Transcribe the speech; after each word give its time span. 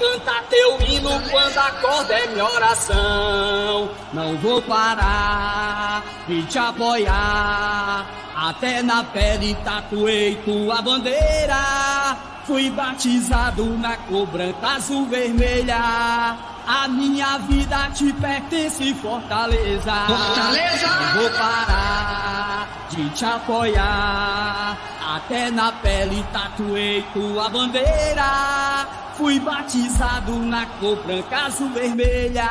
Canta 0.00 0.42
teu 0.48 0.80
hino 0.80 1.10
quando 1.30 1.58
acorda 1.58 2.14
é 2.14 2.26
minha 2.28 2.46
oração. 2.46 3.90
Não 4.14 4.34
vou 4.38 4.62
parar 4.62 6.02
de 6.26 6.42
te 6.46 6.58
apoiar. 6.58 8.06
Até 8.34 8.82
na 8.82 9.04
pele 9.04 9.54
tatuei 9.62 10.36
tua 10.36 10.80
bandeira. 10.80 12.16
Fui 12.46 12.70
batizado 12.70 13.66
na 13.76 13.98
cor 13.98 14.26
branca, 14.26 14.68
azul, 14.68 15.04
vermelha. 15.04 16.34
A 16.72 16.86
minha 16.86 17.36
vida 17.38 17.90
te 17.92 18.12
pertence, 18.12 18.94
Fortaleza. 18.94 19.92
Fortaleza! 20.06 20.86
Não 20.86 21.20
vou 21.20 21.30
parar 21.30 22.68
de 22.88 23.10
te 23.10 23.24
apoiar. 23.24 24.78
Até 25.16 25.50
na 25.50 25.72
pele 25.72 26.24
tatuei 26.32 27.04
tua 27.12 27.48
bandeira. 27.48 28.86
Fui 29.16 29.40
batizado 29.40 30.32
na 30.44 30.64
cor 30.78 30.96
branca, 31.04 31.46
azul, 31.46 31.70
vermelha. 31.70 32.48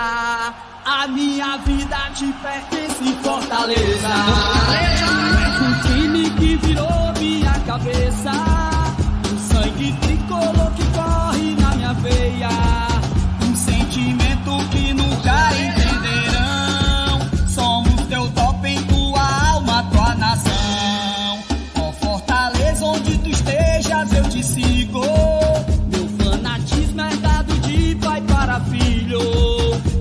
A 0.86 1.08
minha 1.08 1.56
vida 1.60 1.98
te 2.14 2.26
pertence, 2.44 3.14
Fortaleza. 3.24 4.10
Fortaleza! 4.10 5.06
O 5.62 5.88
time 5.88 6.30
que 6.32 6.58
virou 6.58 7.14
minha 7.18 7.54
cabeça. 7.66 8.32
O 9.34 9.54
sangue 9.54 9.94
tricolor 10.02 10.72
que 10.74 10.84
corre 10.92 11.56
na 11.56 11.76
minha 11.76 11.94
veia. 11.94 12.79
Te 24.40 24.44
sigo. 24.44 25.02
Meu 25.92 26.08
fanatismo 26.18 27.02
é 27.02 27.16
dado 27.18 27.54
de 27.60 27.96
pai 27.96 28.22
para 28.22 28.60
filho. 28.62 29.20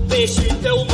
Veste 0.07 0.53
teu 0.61 0.88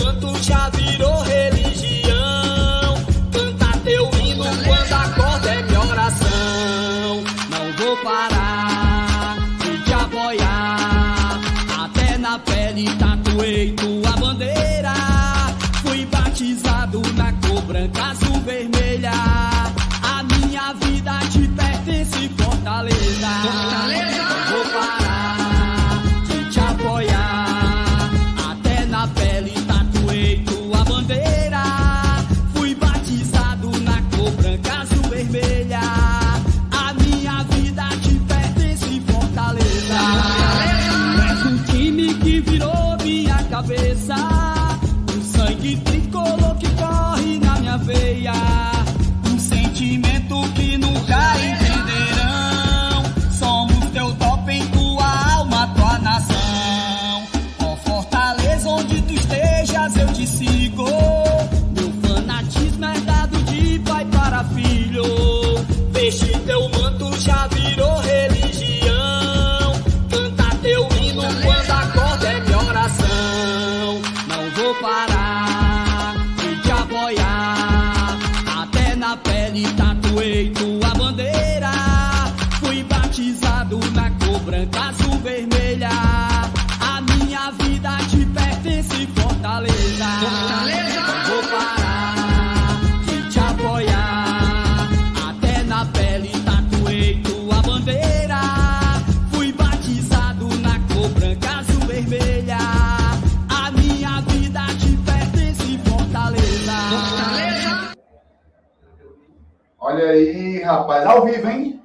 Olha 110.05 110.13
aí, 110.13 110.61
rapaz, 110.61 111.03
ao 111.03 111.25
vivo, 111.25 111.47
hein? 111.49 111.81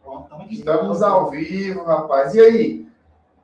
Pronto, 0.00 0.46
estamos 0.48 1.02
ao 1.02 1.28
vivo, 1.28 1.82
rapaz. 1.82 2.32
E 2.32 2.40
aí? 2.40 2.88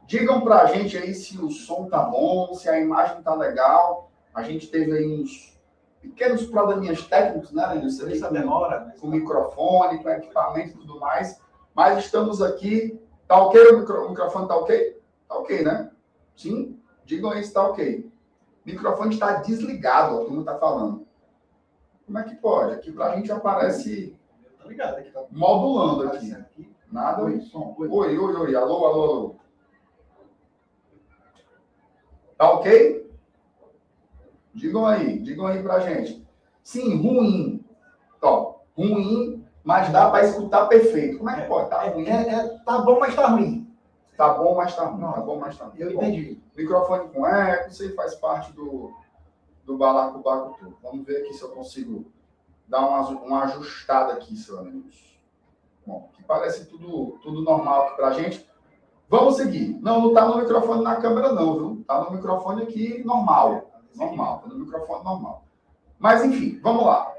Digam 0.06 0.41
pra 0.42 0.66
gente 0.66 0.96
aí 0.96 1.12
se 1.12 1.36
o 1.36 1.50
som 1.50 1.88
tá 1.88 2.04
bom, 2.04 2.54
se 2.54 2.69
a 2.69 2.78
imagem 2.78 3.20
tá 3.24 3.34
legal. 3.34 4.08
A 4.32 4.44
gente 4.44 4.69
teve 4.69 4.92
aí 4.96 5.20
uns 5.20 5.58
pequenos 6.00 6.46
probleminhas 6.46 7.02
técnicos, 7.02 7.50
né, 7.50 7.66
Lenilson? 7.66 8.06
Essa 8.06 8.30
demora. 8.30 8.84
né? 8.84 8.94
Com 9.00 9.08
o 9.08 9.10
microfone, 9.10 10.00
com 10.00 10.08
equipamento 10.08 10.69
e 10.76 10.80
tudo 10.80 11.00
mais. 11.00 11.40
Mas 11.74 11.98
estamos 12.04 12.40
aqui. 12.40 13.00
Tá 13.26 13.36
ok? 13.36 13.60
O, 13.72 13.78
micro- 13.80 14.06
o 14.06 14.10
microfone 14.10 14.46
tá 14.46 14.54
ok? 14.56 14.96
Tá 15.28 15.34
ok, 15.38 15.62
né? 15.64 15.90
Sim? 16.36 16.78
Digam 17.04 17.32
aí 17.32 17.42
se 17.42 17.52
tá 17.52 17.66
ok. 17.69 18.08
O 18.64 18.70
microfone 18.70 19.12
está 19.12 19.32
desligado, 19.38 20.20
ó, 20.20 20.24
como 20.24 20.44
tá 20.44 20.56
falando. 20.56 21.04
Como 22.06 22.16
é 22.16 22.22
que 22.22 22.36
pode? 22.36 22.74
Aqui 22.74 22.92
pra 22.92 23.16
gente 23.16 23.32
aparece 23.32 24.16
Tá 24.62 24.69
ligado 24.69 24.97
aqui, 24.98 25.10
tá 25.10 25.25
modulando 25.31 26.00
aqui. 26.03 26.06
aparecendo 26.09 26.41
aqui. 26.41 26.71
Nada. 26.91 27.22
Oi, 27.25 27.41
som. 27.41 27.75
Oi. 27.78 27.88
Oi, 27.88 28.19
oi, 28.19 28.34
oi. 28.37 28.56
Alô, 28.56 28.87
alô, 28.87 29.03
alô. 29.04 29.34
Tá 32.37 32.50
ok? 32.53 33.10
Digam 34.54 34.87
aí, 34.87 35.19
digam 35.20 35.47
aí 35.47 35.62
pra 35.62 35.81
gente. 35.81 36.26
Sim, 36.62 36.97
ruim. 37.00 37.65
Top. 38.20 38.60
Ruim, 38.76 39.44
mas 39.62 39.91
dá 39.93 40.10
pra 40.10 40.25
escutar 40.25 40.66
perfeito. 40.66 41.19
Como 41.19 41.31
é 41.31 41.41
que 41.43 41.49
pode? 41.49 41.70
Tá 41.70 41.84
É, 41.87 41.91
ruim. 41.91 42.06
é, 42.06 42.28
é, 42.28 42.49
tá 42.65 42.78
bom, 42.78 42.99
mas 42.99 43.15
tá 43.15 43.26
ruim. 43.28 43.66
Tá 44.16 44.34
bom, 44.34 44.54
mas 44.54 44.75
tá 44.76 44.84
ruim. 44.87 45.00
Não, 45.00 45.12
Tá 45.12 45.20
bom, 45.20 45.38
mas 45.38 45.56
tá 45.59 45.65
ruim. 45.66 45.78
Eu 45.78 45.94
Bom, 45.94 46.03
entendi. 46.03 46.41
Microfone 46.56 47.09
com 47.10 47.26
eco, 47.26 47.70
isso 47.70 47.82
aí 47.82 47.94
faz 47.94 48.15
parte 48.16 48.53
do, 48.53 48.93
do 49.65 49.76
balacobaco 49.78 50.56
todo. 50.59 50.76
Vamos 50.82 51.06
ver 51.06 51.19
aqui 51.19 51.32
se 51.34 51.43
eu 51.43 51.50
consigo 51.50 52.05
dar 52.70 52.87
uma, 52.87 53.08
uma 53.08 53.43
ajustada 53.44 54.12
aqui, 54.12 54.37
seu 54.37 54.61
amigos. 54.61 54.96
Bom, 55.84 56.08
que 56.14 56.22
parece 56.22 56.67
tudo, 56.67 57.19
tudo 57.20 57.43
normal 57.43 57.88
aqui 57.88 57.96
pra 57.96 58.12
gente. 58.12 58.49
Vamos 59.08 59.37
seguir. 59.37 59.76
Não, 59.82 60.00
não 60.00 60.14
tá 60.14 60.25
no 60.25 60.38
microfone 60.38 60.84
na 60.84 60.96
câmera, 60.96 61.32
não, 61.32 61.55
viu? 61.55 61.84
Tá 61.87 62.00
no 62.00 62.12
microfone 62.12 62.62
aqui 62.62 63.02
normal. 63.05 63.72
Normal, 63.96 64.38
tá 64.38 64.49
no 64.49 64.61
microfone 64.61 65.05
normal. 65.05 65.44
Mas, 65.99 66.25
enfim, 66.25 66.61
vamos 66.62 66.87
lá. 66.87 67.12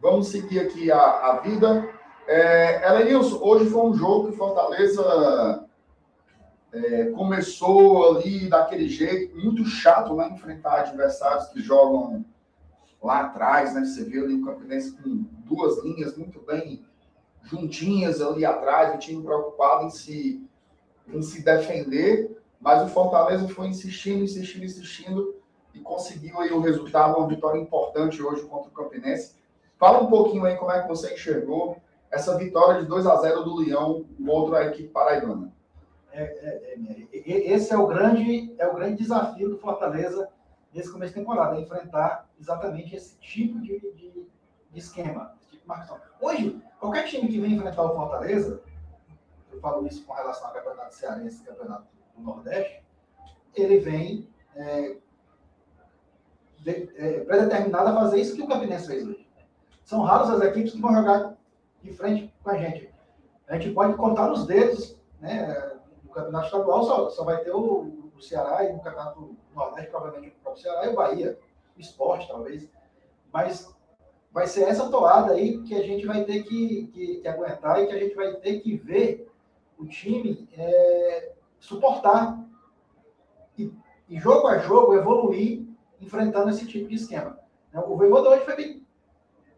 Vamos 0.00 0.28
seguir 0.28 0.60
aqui 0.60 0.92
a, 0.92 1.00
a 1.00 1.40
vida. 1.40 1.90
É, 2.28 2.88
Elenilson, 2.88 3.38
hoje 3.42 3.68
foi 3.68 3.82
um 3.82 3.94
jogo 3.94 4.30
que 4.30 4.36
Fortaleza 4.36 5.66
é, 6.72 7.06
começou 7.06 8.16
ali 8.16 8.48
daquele 8.48 8.88
jeito, 8.88 9.36
muito 9.36 9.64
chato, 9.64 10.14
né? 10.14 10.30
Enfrentar 10.32 10.80
adversários 10.80 11.48
que 11.48 11.60
jogam 11.60 12.24
lá 13.04 13.20
atrás, 13.20 13.74
né? 13.74 13.84
Você 13.84 14.02
viu 14.04 14.24
ali 14.24 14.34
o 14.34 14.44
Campinense 14.44 14.92
com 14.92 15.24
duas 15.44 15.84
linhas 15.84 16.16
muito 16.16 16.40
bem 16.40 16.84
juntinhas 17.42 18.22
ali 18.22 18.44
atrás, 18.44 18.94
o 18.94 18.98
time 18.98 19.22
preocupado 19.22 19.84
em 19.84 19.90
se, 19.90 20.48
em 21.08 21.20
se 21.20 21.44
defender, 21.44 22.42
mas 22.58 22.82
o 22.82 22.88
Fortaleza 22.88 23.46
foi 23.48 23.66
insistindo, 23.66 24.24
insistindo, 24.24 24.64
insistindo, 24.64 25.34
e 25.74 25.80
conseguiu 25.80 26.40
aí 26.40 26.50
o 26.50 26.60
resultado, 26.60 27.18
uma 27.18 27.28
vitória 27.28 27.60
importante 27.60 28.22
hoje 28.22 28.42
contra 28.44 28.70
o 28.70 28.72
Campinense. 28.72 29.34
Fala 29.76 30.02
um 30.02 30.06
pouquinho 30.06 30.44
aí 30.44 30.56
como 30.56 30.70
é 30.70 30.80
que 30.80 30.88
você 30.88 31.12
enxergou 31.12 31.76
essa 32.10 32.38
vitória 32.38 32.80
de 32.80 32.86
2 32.86 33.06
a 33.06 33.16
0 33.16 33.42
do 33.42 33.56
Leão 33.56 34.06
contra 34.24 34.60
a 34.60 34.66
equipe 34.66 34.88
paraibana. 34.88 35.52
É, 36.12 36.22
é, 36.22 37.08
é, 37.12 37.52
esse 37.52 37.72
é 37.72 37.76
o 37.76 37.88
grande 37.88 38.54
é 38.56 38.68
o 38.68 38.74
grande 38.74 39.02
desafio 39.02 39.50
do 39.50 39.58
Fortaleza 39.58 40.28
nesse 40.74 40.92
começo 40.92 41.14
de 41.14 41.20
temporada, 41.20 41.58
enfrentar 41.60 42.28
exatamente 42.38 42.94
esse 42.96 43.16
tipo 43.18 43.60
de, 43.60 43.78
de- 43.78 44.26
de 44.70 44.78
esquema, 44.78 45.32
esse 45.40 45.50
tipo 45.50 45.62
de 45.62 45.68
marcação. 45.68 46.00
Hoje, 46.20 46.60
qualquer 46.80 47.04
time 47.04 47.28
que 47.28 47.40
vem 47.40 47.52
enfrentar 47.52 47.82
o 47.84 47.94
Fortaleza, 47.94 48.60
eu 49.52 49.60
falo 49.60 49.86
isso 49.86 50.04
com 50.04 50.12
relação 50.12 50.48
ao 50.48 50.52
campeonato 50.54 50.94
cearense 50.94 51.42
e 51.42 51.46
campeonato 51.46 51.86
do 52.16 52.22
Nordeste, 52.22 52.82
ele 53.54 53.78
vem 53.78 54.28
é, 54.56 54.96
é, 56.66 57.20
predeterminado 57.20 57.88
a 57.90 57.94
fazer 57.94 58.20
isso 58.20 58.34
que 58.34 58.42
o 58.42 58.48
Campinense 58.48 58.86
fez 58.86 59.06
hoje. 59.06 59.28
São 59.84 60.02
raras 60.02 60.30
as 60.30 60.40
equipes 60.42 60.72
que 60.72 60.80
vão 60.80 60.94
jogar 60.94 61.36
de 61.82 61.92
frente 61.92 62.34
com 62.42 62.50
a 62.50 62.56
gente. 62.58 62.92
A 63.46 63.58
gente 63.58 63.74
pode 63.74 63.94
contar 63.94 64.28
nos 64.28 64.46
dedos, 64.46 64.98
né? 65.20 65.76
No 66.02 66.10
campeonato 66.10 66.46
estadual 66.46 66.82
só, 66.84 67.10
só 67.10 67.24
vai 67.24 67.44
ter 67.44 67.50
o, 67.52 68.03
o 68.16 68.22
Ceará 68.22 68.64
e 68.64 68.72
no 68.72 68.80
campeonato 68.80 69.36
Nordeste, 69.54 69.90
provavelmente 69.90 70.36
o 70.36 70.42
próprio 70.42 70.62
Ceará 70.62 70.86
e 70.86 70.90
o 70.90 70.94
Bahia, 70.94 71.38
o 71.76 71.80
esporte, 71.80 72.28
talvez. 72.28 72.68
Mas 73.32 73.74
vai 74.32 74.46
ser 74.46 74.62
essa 74.68 74.88
toada 74.90 75.32
aí 75.34 75.62
que 75.62 75.74
a 75.74 75.82
gente 75.82 76.06
vai 76.06 76.24
ter 76.24 76.42
que, 76.44 76.86
que- 76.88 77.16
que 77.20 77.28
aguentar 77.28 77.80
e 77.82 77.86
que 77.86 77.92
a 77.92 77.98
gente 77.98 78.14
vai 78.14 78.34
ter 78.36 78.60
que 78.60 78.76
ver 78.76 79.28
o 79.78 79.86
time 79.86 80.48
é, 80.56 81.32
suportar 81.58 82.38
e, 83.58 83.72
e 84.08 84.18
jogo 84.18 84.46
a 84.46 84.58
jogo 84.58 84.94
evoluir 84.94 85.64
enfrentando 86.00 86.50
esse 86.50 86.66
tipo 86.66 86.88
de 86.88 86.94
esquema. 86.96 87.38
né? 87.72 87.80
O 87.86 87.96
Voivoda 87.96 88.30
hoje 88.30 88.44
foi 88.44 88.56
bem, 88.56 88.86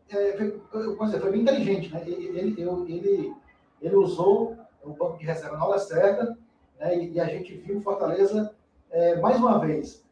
é, 0.08 0.36
foi, 0.36 1.06
dizer, 1.06 1.20
foi 1.20 1.30
bem 1.32 1.42
inteligente. 1.42 1.92
Né? 1.92 2.02
Ele, 2.06 2.38
ele, 2.38 2.62
ele, 2.88 3.34
ele 3.80 3.96
usou 3.96 4.56
o 4.82 4.90
banco 4.92 5.18
de 5.18 5.24
reserva 5.26 5.56
na 5.56 5.66
hora 5.66 5.78
certa 5.78 6.36
né? 6.78 6.96
e, 6.96 7.12
e 7.12 7.20
a 7.20 7.26
gente 7.26 7.54
viu 7.56 7.80
Fortaleza, 7.80 8.54
é, 8.90 9.16
mais 9.16 9.38
uma 9.38 9.58
vez, 9.58 10.04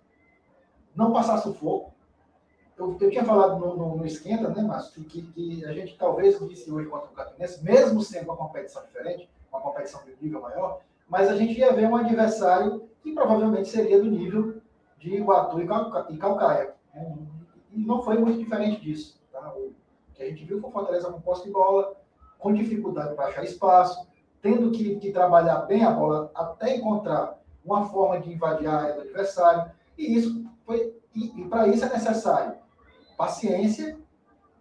não 0.95 1.13
passar 1.13 1.39
sufoco. 1.39 1.93
Eu, 2.77 2.97
eu 3.01 3.11
tinha 3.11 3.25
falado 3.25 3.59
no, 3.59 3.77
no, 3.77 3.97
no 3.97 4.07
Esquenta, 4.07 4.49
né, 4.49 4.63
Márcio, 4.63 5.05
que, 5.05 5.23
que 5.23 5.65
a 5.65 5.73
gente 5.73 5.97
talvez 5.97 6.39
disse 6.49 6.71
hoje 6.71 6.89
contra 6.89 7.09
o 7.09 7.13
Campinense, 7.13 7.63
mesmo 7.63 8.01
sendo 8.01 8.25
uma 8.25 8.37
competição 8.37 8.85
diferente, 8.85 9.31
uma 9.53 9.61
competição 9.61 10.03
de 10.05 10.17
nível 10.21 10.41
maior, 10.41 10.81
mas 11.09 11.29
a 11.29 11.37
gente 11.37 11.59
ia 11.59 11.73
ver 11.73 11.87
um 11.87 11.97
adversário 11.97 12.89
que 13.03 13.13
provavelmente 13.13 13.69
seria 13.69 14.03
do 14.03 14.11
nível 14.11 14.61
de 14.99 15.15
Iguatu 15.15 15.61
e 15.61 15.65
e 16.15 16.19
Calcaia. 16.19 16.75
né? 16.95 17.17
E 17.73 17.81
não 17.81 18.03
foi 18.03 18.19
muito 18.19 18.39
diferente 18.39 18.81
disso. 18.81 19.21
Tá? 19.31 19.53
O 19.55 19.73
que 20.15 20.23
a 20.23 20.29
gente 20.29 20.45
viu 20.45 20.61
foi 20.61 20.71
Fortaleza 20.71 21.13
com 21.13 21.21
posse 21.21 21.45
de 21.45 21.51
bola, 21.51 21.95
com 22.39 22.53
dificuldade 22.53 23.15
para 23.15 23.27
achar 23.27 23.45
espaço, 23.45 24.07
tendo 24.45 24.71
que, 24.73 24.97
que 24.97 25.11
trabalhar 25.11 25.61
bem 25.61 25.83
a 25.85 25.91
bola 25.91 26.31
até 26.35 26.77
encontrar 26.77 27.41
uma 27.65 27.87
forma 27.89 28.21
de 28.21 28.31
invadir 28.31 28.69
a 28.69 28.77
área 28.77 28.95
do 28.95 29.01
adversário. 29.01 29.73
E 29.97 30.15
isso 30.19 30.45
foi 30.67 30.95
e, 31.15 31.41
e 31.41 31.49
para 31.49 31.67
isso 31.67 31.83
é 31.83 31.89
necessário 31.89 32.55
paciência 33.17 33.99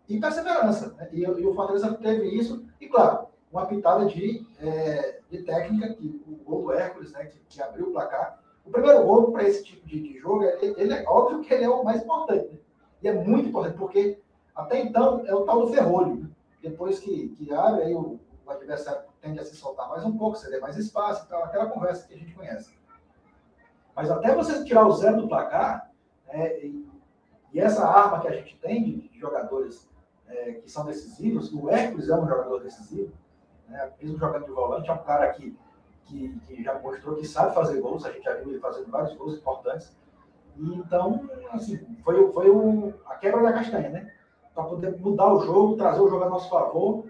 e 0.07 0.17
perseverança. 0.21 0.93
né? 0.93 1.09
E, 1.11 1.23
e 1.23 1.45
o 1.45 1.53
Fortaleza 1.53 1.93
teve 1.95 2.29
isso, 2.29 2.65
e 2.79 2.87
claro, 2.87 3.27
uma 3.51 3.65
pitada 3.65 4.05
de, 4.05 4.47
é, 4.61 5.19
de 5.29 5.43
técnica, 5.43 5.93
que 5.95 6.23
o 6.27 6.35
gol 6.45 6.63
do 6.63 6.71
Hércules, 6.71 7.11
né, 7.11 7.25
que, 7.25 7.39
que 7.49 7.61
abriu 7.61 7.89
o 7.89 7.91
placar. 7.91 8.39
O 8.65 8.71
primeiro 8.71 9.03
gol 9.03 9.33
para 9.33 9.43
esse 9.43 9.65
tipo 9.65 9.85
de, 9.85 9.99
de 9.99 10.17
jogo, 10.17 10.43
ele, 10.43 10.75
ele 10.77 10.93
é 10.93 11.03
óbvio 11.05 11.41
que 11.41 11.53
ele 11.53 11.65
é 11.65 11.69
o 11.69 11.83
mais 11.83 12.01
importante. 12.01 12.53
né? 12.53 12.57
E 13.01 13.07
é 13.09 13.13
muito 13.13 13.49
importante, 13.49 13.77
porque 13.77 14.17
até 14.55 14.79
então 14.79 15.25
é 15.25 15.35
o 15.35 15.41
tal 15.41 15.65
do 15.65 15.73
ferrolho. 15.73 16.15
né? 16.15 16.29
Depois 16.61 16.99
que, 16.99 17.29
que 17.29 17.53
abre, 17.53 17.83
aí 17.83 17.93
o, 17.93 18.17
o 18.45 18.51
adversário 18.51 19.01
tende 19.23 19.39
a 19.39 19.45
se 19.45 19.55
soltar 19.55 19.87
mais 19.87 20.03
um 20.03 20.17
pouco, 20.17 20.37
ceder 20.37 20.59
mais 20.59 20.77
espaço, 20.77 21.23
então, 21.25 21.41
aquela 21.41 21.67
conversa 21.67 22.05
que 22.05 22.13
a 22.13 22.17
gente 22.17 22.35
conhece. 22.35 22.75
Mas 23.95 24.11
até 24.11 24.35
você 24.35 24.65
tirar 24.65 24.85
o 24.85 24.91
zero 24.91 25.21
do 25.21 25.29
placar, 25.29 25.89
né, 26.27 26.59
e, 26.59 26.85
e 27.53 27.59
essa 27.59 27.87
arma 27.87 28.19
que 28.19 28.27
a 28.27 28.33
gente 28.33 28.57
tem 28.57 28.83
de, 28.83 29.09
jogadores 29.17 29.89
é, 30.27 30.53
que 30.55 30.69
são 30.69 30.85
decisivos, 30.85 31.53
o 31.53 31.69
Hércules 31.69 32.09
é 32.09 32.15
um 32.15 32.27
jogador 32.27 32.61
decisivo, 32.61 33.13
né, 33.69 33.93
mesmo 34.01 34.17
jogando 34.17 34.43
de 34.43 34.51
volante, 34.51 34.89
é 34.89 34.93
um 34.93 35.03
cara 35.03 35.31
que, 35.31 35.57
que, 36.03 36.37
que 36.45 36.61
já 36.61 36.77
mostrou 36.79 37.15
que 37.15 37.25
sabe 37.25 37.55
fazer 37.55 37.79
gols, 37.79 38.05
a 38.05 38.11
gente 38.11 38.25
já 38.25 38.33
viu 38.33 38.49
ele 38.49 38.59
fazendo 38.59 38.91
vários 38.91 39.15
gols 39.15 39.35
importantes. 39.37 39.95
Então, 40.57 41.29
assim, 41.51 41.79
foi, 42.03 42.29
foi 42.33 42.49
o, 42.49 42.93
a 43.05 43.15
quebra 43.15 43.41
da 43.41 43.53
castanha, 43.53 43.89
né? 43.89 44.13
Para 44.53 44.65
poder 44.65 44.99
mudar 44.99 45.33
o 45.33 45.39
jogo, 45.39 45.77
trazer 45.77 46.01
o 46.01 46.09
jogo 46.09 46.25
a 46.25 46.29
nosso 46.29 46.49
favor 46.49 47.05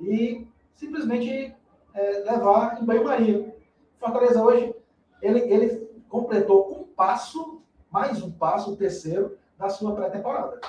e 0.00 0.46
simplesmente 0.76 1.55
é, 1.96 2.30
levar 2.30 2.80
em 2.80 2.84
banho-maria. 2.84 3.54
Fortaleza 3.98 4.42
hoje, 4.42 4.74
ele, 5.22 5.40
ele 5.52 5.86
completou 6.08 6.72
um 6.80 6.84
passo, 6.94 7.62
mais 7.90 8.22
um 8.22 8.30
passo, 8.30 8.72
o 8.72 8.76
terceiro, 8.76 9.36
da 9.58 9.68
sua 9.68 9.94
pré-temporada. 9.94 10.60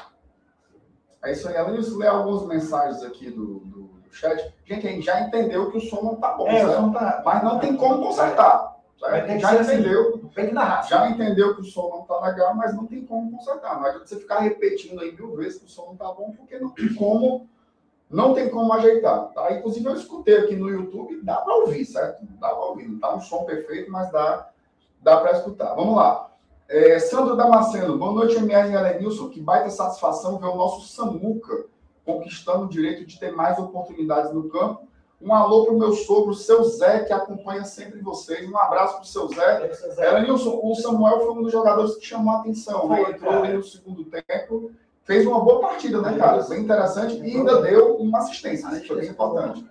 É 1.24 1.32
isso 1.32 1.48
aí. 1.48 1.58
Além 1.58 1.76
disso, 1.76 1.98
ler 1.98 2.08
algumas 2.08 2.46
mensagens 2.46 3.04
aqui 3.04 3.30
do, 3.30 3.60
do, 3.60 3.82
do 3.84 4.12
chat. 4.14 4.54
Gente, 4.66 4.88
a 4.88 4.92
gente 4.92 5.06
já 5.06 5.20
entendeu 5.22 5.70
que 5.70 5.78
o 5.78 5.82
som 5.82 6.02
não 6.02 6.16
tá 6.16 6.34
bom, 6.34 6.48
É, 6.48 6.66
certo? 6.66 6.94
tá- 6.94 7.22
Mas 7.26 7.44
não 7.44 7.60
tem 7.60 7.76
como 7.76 8.02
consertar. 8.02 8.78
Já 9.40 9.52
assim. 9.52 9.74
entendeu. 9.74 10.22
Raça. 10.56 10.90
Já 10.90 11.10
entendeu 11.10 11.56
que 11.56 11.62
o 11.62 11.66
som 11.66 11.90
não 11.90 12.02
tá 12.04 12.20
legal, 12.26 12.56
mas 12.56 12.76
não 12.76 12.86
tem 12.86 13.06
como 13.06 13.32
consertar. 13.32 13.80
Não 13.80 13.86
adianta 13.86 14.08
você 14.08 14.18
ficar 14.18 14.40
repetindo 14.40 15.00
aí 15.02 15.12
mil 15.16 15.36
vezes 15.36 15.60
que 15.60 15.66
o 15.66 15.70
som 15.70 15.88
não 15.88 15.96
tá 15.96 16.12
bom, 16.12 16.32
porque 16.32 16.58
não 16.60 16.70
tem 16.70 16.94
como, 16.94 17.48
não 18.10 18.34
tem 18.34 18.50
como 18.50 18.74
ajeitar. 18.74 19.30
Tá? 19.34 19.54
Inclusive, 19.54 19.86
eu 19.86 19.96
escutei 19.96 20.38
aqui 20.38 20.56
no 20.56 20.70
YouTube, 20.70 21.22
dá 21.24 21.38
para 21.38 21.56
ouvir, 21.56 21.86
certo? 21.86 22.26
Dá 22.40 22.50
para 22.50 22.66
ouvir. 22.66 22.88
Não 22.88 23.00
tá 23.00 23.16
um 23.16 23.22
som 23.22 23.44
perfeito, 23.44 23.92
mas 23.92 24.12
dá, 24.12 24.50
dá 25.02 25.18
para 25.18 25.38
escutar. 25.38 25.74
Vamos 25.76 25.96
lá. 25.96 26.32
É, 26.70 27.00
Sandro 27.00 27.36
Damasceno, 27.36 27.98
boa 27.98 28.12
noite, 28.14 28.36
MR 28.36 28.72
e 28.72 28.76
Alenilson. 28.76 29.30
Que 29.30 29.42
baita 29.42 29.70
satisfação 29.70 30.38
ver 30.38 30.48
o 30.48 30.56
nosso 30.56 30.88
Samuca 30.94 31.66
conquistando 32.06 32.66
o 32.66 32.70
direito 32.70 33.06
de 33.06 33.20
ter 33.20 33.34
mais 33.34 33.60
oportunidades 33.60 34.34
no 34.34 34.50
campo. 34.50 34.88
Um 35.22 35.34
alô 35.34 35.66
para 35.66 35.74
o 35.74 35.80
meu 35.80 35.94
sogro, 35.94 36.34
seu 36.34 36.64
Zé, 36.64 37.04
que 37.04 37.12
acompanha 37.12 37.66
sempre 37.66 38.00
vocês. 38.00 38.48
Um 38.50 38.58
abraço 38.58 38.96
para 38.96 39.04
o 39.04 39.08
seu 39.08 39.28
Zé. 39.28 39.72
Era 39.98 40.22
Nilson, 40.22 40.60
o 40.64 40.76
Samuel 40.76 41.20
foi 41.22 41.32
um 41.32 41.42
dos 41.42 41.52
jogadores 41.52 41.96
que 41.96 42.06
chamou 42.06 42.34
a 42.34 42.40
atenção, 42.40 42.88
né? 42.88 43.04
Foi, 43.04 43.14
Entrou 43.14 43.34
ali 43.34 43.54
no 43.54 43.64
segundo 43.64 44.06
tempo, 44.06 44.72
fez 45.08 45.26
uma 45.26 45.44
boa 45.44 45.62
partida, 45.62 46.02
né, 46.02 46.16
cara? 46.18 46.44
Bem 46.44 46.62
interessante 46.62 47.16
e 47.18 47.36
ainda 47.38 47.62
deu 47.62 47.96
uma 47.96 48.20
assistência, 48.20 48.70
né? 48.70 48.80
que 48.82 48.88
foi 48.88 49.00
bem 49.00 49.10
importante. 49.10 49.68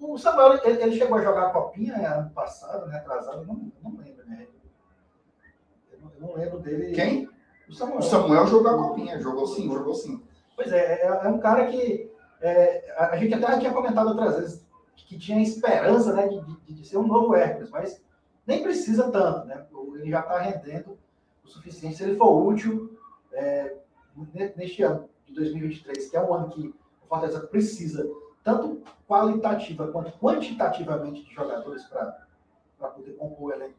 O 0.00 0.16
Samuel, 0.16 0.58
ele, 0.64 0.82
ele 0.82 0.96
chegou 0.96 1.18
a 1.18 1.22
jogar 1.22 1.48
a 1.48 1.50
copinha 1.50 1.94
né, 1.98 2.06
ano 2.06 2.30
passado, 2.30 2.86
né? 2.86 2.96
Atrasado, 2.96 3.44
não, 3.44 3.70
não 3.82 3.90
lembro, 3.98 4.24
né? 4.26 4.46
Eu 5.92 5.98
não, 6.00 6.10
eu 6.14 6.20
não 6.22 6.34
lembro 6.34 6.58
dele. 6.60 6.94
Quem? 6.94 7.28
O 7.68 7.74
Samuel. 7.74 7.98
O 7.98 8.02
Samuel 8.02 8.46
jogou 8.46 8.70
a 8.70 8.78
copinha, 8.78 9.20
jogou 9.20 9.46
sim, 9.46 9.70
jogou 9.70 9.94
sim. 9.94 10.22
Pois 10.56 10.72
é, 10.72 11.02
é, 11.02 11.06
é 11.06 11.28
um 11.28 11.38
cara 11.38 11.66
que 11.66 12.10
é, 12.40 12.94
a 12.96 13.10
a 13.10 13.16
gente 13.16 13.34
até 13.34 13.58
tinha 13.58 13.72
comentado 13.74 14.08
outras 14.08 14.36
vezes 14.36 14.66
que 14.96 15.18
tinha 15.18 15.42
esperança 15.42 16.12
né, 16.14 16.28
de, 16.28 16.40
de- 16.40 16.72
de 16.74 16.88
ser 16.88 16.96
um 16.96 17.06
novo 17.06 17.34
Hércules, 17.34 17.68
mas 17.70 18.00
nem 18.46 18.62
precisa 18.62 19.10
tanto, 19.10 19.46
né? 19.46 19.66
Ele 19.96 20.08
já 20.10 20.20
está 20.20 20.38
rendendo 20.38 20.96
o 21.44 21.48
suficiente. 21.48 21.96
Se 21.96 22.04
ele 22.04 22.16
for 22.16 22.46
útil 22.46 22.98
é, 23.32 23.76
ne- 24.34 24.52
neste 24.56 24.82
ano 24.82 25.08
de 25.26 25.34
2023, 25.34 26.10
que 26.10 26.16
é 26.16 26.22
um 26.22 26.32
ano 26.34 26.48
que 26.50 26.68
o 26.68 27.06
Fortaleza 27.08 27.40
precisa 27.46 28.06
tanto 28.42 28.82
qualitativa 29.08 29.88
quanto 29.88 30.12
quantitativamente 30.18 31.22
de 31.24 31.34
jogadores 31.34 31.84
para 31.84 32.88
poder 32.94 33.12
compor 33.16 33.50
o 33.50 33.52
elenco 33.52 33.74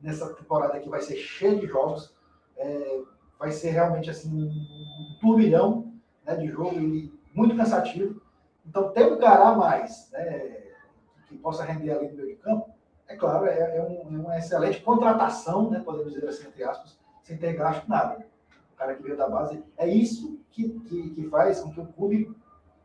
nessa 0.00 0.32
temporada 0.34 0.78
que 0.80 0.88
vai 0.88 1.00
ser 1.00 1.16
cheia 1.16 1.58
de 1.58 1.66
jogos, 1.66 2.14
é, 2.56 3.02
vai 3.38 3.50
ser 3.50 3.70
realmente 3.70 4.08
assim 4.10 4.30
um 4.32 5.16
turbilhão 5.20 5.92
né, 6.24 6.34
de 6.36 6.48
jogo 6.48 6.74
e 6.78 7.12
muito 7.34 7.56
cansativo. 7.56 8.20
Então, 8.66 8.90
ter 8.92 9.10
um 9.12 9.18
cara 9.18 9.48
a 9.50 9.54
mais 9.54 10.10
né, 10.12 10.62
que 11.26 11.36
possa 11.38 11.64
render 11.64 11.92
ali 11.92 12.08
no 12.08 12.16
meio 12.16 12.28
de 12.28 12.36
campo, 12.36 12.70
é 13.08 13.16
claro, 13.16 13.46
é, 13.46 13.76
é 13.76 13.82
um- 13.82 14.16
é 14.16 14.20
uma 14.20 14.38
excelente 14.38 14.80
contratação, 14.82 15.70
né, 15.70 15.80
podemos 15.80 16.12
dizer 16.12 16.28
assim, 16.28 16.46
entre 16.48 16.64
aspas, 16.64 16.98
sem 17.22 17.36
ter 17.36 17.54
gasto 17.54 17.86
nada. 17.88 18.26
O 18.76 18.78
cara 18.78 18.94
que 18.94 19.02
veio 19.02 19.16
da 19.16 19.26
base, 19.26 19.64
é 19.78 19.88
isso 19.88 20.38
que, 20.50 20.68
que, 20.80 21.10
que 21.14 21.28
faz 21.30 21.60
com 21.60 21.72
que 21.72 21.80
o 21.80 21.86
clube 21.86 22.36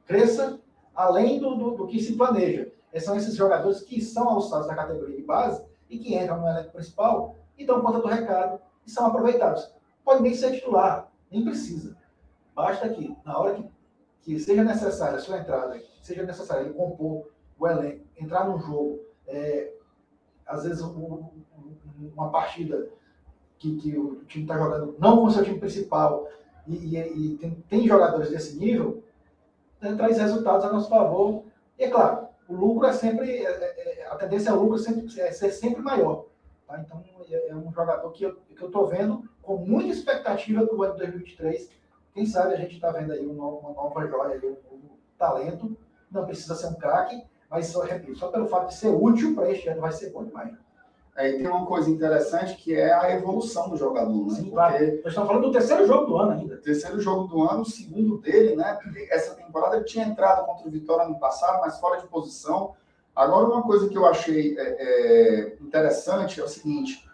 cresça 0.05 0.57
além 0.95 1.37
do, 1.37 1.53
do, 1.55 1.71
do 1.71 1.87
que 1.87 2.01
se 2.01 2.15
planeja. 2.15 2.71
E 2.93 2.99
são 3.01 3.13
esses 3.17 3.35
jogadores 3.35 3.81
que 3.81 3.99
são 4.01 4.29
alçados 4.29 4.67
da 4.67 4.75
categoria 4.75 5.17
de 5.17 5.23
base 5.23 5.61
e 5.89 5.99
que 5.99 6.15
entram 6.15 6.39
no 6.39 6.47
elenco 6.47 6.71
principal 6.71 7.35
e 7.57 7.65
dão 7.65 7.81
conta 7.81 7.99
do 7.99 8.07
recado 8.07 8.61
e 8.87 8.89
são 8.89 9.05
aproveitados. 9.05 9.69
Pode 10.05 10.23
nem 10.23 10.33
ser 10.33 10.53
titular, 10.53 11.11
nem 11.29 11.43
precisa. 11.43 11.97
Basta 12.55 12.87
que, 12.87 13.13
na 13.25 13.37
hora 13.37 13.55
que, 13.55 13.69
que 14.21 14.39
seja 14.39 14.63
necessária 14.63 15.17
a 15.17 15.21
sua 15.21 15.39
entrada, 15.39 15.77
seja 16.01 16.23
necessário 16.23 16.67
ele 16.67 16.73
compor 16.73 17.29
o 17.59 17.67
elenco, 17.67 18.05
entrar 18.17 18.47
num 18.47 18.59
jogo, 18.61 19.01
é, 19.27 19.73
às 20.45 20.63
vezes 20.63 20.81
um- 20.81 21.25
uma 22.15 22.31
partida 22.31 22.89
que, 23.61 23.75
que 23.75 23.95
o 23.95 24.25
time 24.25 24.43
está 24.43 24.57
jogando 24.57 24.95
não 24.97 25.17
com 25.17 25.25
o 25.25 25.31
seu 25.31 25.43
time 25.43 25.59
principal 25.59 26.27
e, 26.67 26.73
e, 26.73 26.97
e 26.97 27.37
tem, 27.37 27.51
tem, 27.69 27.87
jogadores 27.87 28.31
desse 28.31 28.57
nível, 28.57 29.03
né, 29.79 29.93
traz 29.95 30.17
resultados 30.17 30.65
a 30.65 30.73
nosso 30.73 30.89
favor. 30.89 31.43
E 31.77 31.83
é 31.83 31.89
claro, 31.89 32.27
o 32.49 32.55
lucro 32.55 32.87
é 32.87 32.93
sempre, 32.93 33.29
é, 33.29 33.43
é, 33.45 34.01
é 34.01 34.07
a 34.07 34.15
tendência 34.15 34.51
ao 34.51 34.59
lucro 34.59 34.77
é 34.77 34.79
sempre, 34.79 35.21
é 35.21 35.31
ser 35.31 35.51
sempre 35.51 35.79
maior. 35.79 36.25
Tá? 36.67 36.79
Então, 36.79 37.03
é, 37.29 37.49
é, 37.49 37.55
um 37.55 37.71
jogador 37.71 38.11
que 38.11 38.23
eu 38.23 38.35
estou 38.59 38.87
vendo 38.87 39.29
com 39.43 39.57
muita 39.57 39.91
expectativa 39.91 40.65
para 40.65 40.75
o 40.75 40.83
ano 40.83 40.93
de 40.93 40.99
2023. 41.01 41.69
Quem 42.15 42.25
sabe 42.25 42.55
a 42.55 42.57
gente 42.57 42.75
está 42.75 42.91
vendo 42.91 43.13
aí 43.13 43.25
uma, 43.25 43.47
uma 43.47 43.73
nova 43.73 44.07
joia, 44.07 44.39
um 44.43 44.77
novo 44.77 44.97
talento. 45.19 45.77
Não 46.09 46.25
precisa 46.25 46.55
ser 46.55 46.67
um 46.67 46.75
craque, 46.75 47.23
mas 47.47 47.67
só, 47.67 47.81
repito, 47.83 48.17
só 48.17 48.29
pelo 48.29 48.47
fato 48.47 48.69
de 48.69 48.73
ser 48.73 48.89
útil 48.89 49.35
para 49.35 49.51
este 49.51 49.69
ano 49.69 49.81
vai 49.81 49.91
ser 49.91 50.09
bom 50.09 50.23
demais. 50.23 50.51
E 51.17 51.33
tem 51.33 51.47
uma 51.47 51.65
coisa 51.65 51.89
interessante 51.89 52.55
que 52.55 52.73
é 52.73 52.93
a 52.93 53.11
evolução 53.11 53.69
do 53.69 53.75
jogador, 53.75 54.27
né? 54.27 54.35
Sim, 54.35 54.49
claro. 54.49 54.73
Nós 54.79 55.07
estamos 55.07 55.27
falando 55.27 55.47
do 55.47 55.51
terceiro 55.51 55.85
jogo 55.85 56.05
do 56.05 56.17
ano 56.17 56.31
ainda. 56.31 56.57
Terceiro 56.57 56.99
jogo 57.01 57.27
do 57.27 57.43
ano, 57.43 57.61
o 57.61 57.65
segundo 57.65 58.17
dele, 58.17 58.55
né? 58.55 58.79
Essa 59.09 59.35
temporada 59.35 59.75
ele 59.75 59.85
tinha 59.85 60.05
entrado 60.05 60.45
contra 60.45 60.67
o 60.67 60.71
Vitória 60.71 61.07
no 61.07 61.19
passado, 61.19 61.59
mas 61.61 61.79
fora 61.79 61.99
de 61.99 62.07
posição. 62.07 62.75
Agora, 63.13 63.45
uma 63.45 63.61
coisa 63.61 63.89
que 63.89 63.97
eu 63.97 64.05
achei 64.05 64.57
é, 64.57 64.61
é, 64.61 65.57
interessante 65.61 66.39
é 66.39 66.43
o 66.43 66.47
seguinte: 66.47 67.05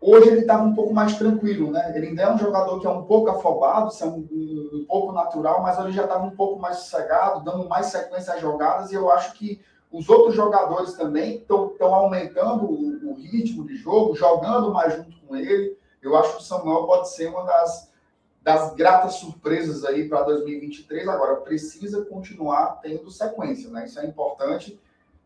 hoje 0.00 0.28
ele 0.28 0.40
estava 0.40 0.62
um 0.62 0.74
pouco 0.74 0.94
mais 0.94 1.18
tranquilo, 1.18 1.70
né? 1.70 1.92
Ele 1.94 2.08
ainda 2.08 2.22
é 2.22 2.32
um 2.32 2.38
jogador 2.38 2.80
que 2.80 2.86
é 2.86 2.90
um 2.90 3.02
pouco 3.02 3.28
afobado, 3.28 3.92
é 4.00 4.04
um, 4.06 4.26
um, 4.32 4.70
um 4.72 4.84
pouco 4.88 5.12
natural, 5.12 5.62
mas 5.62 5.78
ele 5.78 5.92
já 5.92 6.04
estava 6.04 6.24
um 6.24 6.34
pouco 6.34 6.58
mais 6.58 6.78
sossegado, 6.78 7.44
dando 7.44 7.68
mais 7.68 7.86
sequência 7.86 8.32
às 8.32 8.40
jogadas, 8.40 8.90
e 8.90 8.94
eu 8.94 9.10
acho 9.10 9.34
que 9.34 9.60
os 9.90 10.08
outros 10.08 10.34
jogadores 10.34 10.92
também 10.94 11.36
estão 11.36 11.94
aumentando 11.94 12.66
o, 12.66 13.10
o, 13.10 13.14
ritmo 13.14 13.66
de 13.66 13.74
jogo, 13.76 14.14
jogando 14.14 14.72
mais 14.72 14.94
junto 14.94 15.18
com 15.20 15.34
ele. 15.34 15.76
Eu 16.02 16.16
acho 16.16 16.36
que 16.36 16.42
o 16.42 16.44
Samuel 16.44 16.84
pode 16.84 17.10
ser 17.10 17.28
uma 17.28 17.42
das, 17.42 17.90
das 18.42 18.74
gratas 18.74 19.14
surpresas 19.14 19.84
aí 19.84 20.06
para 20.06 20.22
2023. 20.24 21.08
Agora, 21.08 21.36
precisa 21.36 22.04
continuar 22.04 22.80
tendo 22.82 23.10
sequência, 23.10 23.70
né? 23.70 23.86
Isso 23.86 23.98
é 23.98 24.06
importante. 24.06 24.78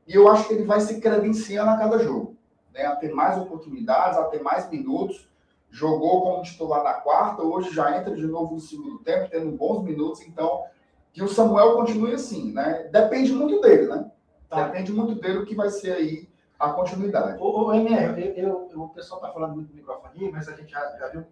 E 0.06 0.14
eu 0.14 0.28
acho 0.28 0.46
que 0.46 0.54
ele 0.54 0.64
vai 0.64 0.80
se 0.80 1.00
credenciando 1.00 1.70
a 1.70 1.76
cada 1.76 1.98
jogo, 1.98 2.36
né? 2.72 2.86
A 2.86 2.94
ter 2.94 3.12
mais 3.12 3.36
oportunidades, 3.36 4.16
a 4.16 4.24
ter 4.24 4.42
mais 4.42 4.70
minutos. 4.70 5.28
Jogou 5.70 6.22
como 6.22 6.42
titular 6.42 6.84
na 6.84 6.94
quarta, 6.94 7.42
hoje 7.42 7.74
já 7.74 7.96
entra 7.96 8.14
de 8.14 8.26
novo 8.26 8.54
no 8.54 8.60
segundo 8.60 8.98
tempo, 8.98 9.30
tendo 9.30 9.50
bons 9.50 9.82
minutos. 9.82 10.20
Então, 10.22 10.64
que 11.12 11.22
o 11.22 11.28
Samuel 11.28 11.74
continue 11.74 12.14
assim, 12.14 12.52
né? 12.52 12.88
Depende 12.92 13.32
muito 13.32 13.60
dele, 13.60 13.86
né? 13.86 14.10
Tá. 14.52 14.66
Depende 14.66 14.92
muito 14.92 15.14
dele 15.14 15.38
o 15.38 15.46
que 15.46 15.54
vai 15.54 15.70
ser 15.70 15.92
aí 15.92 16.28
a 16.58 16.68
continuidade. 16.68 17.40
O, 17.40 17.68
o 17.68 17.72
MR, 17.72 18.34
eu, 18.36 18.68
eu, 18.70 18.82
o 18.82 18.88
pessoal 18.90 19.18
está 19.18 19.32
falando 19.32 19.54
muito 19.54 19.68
do 19.68 19.74
microfone, 19.74 20.30
mas 20.30 20.46
a 20.46 20.52
gente 20.52 20.70
já, 20.70 20.78
já 20.98 21.08
viu. 21.08 21.24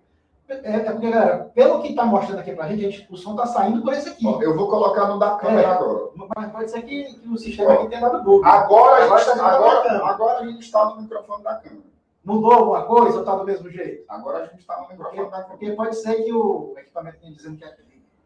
É, 0.48 0.76
é, 0.76 0.80
porque, 0.90 1.10
galera, 1.10 1.50
pelo 1.54 1.82
que 1.82 1.88
está 1.88 2.06
mostrando 2.06 2.38
aqui 2.38 2.52
para 2.52 2.64
a 2.64 2.74
gente, 2.74 3.06
o 3.10 3.16
som 3.18 3.32
está 3.32 3.44
saindo 3.44 3.82
por 3.82 3.92
esse 3.92 4.08
aqui. 4.08 4.26
Ó, 4.26 4.40
eu 4.40 4.56
vou 4.56 4.70
colocar 4.70 5.06
no 5.06 5.18
da 5.18 5.36
câmera 5.36 5.68
é, 5.68 5.70
agora. 5.70 6.08
Mas 6.34 6.50
pode 6.50 6.70
ser 6.70 6.80
que, 6.80 7.12
que 7.12 7.28
o 7.28 7.36
sistema 7.36 7.70
Ó, 7.70 7.72
aqui 7.74 7.88
tenha 7.90 8.00
dado 8.00 8.24
bug. 8.24 8.42
Agora, 8.42 9.04
agora, 9.04 9.20
a 9.20 9.24
gente, 9.24 9.36
tá 9.36 9.46
agora, 9.46 10.06
agora 10.06 10.38
a 10.40 10.46
gente 10.46 10.60
está 10.60 10.84
no 10.86 11.02
microfone 11.02 11.44
da 11.44 11.54
câmera. 11.56 11.90
Mudou 12.24 12.52
alguma 12.52 12.84
coisa 12.84 13.16
ou 13.16 13.20
está 13.20 13.36
do 13.36 13.44
mesmo 13.44 13.70
jeito? 13.70 14.02
Agora 14.08 14.38
a 14.38 14.46
gente 14.46 14.60
está 14.60 14.80
no 14.80 14.88
microfone 14.88 15.16
porque, 15.18 15.30
da 15.30 15.42
câmera. 15.42 15.48
Porque 15.50 15.72
pode 15.72 15.96
ser 15.96 16.14
que 16.24 16.32
o 16.32 16.74
equipamento 16.78 17.18
dizendo, 17.20 17.58
que, 17.58 17.64
é, 17.64 17.76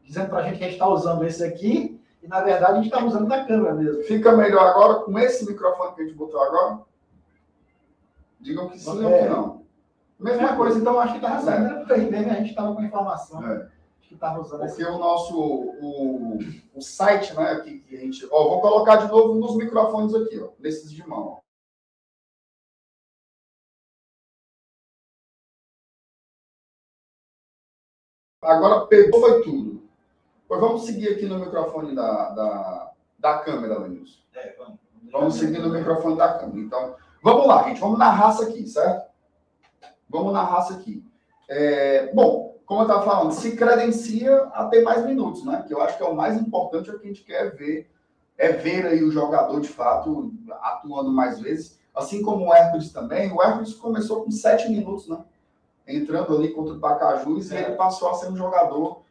dizendo 0.05 0.29
para 0.29 0.39
a 0.39 0.43
gente 0.45 0.59
que 0.59 0.65
a 0.65 0.69
gente 0.69 0.77
está 0.77 0.87
usando 0.87 1.25
esse 1.25 1.43
aqui 1.43 2.01
e, 2.25 2.29
na 2.29 2.41
verdade, 2.41 2.73
a 2.73 2.77
gente 2.77 2.87
está 2.87 3.05
usando 3.05 3.29
da 3.29 3.45
câmera 3.45 3.75
mesmo. 3.75 4.03
Fica 4.05 4.35
melhor 4.35 4.67
agora 4.67 5.01
com 5.01 5.19
esse 5.19 5.45
microfone 5.45 5.95
que 5.95 6.01
a 6.01 6.05
gente 6.07 6.17
botou 6.17 6.41
agora? 6.41 6.81
Digam 8.41 8.71
que 8.71 8.79
sim 8.79 9.05
é. 9.05 9.07
ou 9.07 9.19
que 9.19 9.29
não. 9.29 9.67
Mesma 10.19 10.53
é. 10.53 10.57
coisa, 10.57 10.79
então 10.79 10.99
acho 10.99 11.13
que 11.13 11.19
estava 11.19 11.43
saindo. 11.43 11.87
Né? 11.87 12.31
a 12.31 12.35
gente 12.37 12.49
estava 12.49 12.75
com 12.75 12.83
informação. 12.83 13.47
É. 13.47 13.69
Que 14.01 14.15
estava 14.15 14.41
usando 14.41 14.61
Porque 14.61 14.81
esse... 14.81 14.91
o 14.91 14.99
nosso 14.99 15.39
o, 15.39 16.39
o 16.75 16.81
site, 16.81 17.35
né, 17.35 17.57
que, 17.57 17.81
que 17.81 17.95
a 17.95 18.01
gente. 18.01 18.27
Ó, 18.31 18.49
vou 18.49 18.63
colocar 18.63 18.97
de 18.97 19.09
novo 19.09 19.35
nos 19.35 19.55
microfones 19.57 20.15
aqui, 20.15 20.41
ó, 20.41 20.49
nesses 20.59 20.91
de 20.91 21.07
mão. 21.07 21.43
Agora 28.41 28.87
pegou 28.87 29.21
foi 29.21 29.43
tudo. 29.43 29.84
Pois 30.47 30.61
vamos 30.61 30.85
seguir 30.85 31.09
aqui 31.09 31.27
no 31.27 31.39
microfone 31.39 31.95
da, 31.95 32.31
da, 32.31 32.91
da 33.19 33.39
câmera, 33.39 33.79
Lenilson. 33.79 34.19
É, 34.35 34.55
vamos. 34.59 34.85
Vamos 35.11 35.35
seguir 35.37 35.59
no 35.59 35.71
microfone 35.71 36.17
da 36.17 36.35
câmera. 36.35 36.59
Então, 36.59 36.97
vamos 37.23 37.47
lá, 37.47 37.63
gente. 37.65 37.81
Vamos 37.81 37.99
na 37.99 38.11
raça 38.11 38.45
aqui, 38.45 38.67
certo? 38.67 39.09
Vamos 40.09 40.33
na 40.33 40.43
raça 40.43 40.75
aqui. 40.75 41.05
É, 41.49 42.13
bom, 42.13 42.57
como 42.67 42.81
eu 42.81 42.87
estava 42.87 43.05
falando, 43.05 43.33
se 43.33 43.57
credencia 43.57 44.37
a 44.55 44.67
ter 44.67 44.83
mais 44.83 45.05
minutos, 45.05 45.45
né? 45.45 45.65
Que 45.67 45.75
eu 45.75 45.81
acho 45.81 45.97
que 45.97 46.03
é 46.03 46.07
o 46.07 46.17
mais 46.17 46.37
importante, 46.37 46.91
é 46.91 46.93
o 46.93 46.99
que 46.99 47.05
a 47.05 47.09
gente 47.09 47.25
quer 47.25 47.55
ver. 47.55 47.91
É 48.37 48.51
ver 48.51 48.87
aí 48.87 49.05
o 49.05 49.13
jogador, 49.13 49.61
de 49.61 49.69
fato, 49.69 50.33
atuando 50.61 51.13
mais 51.13 51.39
vezes. 51.39 51.79
Assim 51.95 52.21
como 52.21 52.47
o 52.47 52.53
Hércules 52.53 52.93
também. 52.93 53.33
O 53.33 53.41
Hércules 53.41 53.75
começou 53.75 54.25
com 54.25 54.31
sete 54.33 54.69
minutos, 54.69 55.09
né? 55.09 55.25
Entrando 55.87 56.37
ali 56.37 56.53
contra 56.53 56.75
o 56.75 56.81
Pacajus 56.81 57.53
é. 57.53 57.61
e 57.61 57.65
ele 57.65 57.77
passou 57.77 58.11
a 58.11 58.15
ser 58.15 58.29
um 58.29 58.37
jogador 58.37 59.04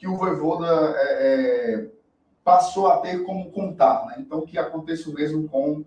que 0.00 0.08
o 0.08 0.16
Voivoda 0.16 0.66
é, 0.96 1.74
é, 1.74 1.90
passou 2.42 2.90
a 2.90 2.96
ter 3.00 3.22
como 3.22 3.52
contar, 3.52 4.06
né? 4.06 4.14
Então, 4.18 4.46
que 4.46 4.56
aconteça 4.56 5.10
o 5.10 5.12
mesmo 5.12 5.46
com, 5.46 5.84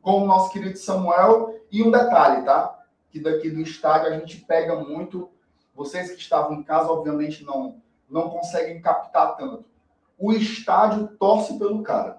com 0.00 0.22
o 0.22 0.26
nosso 0.26 0.50
querido 0.50 0.78
Samuel. 0.78 1.60
E 1.70 1.82
um 1.82 1.90
detalhe, 1.90 2.42
tá? 2.42 2.78
Que 3.10 3.20
daqui 3.20 3.50
do 3.50 3.60
estádio 3.60 4.08
a 4.08 4.18
gente 4.18 4.38
pega 4.38 4.76
muito. 4.76 5.30
Vocês 5.74 6.10
que 6.10 6.18
estavam 6.18 6.54
em 6.54 6.62
casa, 6.62 6.90
obviamente, 6.90 7.44
não, 7.44 7.82
não 8.08 8.30
conseguem 8.30 8.80
captar 8.80 9.36
tanto. 9.36 9.66
O 10.18 10.32
estádio 10.32 11.08
torce 11.18 11.58
pelo 11.58 11.82
cara. 11.82 12.18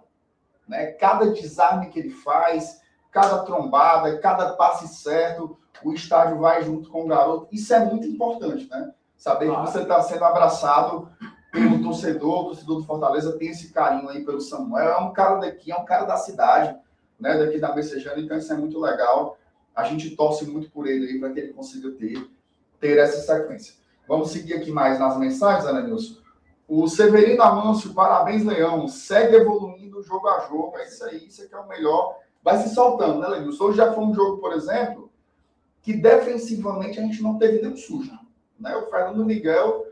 Né? 0.67 0.91
Cada 0.91 1.31
desarme 1.31 1.89
que 1.89 1.97
ele 1.97 2.11
faz, 2.11 2.81
cada 3.09 3.39
trombada, 3.39 4.19
cada 4.19 4.53
passe 4.53 4.87
certo, 4.87 5.57
o 5.83 5.91
estádio 5.91 6.37
vai 6.37 6.63
junto 6.63 6.91
com 6.91 7.03
o 7.03 7.07
garoto. 7.07 7.47
Isso 7.51 7.73
é 7.73 7.83
muito 7.83 8.05
importante, 8.05 8.69
né? 8.69 8.93
Saber 9.17 9.47
claro. 9.47 9.65
que 9.65 9.71
você 9.71 9.81
está 9.81 10.01
sendo 10.03 10.23
abraçado 10.23 11.09
pelo 11.51 11.83
torcedor, 11.83 12.39
o 12.39 12.45
torcedor 12.45 12.77
do 12.79 12.85
Fortaleza 12.85 13.37
tem 13.37 13.49
esse 13.49 13.71
carinho 13.73 14.09
aí 14.09 14.23
pelo 14.23 14.39
Samuel. 14.39 14.89
É 14.89 14.97
um 14.99 15.11
cara 15.11 15.35
daqui, 15.35 15.71
é 15.71 15.75
um 15.75 15.85
cara 15.85 16.05
da 16.05 16.15
cidade, 16.17 16.75
né? 17.19 17.37
Daqui 17.37 17.59
da 17.59 17.75
Messejana, 17.75 18.21
então 18.21 18.37
isso 18.37 18.51
é 18.51 18.55
muito 18.55 18.79
legal. 18.79 19.37
A 19.75 19.83
gente 19.83 20.15
torce 20.15 20.45
muito 20.45 20.71
por 20.71 20.87
ele 20.87 21.07
aí 21.07 21.19
para 21.19 21.31
que 21.31 21.39
ele 21.39 21.53
consiga 21.53 21.91
ter, 21.91 22.29
ter 22.79 22.97
essa 22.97 23.21
sequência. 23.21 23.75
Vamos 24.07 24.31
seguir 24.31 24.55
aqui 24.55 24.71
mais 24.71 24.97
nas 24.99 25.17
mensagens, 25.17 25.65
Ana 25.65 25.81
Nilson. 25.81 26.21
O 26.67 26.87
Severino 26.87 27.43
Amâncio, 27.43 27.93
parabéns, 27.93 28.45
Leão. 28.45 28.87
Segue 28.87 29.35
evoluindo 29.35 30.01
jogo 30.03 30.27
a 30.27 30.47
jogo. 30.47 30.77
É 30.77 30.87
isso 30.87 31.03
aí, 31.03 31.27
isso 31.27 31.43
aqui 31.43 31.53
é 31.53 31.57
o 31.57 31.67
melhor. 31.67 32.17
Vai 32.43 32.57
se 32.57 32.73
soltando, 32.73 33.19
né, 33.19 33.27
Lenilson? 33.27 33.65
Hoje 33.65 33.77
já 33.77 33.93
foi 33.93 34.03
um 34.03 34.13
jogo, 34.13 34.37
por 34.37 34.53
exemplo, 34.53 35.11
que 35.81 35.93
defensivamente 35.93 36.99
a 36.99 37.03
gente 37.03 37.21
não 37.21 37.37
teve 37.37 37.61
nenhum 37.61 37.77
susto. 37.77 38.17
Né? 38.59 38.75
O 38.75 38.89
Fernando 38.89 39.25
Miguel 39.25 39.85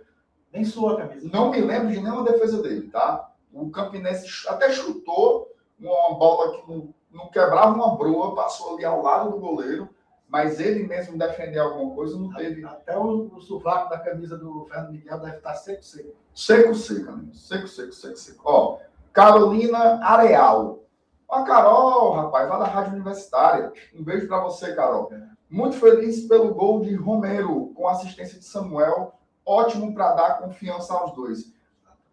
nem 0.52 0.66
sua 0.66 0.98
camisa. 0.98 1.30
Não 1.32 1.52
me 1.52 1.62
lembro 1.62 1.90
de 1.90 2.00
nenhuma 2.00 2.24
defesa 2.24 2.62
dele, 2.62 2.90
tá? 2.90 3.32
O 3.52 3.70
Campinense 3.70 4.48
até 4.48 4.72
chutou 4.72 5.48
uma 5.80 6.16
bola 6.16 6.58
que 6.58 6.72
não, 6.72 6.94
não 7.12 7.30
quebrava 7.30 7.74
uma 7.74 7.98
broa, 7.98 8.36
passou 8.36 8.76
ali 8.76 8.86
ao 8.86 9.02
lado 9.02 9.32
do 9.32 9.40
goleiro, 9.40 9.90
mas 10.28 10.60
ele 10.60 10.88
mesmo 10.88 11.18
defender 11.18 11.60
alguma 11.60 11.96
coisa 11.96 12.18
não 12.18 12.32
teve. 12.34 12.64
Até 12.64 12.98
o, 12.98 13.32
o 13.34 13.42
sovaco 13.42 13.90
da 13.90 14.00
camisa 14.00 14.38
do 14.38 14.66
Fernando 14.66 14.92
Miguel 14.92 15.20
deve 15.20 15.38
estar 15.38 15.56
seco, 15.56 15.84
seco. 15.84 16.16
Seco, 16.34 16.76
seco, 16.76 17.10
amigo. 17.10 17.36
Seco, 17.36 17.68
seco, 17.68 17.92
seco, 17.92 18.18
seco. 18.18 18.42
Ó, 18.46 18.78
Carolina 19.12 20.00
Areal. 20.04 20.84
Ó, 21.28 21.44
Carol, 21.44 22.14
rapaz, 22.14 22.50
lá 22.50 22.60
da 22.60 22.66
Rádio 22.66 22.94
Universitária. 22.94 23.72
Um 23.96 24.04
beijo 24.04 24.28
para 24.28 24.42
você, 24.42 24.74
Carol. 24.74 25.12
É. 25.12 25.22
Muito 25.50 25.78
feliz 25.78 26.28
pelo 26.28 26.54
gol 26.54 26.82
de 26.82 26.94
Romero, 26.94 27.72
com 27.76 27.88
assistência 27.88 28.38
de 28.38 28.46
Samuel. 28.46 29.19
Ótimo 29.50 29.96
para 29.96 30.14
dar 30.14 30.38
confiança 30.38 30.94
aos 30.94 31.12
dois. 31.16 31.52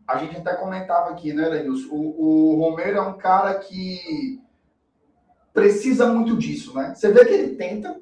A 0.08 0.16
gente 0.16 0.38
até 0.38 0.54
comentava 0.54 1.10
aqui, 1.10 1.34
né, 1.34 1.46
Lenilson? 1.46 1.94
O, 1.94 2.54
o 2.54 2.60
Romero 2.62 2.96
é 2.96 3.02
um 3.02 3.18
cara 3.18 3.56
que 3.56 4.42
precisa 5.52 6.06
muito 6.06 6.34
disso, 6.34 6.74
né? 6.74 6.94
Você 6.94 7.12
vê 7.12 7.26
que 7.26 7.34
ele 7.34 7.56
tenta, 7.56 8.00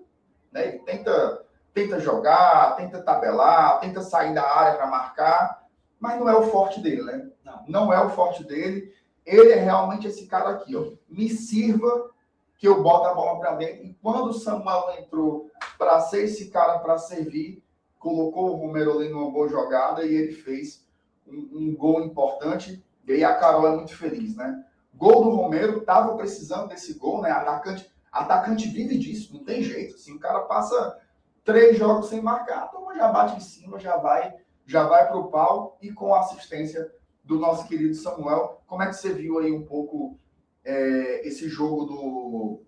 né? 0.52 0.68
Ele 0.68 0.78
tenta, 0.78 1.44
tenta 1.72 1.98
jogar, 1.98 2.76
tenta 2.76 3.02
tabelar, 3.02 3.80
tenta 3.80 4.02
sair 4.02 4.32
da 4.32 4.48
área 4.48 4.76
para 4.76 4.86
marcar, 4.86 5.66
mas 5.98 6.20
não 6.20 6.28
é 6.28 6.36
o 6.36 6.44
forte 6.44 6.80
dele, 6.80 7.02
né? 7.02 7.28
Não. 7.44 7.64
não 7.66 7.92
é 7.92 8.00
o 8.04 8.10
forte 8.10 8.44
dele. 8.44 8.94
Ele 9.26 9.50
é 9.50 9.56
realmente 9.56 10.06
esse 10.06 10.28
cara 10.28 10.50
aqui, 10.50 10.76
ó. 10.76 10.92
Me 11.08 11.28
sirva 11.28 12.08
que 12.56 12.68
eu 12.68 12.84
boto 12.84 13.08
a 13.08 13.14
bola 13.14 13.40
para 13.40 13.56
dentro. 13.56 13.84
E 13.84 13.94
quando 14.00 14.28
o 14.28 14.32
Samuel 14.32 14.94
entrou 14.96 15.50
para 15.76 15.98
ser 16.02 16.22
esse 16.22 16.50
cara 16.50 16.78
para 16.78 16.98
servir, 16.98 17.63
colocou 18.04 18.50
o 18.50 18.56
Romero 18.56 18.98
ali 18.98 19.08
numa 19.08 19.30
boa 19.30 19.48
jogada 19.48 20.04
e 20.04 20.14
ele 20.14 20.32
fez 20.32 20.86
um, 21.26 21.48
um 21.54 21.74
gol 21.74 22.04
importante. 22.04 22.84
E 23.06 23.12
aí 23.12 23.24
a 23.24 23.34
Carol 23.34 23.66
é 23.66 23.76
muito 23.76 23.96
feliz, 23.96 24.36
né? 24.36 24.62
Gol 24.92 25.24
do 25.24 25.30
Romero, 25.30 25.80
tava 25.80 26.14
precisando 26.14 26.68
desse 26.68 26.98
gol, 26.98 27.22
né? 27.22 27.30
Atacante, 27.30 27.90
atacante 28.12 28.68
vive 28.68 28.98
disso, 28.98 29.32
não 29.32 29.42
tem 29.42 29.62
jeito. 29.62 29.94
Assim, 29.94 30.14
o 30.14 30.20
cara 30.20 30.40
passa 30.40 31.00
três 31.42 31.78
jogos 31.78 32.10
sem 32.10 32.20
marcar, 32.20 32.70
turma 32.70 32.94
já 32.94 33.08
bate 33.08 33.38
em 33.38 33.40
cima, 33.40 33.80
já 33.80 33.96
vai, 33.96 34.34
já 34.66 34.86
vai 34.86 35.08
para 35.08 35.16
o 35.16 35.30
pau 35.30 35.78
e 35.80 35.90
com 35.90 36.14
a 36.14 36.20
assistência 36.20 36.92
do 37.24 37.38
nosso 37.38 37.66
querido 37.66 37.94
Samuel. 37.94 38.62
Como 38.66 38.82
é 38.82 38.86
que 38.86 38.94
você 38.94 39.14
viu 39.14 39.38
aí 39.38 39.50
um 39.50 39.64
pouco 39.64 40.18
é, 40.62 41.26
esse 41.26 41.48
jogo 41.48 41.86
do, 41.86 42.62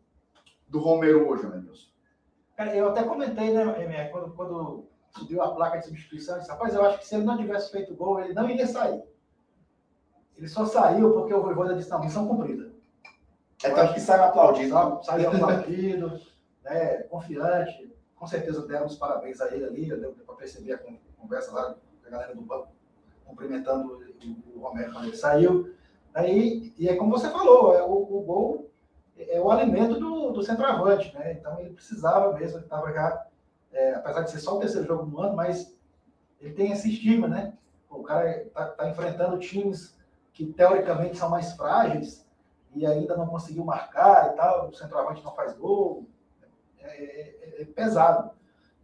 do 0.66 0.78
Romero 0.78 1.28
hoje, 1.28 1.47
Nilson? 1.47 1.88
Cara, 2.57 2.75
eu 2.75 2.88
até 2.88 3.02
comentei, 3.02 3.52
né, 3.52 3.62
MR, 3.83 4.11
quando, 4.11 4.33
quando 4.33 4.96
subiu 5.18 5.42
a 5.42 5.54
placa 5.54 5.78
de 5.78 5.87
substituição, 5.87 6.38
disse, 6.38 6.50
rapaz, 6.50 6.75
eu 6.75 6.85
acho 6.85 6.99
que 6.99 7.06
se 7.06 7.14
ele 7.14 7.25
não 7.25 7.37
tivesse 7.37 7.70
feito 7.70 7.94
gol, 7.94 8.20
ele 8.20 8.35
não 8.35 8.49
iria 8.49 8.66
sair. 8.66 9.02
Ele 10.37 10.49
só 10.49 10.66
saiu 10.66 11.12
porque 11.12 11.32
o 11.32 11.42
Voivoda 11.42 11.75
disse, 11.75 11.90
não, 11.90 12.00
missão 12.00 12.28
cumprida. 12.28 12.70
É 13.64 13.70
tanto 13.70 13.94
que 13.94 14.00
saiu 14.00 14.25
aplaudindo. 14.25 14.75
Saiu, 14.75 15.02
saiu 15.02 15.30
aplaudido, 15.30 16.20
né, 16.62 17.02
confiante. 17.04 17.94
Com 18.14 18.26
certeza 18.26 18.66
deram 18.66 18.87
os 18.87 18.96
parabéns 18.96 19.40
a 19.40 19.54
ele 19.54 19.64
ali, 19.64 20.00
deu 20.00 20.12
para 20.12 20.35
perceber 20.37 20.75
a 20.75 20.80
conversa 21.18 21.52
lá 21.52 21.75
com 21.75 22.06
a 22.06 22.11
galera 22.11 22.35
do 22.35 22.42
banco, 22.42 22.68
cumprimentando 23.25 24.02
o, 24.54 24.58
o 24.58 24.61
Romero 24.61 24.92
quando 24.92 25.06
ele 25.06 25.16
saiu. 25.16 25.75
Aí, 26.14 26.75
e 26.78 26.88
é 26.88 26.96
como 26.96 27.11
você 27.11 27.28
falou, 27.28 27.75
é, 27.75 27.82
o, 27.82 27.92
o 27.92 28.23
gol 28.23 28.70
é 29.18 29.40
o 29.40 29.50
alimento 29.50 29.99
do, 29.99 30.30
do 30.32 30.42
centroavante, 30.42 31.14
né? 31.14 31.32
Então 31.32 31.58
ele 31.58 31.70
precisava 31.70 32.32
mesmo, 32.32 32.58
ele 32.58 32.64
estava 32.64 32.92
já, 32.92 33.26
é, 33.76 33.95
apesar 33.95 34.23
de 34.23 34.30
ser 34.30 34.38
só 34.38 34.56
o 34.56 34.59
terceiro 34.59 34.87
jogo 34.87 35.04
no 35.04 35.21
ano, 35.21 35.37
mas 35.37 35.76
ele 36.40 36.54
tem 36.54 36.73
esse 36.73 36.90
estigma, 36.90 37.28
né? 37.28 37.52
O 37.90 38.02
cara 38.02 38.42
está 38.42 38.66
tá 38.68 38.88
enfrentando 38.88 39.38
times 39.38 39.95
que 40.33 40.47
teoricamente 40.47 41.18
são 41.18 41.28
mais 41.28 41.52
frágeis 41.52 42.26
e 42.75 42.87
ainda 42.87 43.16
não 43.16 43.26
conseguiu 43.26 43.64
marcar 43.64 44.33
e 44.33 44.37
tal, 44.37 44.68
o 44.68 44.75
centroavante 44.75 45.23
não 45.23 45.35
faz 45.35 45.52
gol, 45.54 46.06
é, 46.78 46.88
é, 46.88 47.62
é 47.62 47.64
pesado. 47.66 48.30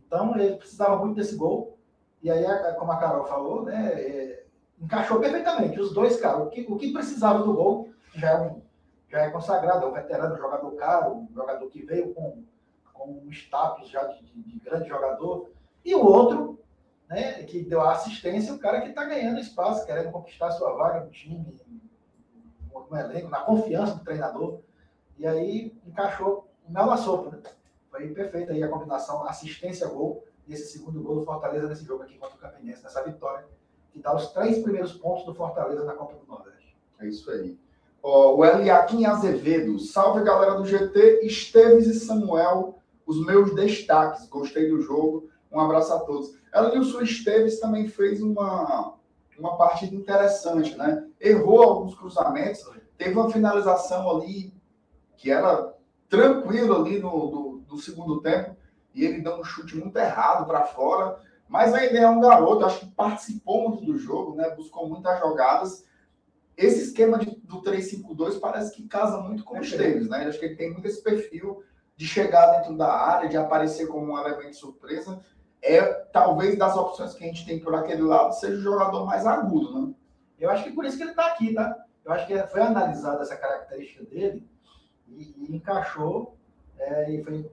Então 0.07 0.37
ele 0.39 0.57
precisava 0.57 0.97
muito 0.97 1.17
desse 1.17 1.37
gol, 1.37 1.79
e 2.23 2.31
aí, 2.31 2.45
como 2.77 2.93
a 2.93 2.99
Carol 2.99 3.25
falou, 3.25 3.65
né, 3.65 3.93
é, 3.95 4.45
encaixou 4.81 5.19
perfeitamente. 5.19 5.81
Os 5.81 5.93
dois, 5.93 6.21
cara, 6.21 6.39
o 6.39 6.51
que, 6.51 6.67
o 6.69 6.77
que 6.77 6.93
precisava 6.93 7.43
do 7.43 7.55
gol 7.55 7.89
já 8.15 8.31
é, 8.31 8.41
um, 8.41 8.63
já 9.09 9.23
é 9.23 9.31
consagrado, 9.31 9.87
é 9.87 9.89
um 9.89 9.93
veterano, 9.93 10.37
jogador 10.37 10.71
caro, 10.73 11.15
um 11.15 11.29
jogador 11.35 11.67
que 11.69 11.83
veio 11.83 12.13
com, 12.15 12.45
com 12.93 13.11
um 13.11 13.31
status 13.31 13.89
já 13.89 14.05
de, 14.05 14.23
de, 14.23 14.43
de 14.43 14.59
grande 14.61 14.89
jogador, 14.89 15.51
e 15.85 15.95
o 15.95 16.05
outro 16.05 16.63
né, 17.09 17.43
que 17.43 17.63
deu 17.63 17.81
a 17.81 17.93
assistência, 17.93 18.55
o 18.55 18.59
cara 18.59 18.81
que 18.81 18.89
está 18.89 19.05
ganhando 19.05 19.39
espaço, 19.39 19.85
querendo 19.85 20.11
conquistar 20.11 20.51
sua 20.53 20.73
vaga 20.73 21.05
no 21.05 21.11
time, 21.11 21.45
no, 22.73 22.99
elenco, 22.99 23.29
na 23.29 23.41
confiança 23.41 23.95
do 23.95 24.05
treinador. 24.05 24.61
E 25.19 25.27
aí 25.27 25.75
encaixou 25.87 26.49
o 26.67 26.73
mel 26.73 26.87
na 26.87 26.97
sopa, 26.97 27.37
né? 27.37 27.43
Foi 27.91 28.09
perfeita 28.09 28.53
aí 28.53 28.63
a 28.63 28.69
combinação 28.69 29.27
assistência-gol 29.27 30.25
e 30.47 30.55
esse 30.55 30.73
segundo 30.73 31.03
gol 31.03 31.17
do 31.17 31.25
Fortaleza 31.25 31.69
nesse 31.69 31.85
jogo 31.85 32.03
aqui 32.03 32.17
contra 32.17 32.35
o 32.35 32.39
Campinense, 32.39 32.83
nessa 32.83 33.05
vitória, 33.05 33.47
que 33.91 34.01
dá 34.01 34.15
os 34.15 34.29
três 34.29 34.61
primeiros 34.61 34.93
pontos 34.93 35.27
do 35.27 35.35
Fortaleza 35.35 35.85
na 35.85 35.93
Copa 35.93 36.15
do 36.15 36.27
Nordeste. 36.27 36.75
É 36.99 37.07
isso 37.07 37.31
aí. 37.31 37.59
Oh, 38.03 38.37
o 38.37 38.45
Eliakim 38.45 39.05
Azevedo, 39.05 39.79
salve 39.79 40.25
galera 40.25 40.55
do 40.55 40.65
GT, 40.65 41.21
Esteves 41.25 41.87
e 41.87 42.01
Samuel, 42.01 42.79
os 43.07 43.25
meus 43.25 43.55
destaques, 43.55 44.29
gostei 44.29 44.69
do 44.69 44.81
jogo, 44.81 45.29
um 45.51 45.61
abraço 45.61 45.93
a 45.93 46.01
todos. 46.01 46.35
Elenilson 46.55 47.03
Esteves 47.03 47.61
também 47.61 47.89
fez 47.89 48.23
uma, 48.23 48.95
uma 49.39 49.57
partida 49.57 49.95
interessante, 49.95 50.77
né? 50.77 51.07
Errou 51.21 51.63
alguns 51.63 51.95
cruzamentos, 51.95 52.65
teve 52.97 53.15
uma 53.15 53.31
finalização 53.31 54.11
ali 54.11 54.53
que 55.17 55.31
era 55.31 55.75
tranquilo 56.09 56.77
ali 56.77 56.99
no, 56.99 57.11
do, 57.11 57.63
do 57.69 57.79
segundo 57.79 58.21
tempo, 58.21 58.57
e 58.95 59.05
ele 59.05 59.23
deu 59.23 59.37
um 59.37 59.45
chute 59.45 59.77
muito 59.77 59.97
errado 59.97 60.47
para 60.47 60.65
fora, 60.65 61.19
mas 61.49 61.73
ainda 61.75 61.99
é 61.99 62.09
um 62.09 62.21
garoto, 62.21 62.65
acho 62.65 62.81
que 62.81 62.95
participou 62.95 63.69
muito 63.69 63.85
do 63.85 63.99
jogo, 63.99 64.35
né? 64.35 64.51
Buscou 64.51 64.89
muitas 64.89 65.19
jogadas. 65.21 65.85
Esse 66.57 66.83
esquema 66.85 67.19
de, 67.19 67.31
do 67.45 67.63
3-5-2 67.63 68.39
parece 68.41 68.75
que 68.75 68.87
casa 68.87 69.19
muito 69.19 69.45
com 69.45 69.59
o 69.59 69.61
Esteves, 69.61 70.09
né? 70.09 70.27
Acho 70.27 70.39
que 70.39 70.47
ele 70.47 70.57
tem 70.57 70.73
muito 70.73 70.87
esse 70.87 71.03
perfil 71.03 71.63
de 71.97 72.07
chegar 72.07 72.59
dentro 72.59 72.77
da 72.77 72.93
área, 72.93 73.29
de 73.29 73.37
aparecer 73.37 73.87
como 73.87 74.13
um 74.13 74.19
elemento 74.19 74.57
surpresa 74.57 75.21
é 75.63 75.81
talvez 76.13 76.59
das 76.59 76.77
opções 76.77 77.15
que 77.15 77.23
a 77.23 77.27
gente 77.29 77.47
tem 77.47 77.61
por 77.61 77.75
aquele 77.75 78.03
lado 78.03 78.35
seja 78.35 78.59
o 78.59 78.63
jogador 78.63 79.07
mais 79.07 79.25
agudo, 79.25 79.81
né? 79.81 79.95
Eu 80.39 80.51
acho 80.51 80.65
que 80.65 80.73
por 80.73 80.85
isso 80.85 80.97
que 80.97 81.05
ele 81.05 81.11
está 81.11 81.27
aqui, 81.27 81.55
tá? 81.55 81.85
Eu 82.05 82.13
acho 82.13 82.27
que 82.27 82.37
foi 82.49 82.61
analisada 82.61 83.23
essa 83.23 83.37
característica 83.37 84.05
dele 84.05 84.45
e, 85.09 85.35
e 85.39 85.57
encaixou 85.57 86.37
é, 86.77 87.13
e 87.13 87.23
foi 87.23 87.49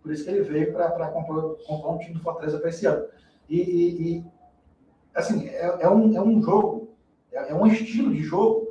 por 0.00 0.12
isso 0.12 0.24
que 0.24 0.30
ele 0.30 0.42
veio 0.42 0.72
para 0.72 1.08
compor 1.08 1.58
um 1.68 1.98
time 1.98 2.14
do 2.14 2.20
Fortaleza 2.20 2.60
para 2.60 2.68
esse 2.68 2.86
ano. 2.86 3.08
E, 3.48 3.60
e, 3.60 4.18
e 4.18 4.24
assim, 5.12 5.48
é, 5.48 5.78
é, 5.80 5.90
um, 5.90 6.16
é 6.16 6.22
um 6.22 6.40
jogo, 6.40 6.96
é, 7.32 7.50
é, 7.50 7.54
um 7.54 7.66
estilo 7.66 8.14
de 8.14 8.22
jogo 8.22 8.68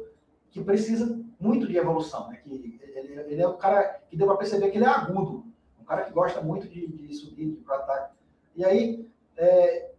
que 0.49 0.63
precisa 0.63 1.19
muito 1.37 1.67
de 1.67 1.77
evolução, 1.77 2.29
né? 2.29 2.37
Que 2.37 2.76
ele, 3.21 3.41
é 3.41 3.47
o 3.47 3.57
cara 3.57 4.01
que 4.09 4.17
deu 4.17 4.27
para 4.27 4.37
perceber 4.37 4.69
que 4.69 4.77
ele 4.77 4.85
é 4.85 4.89
agudo, 4.89 5.45
um 5.79 5.85
cara 5.85 6.03
que 6.03 6.11
gosta 6.11 6.41
muito 6.41 6.67
de, 6.67 6.87
de 6.87 7.13
subir, 7.15 7.51
de 7.51 7.61
para 7.61 7.77
ataque. 7.77 8.15
E 8.55 8.65
aí, 8.65 9.09
é, 9.35 9.91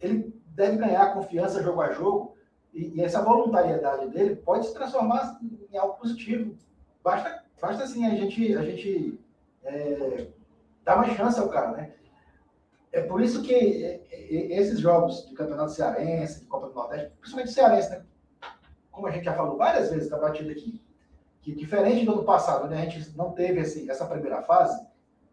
ele 0.00 0.34
deve 0.46 0.76
ganhar 0.76 1.14
confiança 1.14 1.62
jogo 1.62 1.80
a 1.80 1.92
jogo, 1.92 2.34
e, 2.72 2.98
e, 2.98 3.02
essa 3.02 3.22
voluntariedade 3.22 4.08
dele 4.08 4.36
pode 4.36 4.66
se 4.66 4.74
transformar 4.74 5.38
em 5.72 5.76
algo 5.76 5.94
positivo. 5.94 6.56
Basta, 7.04 7.44
basta 7.60 7.84
assim, 7.84 8.04
a 8.04 8.10
gente, 8.10 8.56
a 8.56 8.62
gente 8.62 9.20
é, 9.62 10.26
dar 10.84 10.96
uma 10.96 11.08
chance 11.14 11.38
ao 11.38 11.48
cara, 11.48 11.70
né? 11.72 11.94
É 12.92 13.00
por 13.02 13.20
isso 13.20 13.42
que 13.42 13.54
é, 13.54 14.02
é, 14.10 14.58
esses 14.58 14.78
jogos 14.80 15.26
de 15.28 15.34
campeonato 15.34 15.72
cearense, 15.72 16.40
de 16.40 16.46
Copa 16.46 16.68
do 16.68 16.74
Nordeste, 16.74 17.12
principalmente 17.20 17.52
cearense, 17.52 17.90
né? 17.90 18.04
Como 18.90 19.06
a 19.06 19.10
gente 19.10 19.24
já 19.24 19.34
falou 19.34 19.56
várias 19.56 19.90
vezes 19.90 20.10
na 20.10 20.18
partida 20.18 20.52
aqui, 20.52 20.80
que 21.44 21.54
diferente 21.54 22.06
do 22.06 22.12
ano 22.12 22.24
passado, 22.24 22.64
onde 22.64 22.74
a 22.74 22.78
gente 22.78 23.14
não 23.16 23.32
teve 23.32 23.60
essa 23.60 24.06
primeira 24.06 24.40
fase, 24.42 24.82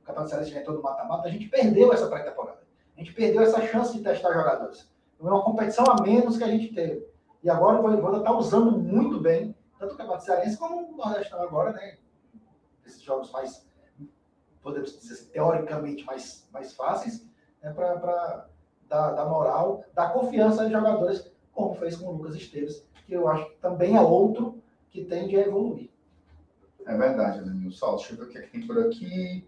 o 0.02 0.06
Campeonato 0.06 0.30
Cearense 0.30 0.52
já 0.52 0.60
entrou 0.60 0.76
no 0.76 0.84
mata-mata, 0.84 1.30
a 1.30 1.32
gente 1.32 1.48
perdeu 1.48 1.94
essa 1.94 2.08
pré-temporada. 2.10 2.60
A 2.98 3.00
gente 3.00 3.14
perdeu 3.14 3.42
essa 3.42 3.66
chance 3.66 3.94
de 3.94 4.04
testar 4.04 4.34
jogadores. 4.34 4.92
Foi 5.18 5.32
uma 5.32 5.42
competição 5.42 5.86
a 5.88 6.02
menos 6.04 6.38
que 6.38 6.44
a 6.44 6.48
gente 6.48 6.74
teve. 6.74 7.08
E 7.42 7.50
agora 7.50 7.80
o 7.80 7.82
Voivoda 7.82 8.18
está 8.18 8.36
usando 8.36 8.78
muito 8.78 9.22
bem, 9.22 9.56
tanto 9.80 9.94
o 9.94 9.98
Campeonato 9.98 10.26
Cearense 10.26 10.58
como 10.58 10.92
o 10.92 10.98
Nordestão 10.98 11.42
agora, 11.42 11.72
né? 11.72 11.98
Esses 12.86 13.02
jogos 13.02 13.32
mais, 13.32 13.66
podemos 14.62 15.00
dizer 15.00 15.14
assim, 15.14 15.30
teoricamente 15.30 16.04
mais, 16.04 16.46
mais 16.52 16.74
fáceis, 16.74 17.26
né? 17.64 17.72
para 17.72 18.50
dar, 18.90 19.12
dar 19.12 19.26
moral, 19.30 19.86
dar 19.94 20.12
confiança 20.12 20.64
aos 20.64 20.72
jogadores, 20.72 21.32
como 21.54 21.74
fez 21.76 21.96
com 21.96 22.08
o 22.08 22.12
Lucas 22.18 22.36
Esteves, 22.36 22.86
que 23.06 23.14
eu 23.14 23.30
acho 23.30 23.46
que 23.46 23.56
também 23.62 23.96
é 23.96 24.02
outro 24.02 24.62
que 24.90 25.06
tende 25.06 25.38
a 25.38 25.48
evoluir. 25.48 25.91
É 26.86 26.98
verdade, 26.98 27.44
Danilson. 27.44 27.96
Deixa 27.96 28.14
eu 28.14 28.18
ver 28.18 28.24
o 28.24 28.30
que, 28.30 28.38
é 28.38 28.42
que 28.42 28.52
tem 28.52 28.68
por 28.68 28.80
aqui. 28.80 29.48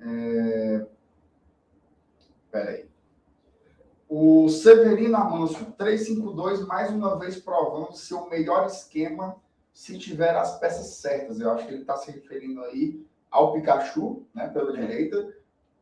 É... 0.00 0.86
Peraí. 2.50 2.88
O 4.08 4.48
Severino 4.48 5.16
Amâncio, 5.16 5.66
352, 5.78 6.66
mais 6.66 6.90
uma 6.90 7.18
vez 7.18 7.40
provando 7.40 7.94
seu 7.94 8.28
melhor 8.28 8.66
esquema 8.66 9.36
se 9.72 9.96
tiver 9.98 10.34
as 10.36 10.58
peças 10.58 10.96
certas. 10.96 11.38
Eu 11.38 11.52
acho 11.52 11.66
que 11.66 11.72
ele 11.72 11.82
está 11.82 11.96
se 11.96 12.10
referindo 12.10 12.60
aí 12.64 13.06
ao 13.30 13.52
Pikachu, 13.52 14.26
né, 14.34 14.48
pela 14.48 14.72
direita, 14.72 15.32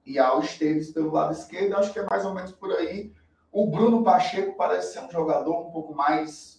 e 0.04 0.18
ao 0.18 0.40
Esteves 0.40 0.90
pelo 0.92 1.10
lado 1.10 1.32
esquerdo. 1.32 1.72
Eu 1.72 1.78
acho 1.78 1.92
que 1.92 1.98
é 1.98 2.06
mais 2.08 2.24
ou 2.24 2.34
menos 2.34 2.52
por 2.52 2.70
aí. 2.72 3.12
O 3.50 3.66
Bruno 3.66 4.04
Pacheco 4.04 4.56
parece 4.56 4.92
ser 4.92 5.00
um 5.00 5.10
jogador 5.10 5.66
um 5.66 5.70
pouco 5.70 5.94
mais 5.94 6.57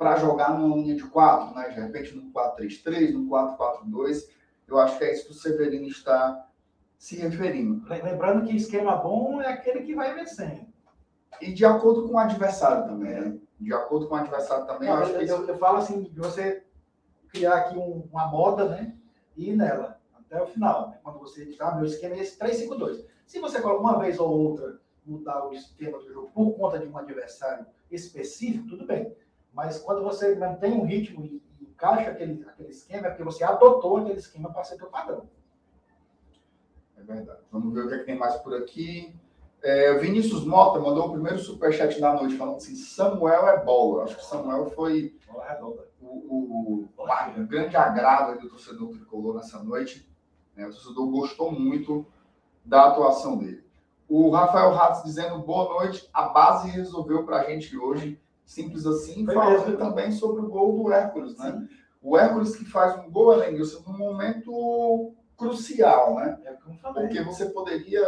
para 0.00 0.16
jogar 0.16 0.58
numa 0.58 0.76
linha 0.76 0.96
de 0.96 1.04
quatro, 1.04 1.54
né? 1.54 1.68
De 1.68 1.78
repente 1.78 2.16
no 2.16 2.32
4-3-3, 2.32 3.12
no 3.12 3.28
4-4-2. 3.28 4.30
Eu 4.66 4.78
acho 4.78 4.96
que 4.96 5.04
é 5.04 5.12
isso 5.12 5.26
que 5.26 5.32
o 5.32 5.34
Severino 5.34 5.86
está 5.86 6.48
se 6.96 7.16
referindo. 7.16 7.86
Lembrando 7.86 8.46
que 8.46 8.56
esquema 8.56 8.96
bom 8.96 9.42
é 9.42 9.48
aquele 9.48 9.82
que 9.82 9.94
vai 9.94 10.14
vencendo. 10.14 10.66
E 11.38 11.52
de 11.52 11.66
acordo 11.66 12.08
com 12.08 12.14
o 12.14 12.18
adversário 12.18 12.84
também, 12.84 13.12
né? 13.12 13.38
De 13.60 13.74
acordo 13.74 14.08
com 14.08 14.14
o 14.14 14.16
adversário 14.16 14.64
também. 14.66 14.88
Não, 14.88 15.02
eu, 15.02 15.08
eu, 15.16 15.22
isso... 15.22 15.34
eu, 15.34 15.48
eu, 15.48 15.58
falo 15.58 15.76
assim, 15.76 16.04
de 16.04 16.18
você 16.18 16.64
criar 17.28 17.56
aqui 17.56 17.76
um, 17.76 18.08
uma 18.10 18.26
moda, 18.26 18.70
né? 18.70 18.96
E 19.36 19.50
ir 19.50 19.56
nela 19.56 20.00
até 20.14 20.40
o 20.40 20.46
final. 20.46 20.88
Né? 20.88 20.98
Quando 21.02 21.18
você 21.18 21.44
diz, 21.44 21.60
ah, 21.60 21.74
meu 21.74 21.84
esquema 21.84 22.14
é 22.14 22.20
esse 22.20 22.38
3-5-2. 22.38 23.04
Se 23.26 23.38
você 23.38 23.60
uma 23.60 23.98
vez 23.98 24.18
ou 24.18 24.30
outra 24.30 24.80
mudar 25.04 25.46
o 25.46 25.52
esquema 25.52 25.98
do 25.98 26.10
jogo 26.10 26.30
por 26.32 26.52
conta 26.52 26.78
de 26.78 26.88
um 26.88 26.96
adversário 26.96 27.66
específico, 27.90 28.66
tudo 28.66 28.86
bem. 28.86 29.14
Mas 29.52 29.78
quando 29.78 30.02
você 30.02 30.34
mantém 30.36 30.72
um 30.72 30.84
ritmo 30.84 31.24
e, 31.24 31.42
encaixa 31.60 32.10
aquele, 32.10 32.44
aquele 32.46 32.68
esquema, 32.68 33.06
é 33.06 33.10
porque 33.10 33.24
você 33.24 33.42
adotou 33.42 33.98
aquele 33.98 34.18
esquema 34.18 34.52
para 34.52 34.64
ser 34.64 34.76
teu 34.76 34.88
padrão. 34.88 35.28
É 36.96 37.02
verdade. 37.02 37.40
Vamos 37.50 37.72
ver 37.72 37.84
o 37.84 37.88
que, 37.88 37.94
é 37.94 37.98
que 37.98 38.04
tem 38.04 38.18
mais 38.18 38.36
por 38.36 38.54
aqui. 38.54 39.14
É, 39.62 39.94
Vinícius 39.98 40.44
Mota 40.44 40.78
mandou 40.78 41.08
o 41.08 41.12
primeiro 41.12 41.38
superchat 41.38 42.00
da 42.00 42.14
noite, 42.14 42.36
falando 42.36 42.56
assim: 42.56 42.74
Samuel 42.74 43.48
é 43.48 43.64
bola. 43.64 44.04
Acho 44.04 44.16
que 44.16 44.24
Samuel 44.24 44.70
foi 44.70 45.14
o, 46.00 46.06
o, 46.06 46.88
o 46.96 47.46
grande 47.46 47.76
agrado 47.76 48.40
do 48.40 48.48
torcedor 48.48 48.90
tricolor 48.90 49.36
nessa 49.36 49.62
noite. 49.62 50.10
Né? 50.56 50.66
O 50.66 50.70
torcedor 50.70 51.10
gostou 51.10 51.52
muito 51.52 52.06
da 52.64 52.88
atuação 52.88 53.36
dele. 53.36 53.64
O 54.08 54.30
Rafael 54.30 54.72
Ratos 54.72 55.02
dizendo 55.02 55.38
boa 55.38 55.68
noite. 55.74 56.08
A 56.12 56.28
base 56.28 56.68
resolveu 56.68 57.24
para 57.24 57.40
a 57.40 57.44
gente 57.44 57.76
hoje. 57.76 58.20
Simples 58.50 58.84
assim. 58.84 59.24
Foi 59.24 59.32
Falando 59.32 59.64
mesmo. 59.66 59.78
também 59.78 60.10
sobre 60.10 60.42
o 60.42 60.48
gol 60.48 60.82
do 60.82 60.92
Hércules, 60.92 61.36
né? 61.38 61.52
Sim. 61.52 61.68
O 62.02 62.18
Hércules 62.18 62.56
que 62.56 62.64
faz 62.64 62.98
um 62.98 63.08
gol, 63.08 63.32
Elenilson, 63.32 63.88
num 63.88 63.96
momento 63.96 65.12
crucial, 65.38 66.16
né? 66.16 66.36
É 66.44 66.54
como 66.54 66.76
falei. 66.80 67.06
Porque 67.06 67.22
você 67.22 67.46
poderia 67.46 68.04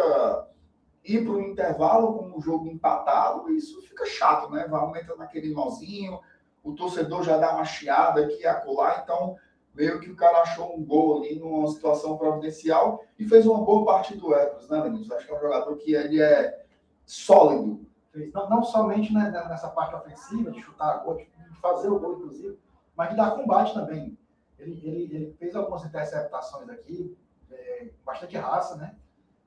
ir 1.04 1.24
para 1.24 1.32
um 1.32 1.40
intervalo 1.42 2.14
com 2.14 2.36
o 2.36 2.40
jogo 2.40 2.66
empatado 2.66 3.52
e 3.52 3.56
isso 3.56 3.80
fica 3.82 4.04
chato, 4.04 4.50
né? 4.50 4.66
Vai 4.66 4.80
aumentando 4.80 5.22
aquele 5.22 5.54
nozinho, 5.54 6.18
o 6.60 6.72
torcedor 6.72 7.22
já 7.22 7.36
dá 7.36 7.54
uma 7.54 7.64
chiada 7.64 8.24
aqui 8.24 8.40
e 8.40 8.46
acolá, 8.46 9.00
então 9.04 9.36
meio 9.72 10.00
que 10.00 10.10
o 10.10 10.16
cara 10.16 10.42
achou 10.42 10.76
um 10.76 10.84
gol 10.84 11.18
ali 11.18 11.38
numa 11.38 11.68
situação 11.68 12.18
providencial 12.18 13.04
e 13.16 13.24
fez 13.24 13.46
uma 13.46 13.64
boa 13.64 13.84
partida 13.84 14.20
do 14.20 14.34
Hércules, 14.34 14.68
né, 14.68 14.82
Lenilson? 14.82 15.14
Acho 15.14 15.24
que 15.24 15.32
é 15.32 15.36
um 15.36 15.40
jogador 15.40 15.76
que 15.76 15.94
ele 15.94 16.20
é 16.20 16.64
sólido. 17.06 17.91
Fez. 18.12 18.32
Não, 18.32 18.48
não 18.48 18.62
somente 18.62 19.12
né, 19.12 19.30
nessa 19.30 19.68
parte 19.68 19.94
ofensiva, 19.94 20.50
de 20.50 20.60
chutar 20.60 21.02
gol, 21.02 21.16
de 21.16 21.60
fazer 21.60 21.88
o 21.88 21.98
gol, 21.98 22.14
inclusive, 22.14 22.58
mas 22.96 23.10
de 23.10 23.16
dar 23.16 23.32
combate 23.32 23.74
também. 23.74 24.16
Ele, 24.58 24.80
ele, 24.84 25.16
ele 25.16 25.32
fez 25.38 25.56
algumas 25.56 25.84
interceptações 25.84 26.68
aqui, 26.68 27.16
é, 27.50 27.88
bastante 28.04 28.36
raça, 28.36 28.76
né? 28.76 28.94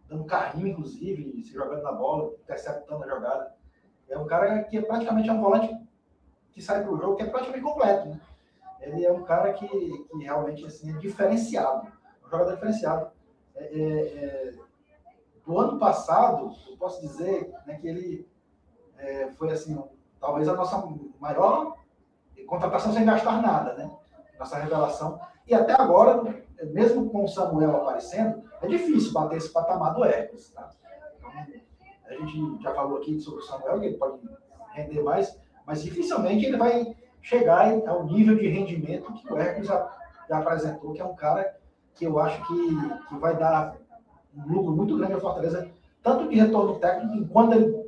Dando 0.09 0.25
carrinho, 0.25 0.67
inclusive, 0.67 1.41
se 1.43 1.53
jogando 1.53 1.83
na 1.83 1.91
bola, 1.91 2.33
interceptando 2.43 3.03
a 3.03 3.07
jogada. 3.07 3.55
É 4.09 4.17
um 4.17 4.27
cara 4.27 4.63
que 4.63 4.77
é 4.77 4.81
praticamente 4.81 5.29
um 5.31 5.41
volante 5.41 5.75
que 6.51 6.61
sai 6.61 6.83
para 6.83 6.91
o 6.91 6.97
jogo, 6.97 7.15
que 7.15 7.23
é 7.23 7.27
praticamente 7.27 7.63
completo, 7.63 8.09
né? 8.09 8.19
Ele 8.81 9.05
é 9.05 9.11
um 9.11 9.23
cara 9.23 9.53
que, 9.53 9.67
que 9.67 10.17
realmente 10.23 10.65
assim, 10.65 10.95
é 10.95 10.97
diferenciado, 10.99 11.87
um 12.23 12.29
jogador 12.29 12.53
diferenciado. 12.53 13.11
É, 13.55 13.63
é, 13.63 14.49
é, 14.51 14.53
do 15.45 15.57
ano 15.59 15.79
passado, 15.79 16.51
eu 16.67 16.77
posso 16.77 17.01
dizer 17.01 17.53
né, 17.65 17.77
que 17.77 17.87
ele 17.87 18.27
é, 18.97 19.27
foi 19.31 19.51
assim, 19.51 19.81
talvez 20.19 20.47
a 20.47 20.53
nossa 20.53 20.87
maior 21.19 21.75
contratação 22.45 22.93
sem 22.93 23.05
gastar 23.05 23.41
nada, 23.41 23.73
né? 23.73 23.89
Nossa 24.39 24.57
revelação. 24.57 25.19
E 25.47 25.53
até 25.53 25.73
agora, 25.73 26.23
mesmo 26.71 27.09
com 27.09 27.23
o 27.23 27.27
Samuel 27.27 27.77
aparecendo, 27.77 28.43
é 28.61 28.67
difícil 28.67 29.13
bater 29.13 29.37
esse 29.37 29.49
patamar 29.49 29.93
do 29.93 30.03
Hércules, 30.03 30.49
tá? 30.49 30.69
Então, 31.17 31.31
a 32.05 32.13
gente 32.13 32.63
já 32.63 32.73
falou 32.73 32.97
aqui 32.97 33.19
sobre 33.19 33.41
o 33.41 33.43
Samuel, 33.43 33.79
que 33.79 33.85
ele 33.87 33.97
pode 33.97 34.19
render 34.73 35.01
mais, 35.01 35.39
mas 35.65 35.83
dificilmente 35.83 36.45
ele 36.45 36.57
vai 36.57 36.95
chegar 37.21 37.71
ao 37.87 38.05
nível 38.05 38.37
de 38.37 38.47
rendimento 38.47 39.13
que 39.13 39.31
o 39.31 39.37
Hércules 39.37 39.67
já, 39.67 39.91
já 40.29 40.37
apresentou, 40.37 40.93
que 40.93 41.01
é 41.01 41.05
um 41.05 41.15
cara 41.15 41.57
que 41.95 42.05
eu 42.05 42.19
acho 42.19 42.45
que, 42.45 43.07
que 43.07 43.15
vai 43.15 43.35
dar 43.35 43.75
um 44.35 44.53
lucro 44.53 44.75
muito 44.75 44.97
grande 44.97 45.13
ao 45.13 45.21
Fortaleza, 45.21 45.69
tanto 46.03 46.27
de 46.27 46.35
retorno 46.35 46.77
técnico, 46.79 47.15
enquanto 47.15 47.53
ele 47.53 47.84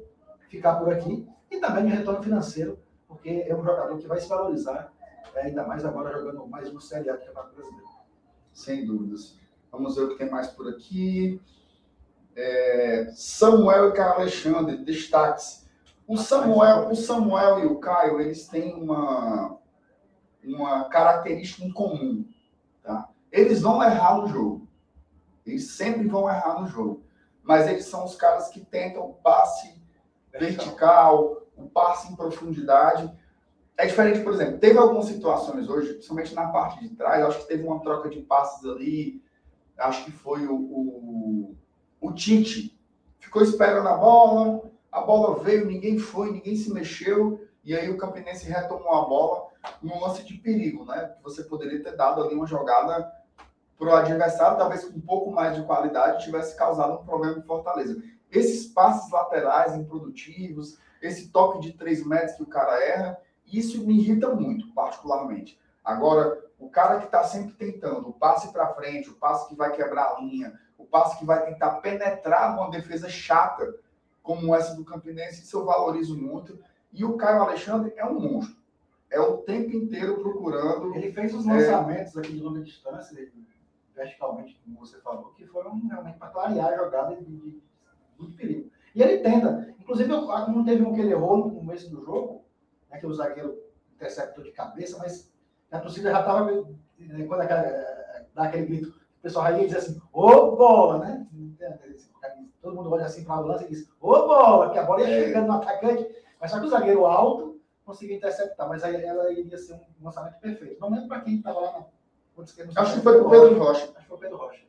ficar 0.49 0.75
por 0.75 0.91
aqui, 0.91 1.27
e 1.49 1.59
também 1.59 1.85
de 1.85 1.91
retorno 1.91 2.23
financeiro, 2.23 2.79
porque 3.07 3.45
é 3.47 3.55
um 3.55 3.63
jogador 3.63 3.97
que 3.97 4.07
vai 4.07 4.19
se 4.19 4.27
valorizar, 4.27 4.91
é, 5.35 5.41
ainda 5.41 5.65
mais 5.65 5.85
agora 5.85 6.17
jogando 6.17 6.47
mais 6.47 6.73
um 6.73 6.79
Série 6.79 7.09
A 7.09 7.13
do 7.13 7.19
Campeonato 7.19 7.55
Brasileiro. 7.55 7.87
Sem 8.53 8.85
dúvidas. 8.85 9.37
Vamos 9.71 9.95
ver 9.95 10.03
o 10.03 10.09
que 10.09 10.17
tem 10.17 10.29
mais 10.29 10.47
por 10.47 10.67
aqui. 10.67 11.39
É, 12.35 13.11
Samuel 13.13 13.89
e 13.89 13.93
Caio 13.93 14.13
Alexandre, 14.13 14.77
destaques. 14.77 15.67
O 16.07 16.17
Samuel, 16.17 16.89
o 16.89 16.95
Samuel 16.95 17.59
e 17.59 17.65
o 17.67 17.79
Caio, 17.79 18.19
eles 18.19 18.47
têm 18.47 18.73
uma, 18.73 19.57
uma 20.43 20.85
característica 20.85 21.63
em 21.63 21.71
comum. 21.71 22.25
Tá? 22.81 23.09
Eles 23.31 23.61
vão 23.61 23.83
errar 23.83 24.17
no 24.17 24.27
jogo. 24.27 24.67
Eles 25.45 25.71
sempre 25.71 26.07
vão 26.07 26.29
errar 26.29 26.61
no 26.61 26.67
jogo. 26.67 27.03
Mas 27.43 27.67
eles 27.67 27.85
são 27.85 28.05
os 28.05 28.15
caras 28.15 28.49
que 28.49 28.65
tentam 28.65 29.05
o 29.05 29.13
passe 29.13 29.76
vertical, 30.37 31.43
o 31.55 31.67
passe 31.67 32.11
em 32.11 32.15
profundidade. 32.15 33.11
É 33.77 33.85
diferente, 33.85 34.21
por 34.21 34.33
exemplo, 34.33 34.57
teve 34.57 34.77
algumas 34.77 35.05
situações 35.05 35.69
hoje, 35.69 35.93
principalmente 35.93 36.33
na 36.33 36.47
parte 36.47 36.79
de 36.81 36.95
trás, 36.95 37.23
acho 37.23 37.39
que 37.39 37.47
teve 37.47 37.63
uma 37.63 37.79
troca 37.79 38.09
de 38.09 38.21
passes 38.21 38.65
ali, 38.65 39.21
acho 39.77 40.05
que 40.05 40.11
foi 40.11 40.47
o, 40.47 40.55
o, 40.55 41.55
o 42.01 42.11
Tite. 42.11 42.75
Ficou 43.19 43.43
esperando 43.43 43.87
a 43.87 43.95
bola, 43.95 44.71
a 44.91 45.01
bola 45.01 45.43
veio, 45.43 45.65
ninguém 45.65 45.99
foi, 45.99 46.31
ninguém 46.31 46.55
se 46.55 46.73
mexeu, 46.73 47.45
e 47.63 47.75
aí 47.75 47.89
o 47.89 47.97
Campinense 47.97 48.47
retomou 48.47 48.93
a 48.93 49.05
bola 49.05 49.47
num 49.81 49.99
lance 49.99 50.23
de 50.23 50.35
perigo, 50.35 50.85
né? 50.85 51.13
Você 51.21 51.43
poderia 51.43 51.83
ter 51.83 51.95
dado 51.95 52.23
ali 52.23 52.33
uma 52.33 52.47
jogada 52.47 53.11
para 53.77 53.89
o 53.89 53.95
adversário, 53.95 54.57
talvez 54.57 54.85
com 54.85 54.97
um 54.97 55.01
pouco 55.01 55.31
mais 55.31 55.55
de 55.55 55.63
qualidade, 55.63 56.23
tivesse 56.23 56.57
causado 56.57 56.93
um 56.93 57.05
problema 57.05 57.37
em 57.37 57.43
Fortaleza. 57.43 58.01
Esses 58.31 58.67
passes 58.67 59.11
laterais 59.11 59.75
improdutivos, 59.75 60.77
esse 61.01 61.29
toque 61.29 61.59
de 61.59 61.73
três 61.73 62.05
metros 62.05 62.35
que 62.35 62.43
o 62.43 62.47
cara 62.47 62.83
erra, 62.83 63.17
isso 63.45 63.85
me 63.85 63.99
irrita 63.99 64.33
muito, 64.33 64.73
particularmente. 64.73 65.59
Agora, 65.83 66.43
o 66.59 66.69
cara 66.69 66.99
que 66.99 67.05
está 67.05 67.23
sempre 67.23 67.53
tentando 67.53 68.09
o 68.09 68.13
passe 68.13 68.51
para 68.51 68.73
frente, 68.73 69.09
o 69.09 69.15
passe 69.15 69.47
que 69.47 69.55
vai 69.55 69.71
quebrar 69.71 70.15
a 70.15 70.19
linha, 70.19 70.59
o 70.77 70.85
passe 70.85 71.17
que 71.17 71.25
vai 71.25 71.45
tentar 71.45 71.75
penetrar 71.75 72.55
numa 72.55 72.69
defesa 72.69 73.07
chata, 73.07 73.75
como 74.21 74.53
essa 74.53 74.75
do 74.75 74.83
Campinense, 74.83 75.43
isso 75.43 75.57
eu 75.57 75.65
valorizo 75.65 76.17
muito. 76.17 76.59
E 76.91 77.05
o 77.05 77.15
Caio 77.15 77.41
Alexandre 77.41 77.93
é 77.95 78.05
um 78.05 78.19
monstro. 78.19 78.57
É 79.09 79.19
o 79.21 79.37
tempo 79.37 79.73
inteiro 79.73 80.19
procurando. 80.19 80.93
Ele 80.93 81.13
fez 81.13 81.33
os 81.33 81.45
lançamentos 81.45 82.17
aqui 82.17 82.33
de 82.33 82.41
longa 82.41 82.61
distância, 82.61 83.15
verticalmente, 83.95 84.59
como 84.65 84.79
você 84.79 84.99
falou, 84.99 85.31
que 85.31 85.45
foram 85.45 85.79
realmente 85.87 86.17
para 86.17 86.27
clarear 86.27 86.73
a 86.73 86.77
jogada 86.77 87.15
de 87.15 87.61
muito 88.19 88.35
perigo. 88.35 88.69
E 88.95 89.01
ele 89.01 89.19
tenta. 89.19 89.73
Inclusive, 89.79 90.11
eu- 90.11 90.21
não 90.27 90.65
teve 90.65 90.83
um 90.83 90.93
que 90.93 91.01
ele 91.01 91.11
errou 91.11 91.37
no 91.37 91.51
começo 91.55 91.89
do 91.89 92.03
jogo, 92.03 92.43
né, 92.89 92.97
que 92.99 93.05
o 93.05 93.13
zagueiro 93.13 93.57
interceptou 93.95 94.43
de 94.43 94.51
cabeça, 94.51 94.97
mas 94.97 95.31
a 95.71 95.79
torcida 95.79 96.11
já 96.11 96.19
estava, 96.19 96.45
quando 97.27 97.41
aquela- 97.41 98.25
dá 98.33 98.43
aquele 98.43 98.65
grito, 98.65 98.89
o 98.89 99.21
pessoal 99.21 99.51
ia 99.53 99.65
dizer 99.65 99.77
assim, 99.77 100.01
ô 100.11 100.55
bola, 100.55 100.99
né? 100.99 101.27
Todo 102.61 102.75
mundo 102.75 102.91
olha 102.91 103.05
assim 103.05 103.23
para 103.23 103.39
o 103.41 103.45
lance 103.47 103.65
e 103.65 103.69
diz, 103.69 103.89
ô 104.01 104.27
bola, 104.27 104.71
que 104.71 104.77
a 104.79 104.83
bola 104.83 105.01
ia 105.01 105.23
chegando 105.23 105.47
no 105.47 105.53
atacante, 105.53 106.07
mas 106.39 106.51
só 106.51 106.59
que 106.59 106.65
o 106.65 106.69
zagueiro 106.69 107.05
alto 107.05 107.59
conseguiu 107.85 108.17
interceptar, 108.17 108.67
mas 108.67 108.83
aí 108.83 109.01
ela 109.03 109.31
iria 109.31 109.57
ser 109.57 109.75
um 109.75 110.05
lançamento 110.05 110.39
perfeito. 110.39 110.79
Não 110.81 110.89
lembro 110.89 111.07
para 111.07 111.21
quem 111.21 111.37
estava 111.37 111.59
lá 111.59 111.85
na 112.37 112.43
esquerda. 112.43 112.73
Acho 112.75 112.95
que 112.95 113.01
foi 113.01 113.19
pro 113.19 113.29
Pedro 113.29 113.57
Rocha. 113.57 113.83
Acho 113.83 113.95
que 114.01 114.07
foi 114.07 114.17
o 114.17 114.19
Pedro 114.19 114.37
Rocha. 114.37 114.66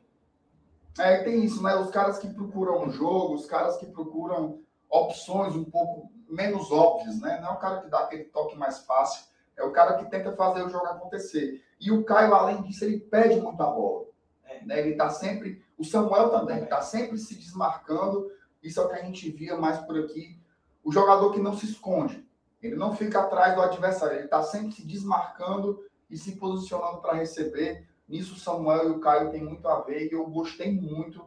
É, 0.99 1.23
tem 1.23 1.43
isso, 1.43 1.63
né? 1.63 1.75
Os 1.75 1.89
caras 1.89 2.19
que 2.19 2.27
procuram 2.27 2.83
um 2.83 2.91
jogo, 2.91 3.33
os 3.33 3.45
caras 3.45 3.77
que 3.77 3.85
procuram 3.85 4.59
opções 4.89 5.55
um 5.55 5.63
pouco 5.63 6.11
menos 6.29 6.71
óbvias, 6.71 7.19
né? 7.19 7.39
Não 7.41 7.49
é 7.49 7.53
o 7.53 7.59
cara 7.59 7.81
que 7.81 7.89
dá 7.89 7.99
aquele 7.99 8.25
toque 8.25 8.57
mais 8.57 8.79
fácil, 8.79 9.25
é 9.57 9.63
o 9.63 9.71
cara 9.71 9.95
que 9.95 10.09
tenta 10.09 10.35
fazer 10.35 10.63
o 10.63 10.69
jogo 10.69 10.85
acontecer. 10.85 11.63
E 11.79 11.91
o 11.91 12.03
Caio, 12.03 12.33
além 12.33 12.61
disso, 12.61 12.83
ele 12.83 12.99
pede 12.99 13.39
muito 13.39 13.61
a 13.61 13.67
bola. 13.67 14.05
É. 14.45 14.63
Né? 14.65 14.79
Ele 14.79 14.95
tá 14.95 15.09
sempre. 15.09 15.63
O 15.77 15.83
Samuel 15.83 16.29
também, 16.29 16.65
tá 16.65 16.81
sempre 16.81 17.17
se 17.17 17.35
desmarcando. 17.35 18.29
Isso 18.61 18.79
é 18.79 18.83
o 18.83 18.89
que 18.89 18.95
a 18.95 19.03
gente 19.03 19.29
via 19.31 19.55
mais 19.57 19.79
por 19.79 19.97
aqui. 19.97 20.37
O 20.83 20.91
jogador 20.91 21.31
que 21.31 21.39
não 21.39 21.55
se 21.55 21.65
esconde. 21.65 22.27
Ele 22.61 22.75
não 22.75 22.93
fica 22.93 23.21
atrás 23.21 23.55
do 23.55 23.61
adversário, 23.61 24.19
ele 24.19 24.27
tá 24.27 24.43
sempre 24.43 24.73
se 24.73 24.85
desmarcando 24.85 25.81
e 26.09 26.17
se 26.17 26.35
posicionando 26.35 27.01
para 27.01 27.13
receber. 27.13 27.87
Nisso, 28.09 28.33
o 28.33 28.39
Samuel 28.39 28.89
e 28.89 28.91
o 28.91 28.99
Caio 28.99 29.29
têm 29.29 29.43
muito 29.43 29.67
a 29.67 29.81
ver 29.81 30.07
e 30.07 30.13
eu 30.13 30.25
gostei 30.25 30.71
muito 30.71 31.23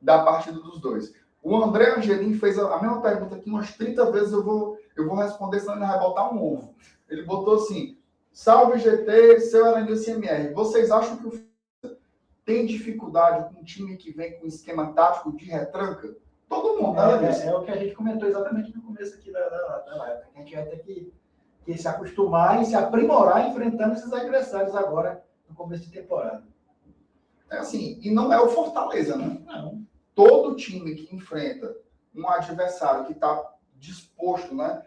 da 0.00 0.24
partida 0.24 0.58
dos 0.58 0.80
dois. 0.80 1.12
O 1.42 1.54
André 1.56 1.94
Angelim 1.94 2.32
fez 2.38 2.58
a 2.58 2.80
mesma 2.80 3.02
pergunta 3.02 3.36
aqui 3.36 3.50
umas 3.50 3.76
30 3.76 4.10
vezes, 4.10 4.32
eu 4.32 4.42
vou, 4.42 4.78
eu 4.96 5.06
vou 5.06 5.16
responder, 5.16 5.60
senão 5.60 5.76
ele 5.76 5.86
vai 5.86 5.98
botar 5.98 6.32
um 6.32 6.42
ovo. 6.42 6.74
Ele 7.06 7.22
botou 7.22 7.56
assim: 7.56 7.98
Salve 8.32 8.78
GT, 8.78 9.40
seu 9.40 9.66
Elenilson 9.66 10.12
MR. 10.12 10.54
Vocês 10.54 10.90
acham 10.90 11.18
que 11.18 11.26
o 11.26 11.44
tem 12.44 12.66
dificuldade 12.66 13.52
com 13.54 13.60
um 13.60 13.64
time 13.64 13.96
que 13.96 14.12
vem 14.12 14.38
com 14.38 14.46
esquema 14.46 14.92
tático 14.92 15.34
de 15.36 15.46
retranca? 15.46 16.14
Todo 16.48 16.80
mundo, 16.80 16.96
né, 16.96 17.12
Elenilson? 17.12 17.42
É, 17.42 17.46
é 17.48 17.56
o 17.56 17.62
que 17.62 17.70
a 17.70 17.76
gente 17.76 17.94
comentou 17.94 18.28
exatamente 18.28 18.74
no 18.74 18.82
começo 18.82 19.14
aqui 19.14 19.30
da, 19.30 19.48
da, 19.48 19.78
da 19.78 19.96
live. 19.96 20.22
A 20.34 20.38
gente 20.38 20.54
vai 20.54 20.64
ter 20.64 20.78
que, 20.78 21.12
que 21.64 21.78
se 21.78 21.88
acostumar 21.88 22.62
e 22.62 22.66
se 22.66 22.74
aprimorar 22.74 23.50
enfrentando 23.50 23.94
esses 23.94 24.12
adversários 24.12 24.74
agora 24.74 25.22
no 25.54 25.56
começo 25.56 25.84
de 25.84 25.92
temporada. 25.92 26.42
É 27.48 27.58
assim, 27.58 28.00
e 28.02 28.10
não 28.10 28.32
é 28.32 28.40
o 28.40 28.48
Fortaleza, 28.48 29.16
né? 29.16 29.40
Não. 29.46 29.86
todo 30.14 30.56
time 30.56 30.94
que 30.94 31.14
enfrenta 31.14 31.74
um 32.14 32.28
adversário 32.28 33.06
que 33.06 33.12
está 33.12 33.54
disposto 33.76 34.54
né, 34.54 34.84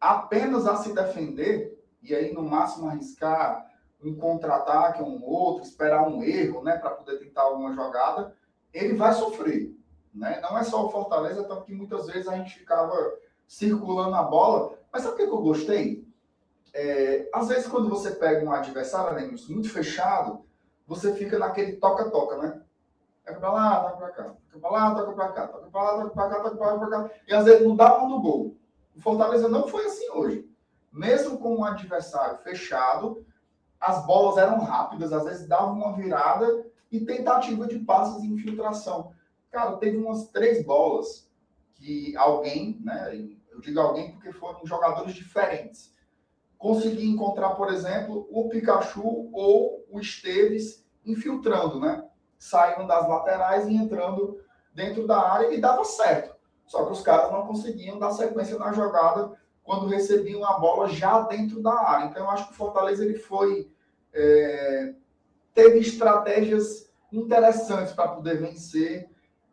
apenas 0.00 0.66
a 0.66 0.76
se 0.76 0.94
defender, 0.94 1.84
e 2.02 2.14
aí 2.14 2.32
no 2.32 2.42
máximo 2.42 2.88
arriscar 2.88 3.66
um 4.02 4.14
contra-ataque 4.14 5.02
um 5.02 5.22
outro, 5.24 5.64
esperar 5.64 6.06
um 6.06 6.22
erro 6.22 6.62
né, 6.62 6.76
para 6.76 6.90
poder 6.90 7.18
tentar 7.18 7.42
alguma 7.42 7.72
jogada, 7.74 8.36
ele 8.72 8.94
vai 8.94 9.12
sofrer. 9.12 9.74
Né? 10.14 10.40
Não 10.40 10.56
é 10.56 10.62
só 10.62 10.86
o 10.86 10.90
Fortaleza, 10.90 11.44
tanto 11.44 11.64
que 11.64 11.74
muitas 11.74 12.06
vezes 12.06 12.28
a 12.28 12.36
gente 12.36 12.58
ficava 12.58 12.94
circulando 13.46 14.14
a 14.14 14.22
bola. 14.22 14.78
Mas 14.92 15.02
sabe 15.02 15.14
o 15.14 15.16
que 15.16 15.22
eu 15.22 15.42
gostei? 15.42 16.05
É, 16.78 17.30
às 17.32 17.48
vezes, 17.48 17.66
quando 17.66 17.88
você 17.88 18.10
pega 18.10 18.44
um 18.44 18.52
adversário, 18.52 19.16
né, 19.16 19.34
muito 19.48 19.70
fechado, 19.70 20.44
você 20.86 21.14
fica 21.14 21.38
naquele 21.38 21.76
toca-toca, 21.76 22.36
né? 22.36 22.60
Toca 23.24 23.40
pra 23.40 23.50
lá, 23.50 23.80
toca 23.80 23.96
pra 23.96 24.10
cá. 24.10 24.24
Toca 24.52 24.60
pra 24.60 24.70
lá, 24.70 24.94
toca 24.94 25.12
pra 25.12 25.28
cá. 25.32 25.48
Toca 25.48 25.70
pra 25.70 25.82
lá, 25.82 26.02
toca 26.02 26.10
pra 26.10 26.28
cá, 26.28 26.40
toca 26.42 26.56
pra 26.56 26.66
lá, 26.66 26.72
toca 26.74 26.86
pra 26.86 27.08
cá. 27.08 27.14
E 27.26 27.34
às 27.34 27.46
vezes 27.46 27.66
não 27.66 27.74
dá 27.74 27.98
no 28.06 28.20
gol. 28.20 28.58
O 28.94 29.00
Fortaleza 29.00 29.48
não 29.48 29.66
foi 29.66 29.86
assim 29.86 30.10
hoje. 30.10 30.46
Mesmo 30.92 31.38
com 31.38 31.56
um 31.56 31.64
adversário 31.64 32.36
fechado, 32.38 33.24
as 33.80 34.04
bolas 34.04 34.36
eram 34.36 34.58
rápidas, 34.58 35.14
às 35.14 35.24
vezes 35.24 35.48
dava 35.48 35.72
uma 35.72 35.96
virada 35.96 36.66
e 36.92 37.00
tentativa 37.00 37.66
de 37.66 37.78
passes 37.78 38.22
e 38.22 38.26
infiltração. 38.26 39.14
Cara, 39.50 39.78
teve 39.78 39.96
umas 39.96 40.28
três 40.28 40.62
bolas 40.62 41.26
que 41.74 42.14
alguém, 42.18 42.78
né? 42.84 43.28
Eu 43.50 43.60
digo 43.60 43.80
alguém 43.80 44.12
porque 44.12 44.30
foram 44.30 44.60
jogadores 44.66 45.14
diferentes. 45.14 45.95
Consegui 46.58 47.06
encontrar, 47.08 47.50
por 47.50 47.72
exemplo, 47.72 48.26
o 48.30 48.48
Pikachu 48.48 49.30
ou 49.32 49.84
o 49.90 50.00
Esteves 50.00 50.84
infiltrando, 51.04 51.78
né? 51.78 52.04
Saindo 52.38 52.86
das 52.86 53.08
laterais 53.08 53.66
e 53.66 53.74
entrando 53.74 54.40
dentro 54.74 55.06
da 55.06 55.18
área 55.18 55.52
e 55.52 55.60
dava 55.60 55.84
certo. 55.84 56.34
Só 56.66 56.84
que 56.84 56.92
os 56.92 57.00
caras 57.00 57.30
não 57.30 57.46
conseguiam 57.46 57.98
dar 57.98 58.10
sequência 58.10 58.58
na 58.58 58.72
jogada 58.72 59.32
quando 59.62 59.86
recebiam 59.86 60.44
a 60.44 60.58
bola 60.58 60.88
já 60.88 61.22
dentro 61.22 61.62
da 61.62 61.72
área. 61.72 62.06
Então, 62.06 62.22
eu 62.22 62.30
acho 62.30 62.46
que 62.46 62.52
o 62.52 62.56
Fortaleza 62.56 63.04
ele 63.04 63.18
foi. 63.18 63.70
É, 64.12 64.94
teve 65.52 65.78
estratégias 65.78 66.90
interessantes 67.12 67.92
para 67.92 68.08
poder 68.08 68.38
vencer 68.38 69.08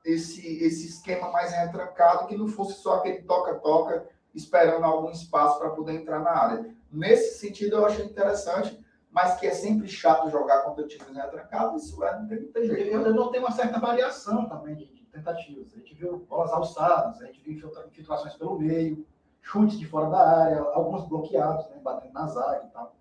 esse, 0.06 0.64
esse 0.64 0.88
esquema 0.88 1.32
mais 1.32 1.52
retrancado, 1.52 2.28
que 2.28 2.38
não 2.38 2.48
fosse 2.48 2.82
só 2.82 2.96
aquele 2.96 3.24
toca-toca 3.24 4.08
esperando 4.34 4.84
algum 4.84 5.12
espaço 5.12 5.60
para 5.60 5.70
poder 5.70 5.94
entrar 5.94 6.20
na 6.20 6.32
área. 6.32 6.76
Nesse 6.94 7.40
sentido, 7.40 7.78
eu 7.78 7.86
achei 7.86 8.06
interessante, 8.06 8.80
mas 9.12 9.40
que 9.40 9.48
é 9.48 9.52
sempre 9.52 9.88
chato 9.88 10.30
jogar 10.30 10.62
contra 10.62 10.86
times 10.88 11.16
retrancados, 11.16 11.84
isso 11.86 12.04
é, 12.04 12.20
não 12.20 12.28
tem, 12.28 12.44
tem 12.46 12.66
jeito. 12.66 12.90
Eu, 12.94 13.02
eu 13.02 13.14
notei 13.14 13.40
uma 13.40 13.52
certa 13.52 13.80
variação 13.80 14.48
também 14.48 14.76
de, 14.76 14.86
de 14.86 15.06
tentativas. 15.06 15.74
A 15.74 15.78
gente 15.78 15.94
viu 15.96 16.20
bolas 16.30 16.52
alçadas, 16.52 17.22
a 17.22 17.26
gente 17.26 17.42
viu 17.42 17.54
infiltra- 17.54 17.86
infiltrações 17.88 18.36
pelo 18.36 18.58
meio, 18.60 19.06
chutes 19.42 19.78
de 19.78 19.86
fora 19.88 20.10
da 20.10 20.18
área, 20.44 20.60
alguns 20.74 21.08
bloqueados, 21.08 21.68
né, 21.70 21.80
batendo 21.84 22.14
na 22.14 22.28
zaga 22.28 22.66
e 22.66 22.70
tal. 22.72 22.96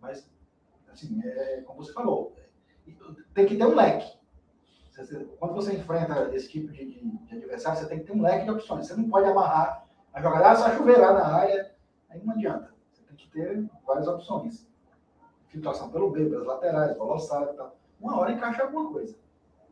Mas, 0.00 0.28
assim, 0.92 1.20
é, 1.24 1.62
como 1.66 1.82
você 1.84 1.92
falou, 1.92 2.34
tem 3.34 3.46
que 3.46 3.56
ter 3.56 3.64
um 3.64 3.74
leque. 3.74 4.16
Quando 5.38 5.54
você 5.54 5.74
enfrenta 5.74 6.30
esse 6.34 6.48
tipo 6.48 6.70
de, 6.72 6.84
de- 6.84 7.18
de 7.26 7.34
adversário, 7.36 7.78
você 7.80 7.86
tem 7.88 7.98
que 7.98 8.04
ter 8.06 8.12
um 8.12 8.22
leque 8.22 8.44
de 8.44 8.50
opções. 8.50 8.86
Você 8.86 8.94
não 8.94 9.08
pode 9.08 9.26
amarrar 9.28 9.86
a 10.12 10.20
jogada, 10.22 10.50
ah, 10.50 10.56
só 10.56 10.70
chuveirar 10.76 11.12
na 11.14 11.26
área, 11.26 11.74
aí 12.08 12.22
não 12.24 12.32
adianta. 12.34 12.73
Ter 13.34 13.68
várias 13.86 14.08
opções. 14.08 14.66
Infiltração 15.48 15.90
pelo 15.90 16.10
meio, 16.10 16.30
pelas 16.30 16.46
laterais, 16.46 16.96
bola 16.96 17.14
alçada 17.14 17.52
e 17.52 17.56
tal. 17.56 17.76
Uma 18.00 18.16
hora 18.18 18.32
encaixa 18.32 18.62
alguma 18.62 18.90
coisa. 18.90 19.14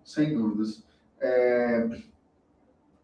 Sem 0.05 0.37
dúvidas. 0.37 0.85
É, 1.21 1.89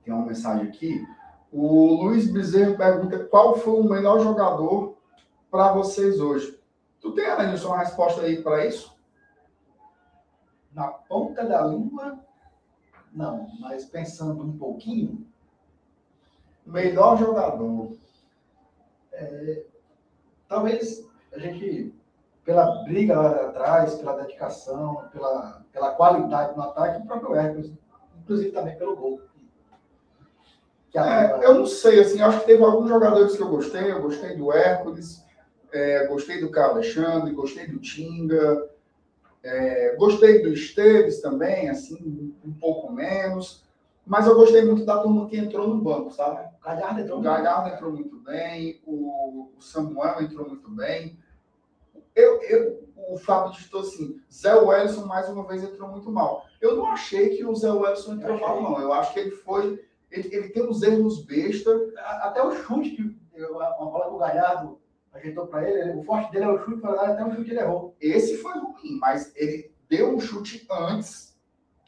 Tem 0.04 0.12
uma 0.12 0.26
mensagem 0.26 0.68
aqui. 0.68 1.06
O 1.50 2.02
Luiz 2.02 2.30
Bezerro 2.30 2.76
pergunta 2.76 3.24
qual 3.26 3.56
foi 3.56 3.80
o 3.80 3.88
melhor 3.88 4.20
jogador 4.20 4.98
para 5.50 5.72
vocês 5.72 6.20
hoje. 6.20 6.60
Tu 7.00 7.12
tem, 7.12 7.24
Anilson, 7.24 7.68
uma 7.68 7.78
resposta 7.78 8.20
aí 8.20 8.42
para 8.42 8.66
isso? 8.66 8.98
Na 10.72 10.88
ponta 10.88 11.44
da 11.44 11.64
língua, 11.64 12.18
não. 13.12 13.48
Mas 13.60 13.84
pensando 13.84 14.44
um 14.44 14.58
pouquinho, 14.58 15.26
Melhor 16.68 17.16
jogador. 17.16 17.96
Talvez 20.48 21.06
a 21.32 21.38
gente, 21.38 21.94
pela 22.44 22.82
briga 22.84 23.20
lá 23.20 23.30
atrás, 23.48 23.94
pela 23.96 24.16
dedicação, 24.16 25.08
pela, 25.12 25.62
pela 25.72 25.90
qualidade 25.92 26.56
no 26.56 26.62
ataque, 26.62 27.02
o 27.02 27.06
próprio 27.06 27.34
Hércules, 27.34 27.72
inclusive 28.22 28.50
também 28.52 28.76
pelo 28.76 28.96
gol. 28.96 29.20
Que 30.90 30.98
É, 30.98 31.44
eu 31.44 31.54
não 31.54 31.66
sei, 31.66 32.00
assim, 32.00 32.20
acho 32.22 32.40
que 32.40 32.46
teve 32.46 32.64
alguns 32.64 32.88
jogadores 32.88 33.36
que 33.36 33.42
eu 33.42 33.48
gostei. 33.48 33.92
Eu 33.92 34.00
gostei 34.00 34.36
do 34.36 34.50
Hércules, 34.50 35.22
é, 35.70 36.06
gostei 36.06 36.40
do 36.40 36.50
Carlos 36.50 36.76
Alexandre, 36.76 37.34
gostei 37.34 37.66
do 37.66 37.78
Tinga, 37.78 38.68
é, 39.42 39.94
gostei 39.96 40.42
do 40.42 40.48
Esteves 40.48 41.20
também, 41.20 41.68
assim, 41.68 42.34
um 42.44 42.52
pouco 42.52 42.90
menos. 42.90 43.67
Mas 44.08 44.26
eu 44.26 44.34
gostei 44.34 44.64
muito 44.64 44.86
da 44.86 45.02
turma 45.02 45.28
que 45.28 45.36
entrou 45.36 45.68
no 45.68 45.82
banco, 45.82 46.10
sabe? 46.10 46.48
o 46.56 46.64
Galhardo 46.64 47.00
entrou 47.00 47.18
O 47.18 47.22
Galhardo 47.22 47.68
entrou 47.68 47.92
muito 47.92 48.16
bem, 48.20 48.80
o, 48.86 49.50
o 49.54 49.60
Samuel 49.60 50.22
entrou 50.22 50.48
muito 50.48 50.70
bem. 50.70 51.18
Eu, 52.14 52.40
eu, 52.42 52.88
o 53.10 53.18
Fábio 53.18 53.52
digitou 53.52 53.82
assim, 53.82 54.18
Zé 54.32 54.54
Wellison 54.54 55.04
mais 55.04 55.28
uma 55.28 55.46
vez 55.46 55.62
entrou 55.62 55.90
muito 55.90 56.10
mal. 56.10 56.46
Eu 56.58 56.74
não 56.74 56.86
achei 56.86 57.36
que 57.36 57.44
o 57.44 57.54
Zé 57.54 57.70
Wellison 57.70 58.14
entrou 58.14 58.40
mal, 58.40 58.62
não. 58.62 58.80
Eu 58.80 58.94
acho 58.94 59.12
que 59.12 59.20
ele 59.20 59.30
foi. 59.30 59.84
Ele, 60.10 60.34
ele 60.34 60.48
tem 60.48 60.66
uns 60.66 60.82
erros 60.82 61.22
besta. 61.26 61.70
Até 62.22 62.42
o 62.42 62.50
chute, 62.50 62.90
que, 62.96 63.44
uma 63.44 63.90
bola 63.90 64.08
que 64.08 64.14
o 64.14 64.18
Galhardo 64.18 64.80
ajeitou 65.12 65.46
para 65.48 65.68
ele, 65.68 65.98
o 65.98 66.02
forte 66.02 66.32
dele 66.32 66.46
é 66.46 66.48
o 66.48 66.58
chute, 66.64 66.80
para 66.80 67.12
até 67.12 67.24
o 67.24 67.34
chute 67.34 67.50
ele 67.50 67.60
errou. 67.60 67.94
Esse 68.00 68.38
foi 68.38 68.52
ruim, 68.52 68.98
mas 68.98 69.30
ele 69.36 69.70
deu 69.86 70.14
um 70.14 70.18
chute 70.18 70.66
antes 70.70 71.27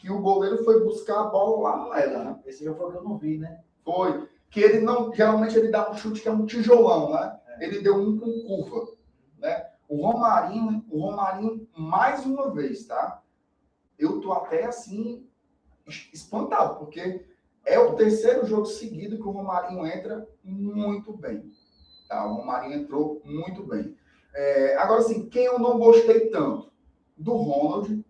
que 0.01 0.11
o 0.11 0.19
goleiro 0.21 0.65
foi 0.65 0.83
buscar 0.83 1.21
a 1.21 1.25
bola 1.25 1.61
lá 1.71 1.77
no 1.85 1.95
ela, 1.95 2.25
né? 2.25 2.41
Esse 2.47 2.65
jogo 2.65 2.79
foi 2.79 2.89
o 2.89 2.91
que 2.93 2.97
eu 2.99 3.05
não 3.05 3.19
vi, 3.19 3.39
né? 3.39 3.61
Foi. 3.85 4.27
Que 4.51 4.61
ele 4.61 4.81
não. 4.81 5.13
Geralmente 5.15 5.57
ele 5.59 5.69
dá 5.69 5.91
um 5.91 5.95
chute 5.95 6.23
que 6.23 6.29
é 6.29 6.33
um 6.33 6.47
tijolão, 6.47 7.13
né? 7.13 7.39
Ele 7.61 7.81
deu 7.81 7.97
um 7.97 8.19
com 8.19 8.43
curva. 8.43 8.93
Né? 9.39 9.67
O 9.89 10.07
Romarinho, 10.07 10.85
o 10.91 11.01
Romarinho, 11.01 11.69
mais 11.77 12.25
uma 12.25 12.51
vez, 12.51 12.87
tá? 12.87 13.23
Eu 13.99 14.21
tô 14.21 14.33
até 14.33 14.65
assim, 14.65 15.27
es- 15.87 16.09
espantado, 16.15 16.79
porque 16.79 17.27
é 17.67 17.79
o 17.79 17.95
terceiro 17.95 18.47
jogo 18.47 18.65
seguido 18.65 19.17
que 19.17 19.23
o 19.29 19.31
Romarinho 19.31 19.85
entra 19.87 20.27
muito 20.43 21.13
bem. 21.13 21.53
Tá? 22.09 22.25
O 22.27 22.37
Romarinho 22.37 22.81
entrou 22.81 23.21
muito 23.25 23.63
bem. 23.65 23.95
É, 24.35 24.77
agora, 24.79 25.01
assim, 25.01 25.29
quem 25.29 25.45
eu 25.45 25.59
não 25.59 25.79
gostei 25.79 26.31
tanto? 26.31 26.71
Do 27.17 27.35
Ronald. 27.35 28.03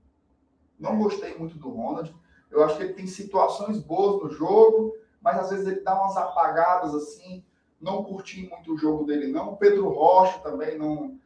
Não 0.81 0.99
gostei 0.99 1.37
muito 1.37 1.59
do 1.59 1.69
Ronald. 1.69 2.15
Eu 2.51 2.65
acho 2.65 2.77
que 2.77 2.83
ele 2.83 2.95
tem 2.95 3.07
situações 3.07 3.79
boas 3.79 4.23
no 4.23 4.31
jogo, 4.31 4.97
mas 5.21 5.39
às 5.39 5.51
vezes 5.51 5.67
ele 5.67 5.81
dá 5.81 5.95
umas 5.95 6.17
apagadas 6.17 6.95
assim. 6.95 7.45
Não 7.81 8.03
curti 8.03 8.49
muito 8.49 8.75
o 8.75 8.79
jogo 8.79 9.05
dele, 9.05 9.29
não. 9.29 9.53
O 9.53 9.57
Pedro 9.57 9.89
Rocha 9.89 10.39
também 10.41 10.77
não, 10.77 11.09
né? 11.09 11.19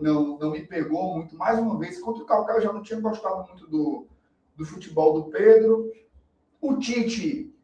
não, 0.00 0.38
não 0.38 0.50
me 0.50 0.66
pegou 0.66 1.14
muito. 1.14 1.36
Mais 1.36 1.58
uma 1.58 1.78
vez, 1.78 2.00
contra 2.00 2.22
o 2.22 2.26
Calcaia 2.26 2.58
eu 2.58 2.62
já 2.62 2.72
não 2.72 2.82
tinha 2.82 3.00
gostado 3.00 3.46
muito 3.46 3.66
do, 3.66 4.06
do 4.56 4.64
futebol 4.64 5.14
do 5.14 5.30
Pedro. 5.30 5.90
O 6.60 6.76
Tite 6.76 7.54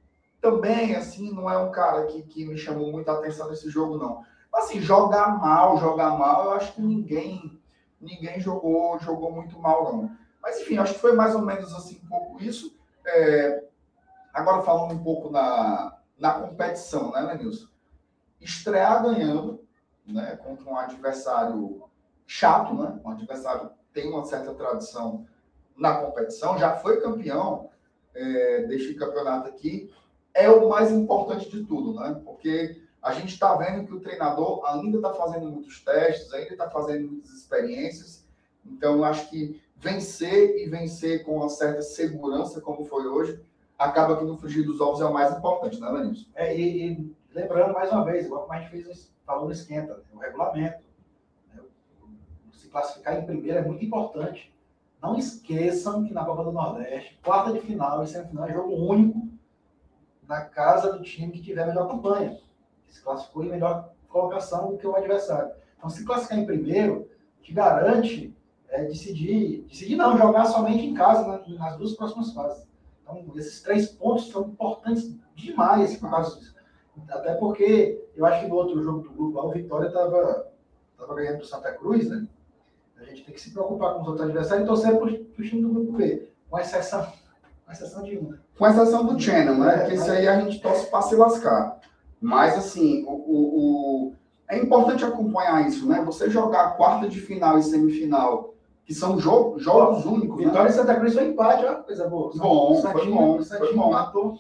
também, 0.41 0.95
assim, 0.95 1.33
não 1.33 1.51
é 1.51 1.59
um 1.59 1.71
cara 1.71 2.07
que, 2.07 2.23
que 2.23 2.45
me 2.47 2.57
chamou 2.57 2.93
muita 2.93 3.13
atenção 3.13 3.49
nesse 3.49 3.69
jogo, 3.69 3.99
não. 3.99 4.23
Mas, 4.53 4.67
assim, 4.67 4.81
jogar 4.81 5.39
mal, 5.39 5.79
jogar 5.79 6.17
mal, 6.19 6.45
eu 6.45 6.53
acho 6.53 6.75
que 6.75 6.83
ninguém 6.83 7.61
ninguém 8.01 8.39
jogou 8.39 8.99
jogou 8.99 9.33
muito 9.33 9.59
mal, 9.59 9.85
não. 9.85 10.24
Mas, 10.55 10.61
enfim, 10.61 10.79
acho 10.79 10.95
que 10.95 11.01
foi 11.01 11.13
mais 11.15 11.35
ou 11.35 11.43
menos 11.43 11.75
assim 11.75 12.01
um 12.05 12.09
pouco 12.09 12.43
isso. 12.43 12.77
É, 13.05 13.65
agora, 14.33 14.63
falando 14.63 14.95
um 14.95 15.03
pouco 15.03 15.31
na, 15.31 15.99
na 16.17 16.33
competição, 16.35 17.11
né, 17.11 17.21
Lenilson? 17.21 17.69
Estrear 18.41 19.03
ganhando, 19.03 19.65
né, 20.07 20.37
contra 20.37 20.69
um 20.69 20.77
adversário 20.77 21.83
chato, 22.27 22.75
né? 22.75 23.01
Um 23.05 23.11
adversário 23.11 23.71
tem 23.93 24.09
uma 24.09 24.25
certa 24.25 24.55
tradição 24.55 25.27
na 25.77 25.97
competição, 25.97 26.59
já 26.59 26.77
foi 26.77 27.01
campeão 27.01 27.71
é, 28.15 28.63
deste 28.67 28.95
campeonato 28.95 29.49
aqui, 29.49 29.93
é 30.33 30.49
o 30.49 30.69
mais 30.69 30.91
importante 30.91 31.51
de 31.51 31.65
tudo, 31.65 31.99
né? 31.99 32.21
Porque 32.25 32.81
a 33.03 33.13
gente 33.13 33.35
está 33.35 33.55
vendo 33.57 33.87
que 33.87 33.95
o 33.95 34.01
treinador 34.01 34.65
ainda 34.67 34.99
está 34.99 35.13
fazendo 35.15 35.51
muitos 35.51 35.83
testes, 35.83 36.33
ainda 36.33 36.53
está 36.53 36.71
fazendo 36.71 37.09
muitas 37.09 37.31
experiências. 37.31 38.25
Então, 38.65 38.97
eu 38.97 39.05
acho 39.05 39.29
que 39.31 39.61
vencer 39.77 40.57
e 40.57 40.69
vencer 40.69 41.25
com 41.25 41.37
uma 41.37 41.49
certa 41.49 41.83
segurança, 41.83 42.61
como 42.61 42.85
foi 42.85 43.07
hoje, 43.07 43.41
acaba 43.79 44.17
que 44.17 44.25
no 44.25 44.37
frigir 44.37 44.65
dos 44.65 44.81
ovos 44.81 45.01
é 45.01 45.05
o 45.05 45.13
mais 45.13 45.37
importante, 45.37 45.81
né, 45.81 45.91
Lenilson? 45.91 46.27
É, 46.35 46.57
e, 46.57 46.93
e 46.93 47.17
lembrando 47.35 47.75
mais 47.75 47.91
uma 47.91 48.05
vez, 48.05 48.27
igual 48.27 48.43
como 48.43 48.55
a 48.55 48.61
gente 48.61 48.71
fez, 48.71 49.13
falou 49.27 49.47
no 49.47 49.53
esquenta, 49.53 49.95
né, 49.97 50.03
o 50.13 50.19
regulamento. 50.19 50.83
né, 51.53 51.63
se 52.53 52.69
classificar 52.69 53.19
em 53.19 53.27
primeiro 53.27 53.59
é 53.59 53.63
muito 53.63 53.85
importante. 53.85 54.55
Não 55.03 55.19
esqueçam 55.19 56.05
que 56.05 56.15
na 56.15 56.25
Copa 56.25 56.45
do 56.45 56.53
Nordeste, 56.53 57.21
quarta 57.23 57.53
de 57.53 57.61
final 57.61 58.03
e 58.03 58.07
semifinal 58.07 58.49
é 58.49 58.53
jogo 58.55 58.75
único 58.75 59.29
na 60.27 60.43
casa 60.43 60.93
do 60.93 61.03
time 61.03 61.33
que 61.33 61.43
tiver 61.43 61.65
a 61.65 61.67
melhor 61.67 61.89
campanha. 61.89 62.41
Que 62.87 62.95
se 62.95 63.03
classificou 63.03 63.45
em 63.45 63.51
melhor 63.51 63.93
colocação 64.09 64.71
do 64.71 64.79
que 64.79 64.87
o 64.87 64.97
adversário. 64.97 65.53
Então, 65.77 65.91
se 65.91 66.05
classificar 66.05 66.39
em 66.39 66.47
primeiro, 66.47 67.11
te 67.43 67.53
garante 67.53 68.34
é, 68.69 68.85
decidir, 68.85 69.63
decidir 69.69 69.97
não, 69.97 70.17
jogar 70.19 70.45
somente 70.47 70.85
em 70.85 70.95
casa 70.95 71.27
na- 71.27 71.59
nas 71.59 71.77
duas 71.77 71.93
próximas 71.95 72.33
fases. 72.33 72.67
Então, 73.03 73.25
esses 73.37 73.61
três 73.63 73.89
pontos 73.89 74.29
são 74.31 74.43
importantes 74.49 75.15
demais 75.35 75.97
por 75.97 76.11
causa 76.11 76.39
disso. 76.39 76.55
Até 77.09 77.35
porque 77.35 78.03
eu 78.17 78.25
acho 78.25 78.41
que 78.43 78.47
no 78.49 78.55
outro 78.55 78.83
jogo 78.83 79.01
do 79.03 79.11
grupo, 79.11 79.37
lá, 79.39 79.45
o 79.47 79.51
Vitória 79.53 79.89
estava 79.89 80.47
tava 80.97 81.15
ganhando 81.17 81.39
do 81.39 81.45
Santa 81.47 81.73
Cruz, 81.73 82.09
né? 82.09 82.27
A 82.99 83.05
gente 83.05 83.25
tem 83.25 83.35
que 83.35 83.41
se 83.41 83.51
preocupar 83.53 83.95
com 83.95 84.01
os 84.03 84.07
outros 84.09 84.25
adversários 84.25 84.65
e 84.65 84.69
torcer 84.69 84.97
para 84.97 85.05
o 85.07 85.43
time 85.43 85.61
do 85.63 85.69
grupo 85.71 85.93
B. 85.93 86.29
Com 86.49 86.59
exceção, 86.59 87.07
Com 87.67 87.73
exceção 87.73 88.03
de 88.05 88.17
um, 88.19 88.31
né? 88.31 88.39
Com 88.57 88.67
exceção 88.67 89.05
do 89.07 89.19
Channel, 89.21 89.57
né? 89.59 89.75
É, 89.75 89.79
Porque 89.81 89.95
esse 89.95 90.09
mas- 90.09 90.19
aí 90.19 90.29
a 90.29 90.41
gente 90.41 90.61
torce 90.63 90.87
para 90.87 91.03
se 91.03 91.17
lascar. 91.17 91.81
Mas, 92.21 92.57
assim, 92.57 93.05
o, 93.05 93.11
o- 93.13 94.07
o- 94.07 94.13
é 94.49 94.59
importante 94.59 95.05
acompanhar 95.05 95.67
isso, 95.67 95.87
né? 95.89 96.01
Você 96.07 96.31
jogar 96.31 96.77
quarta 96.77 97.09
de 97.09 97.21
final 97.21 97.59
e 97.59 97.63
semifinal, 97.63 98.54
que 98.85 98.95
são 98.95 99.17
jo- 99.17 99.59
jogos 99.59 100.05
únicos, 100.05 100.39
né? 100.41 100.47
Vitória 100.47 100.69
em 100.69 100.73
Santa 100.73 100.95
Cruz 100.97 101.15
foi 101.15 101.29
empate, 101.29 101.65
ó. 101.65 101.77
Coisa 101.83 102.09
boa. 102.09 102.33
Bom, 102.37 102.75
foi 102.81 102.93
Santinho- 102.93 103.15
bom, 103.17 103.43
Santinho 103.43 103.67
foi 103.69 103.77
bom. 103.77 103.89
empatou. 103.89 104.39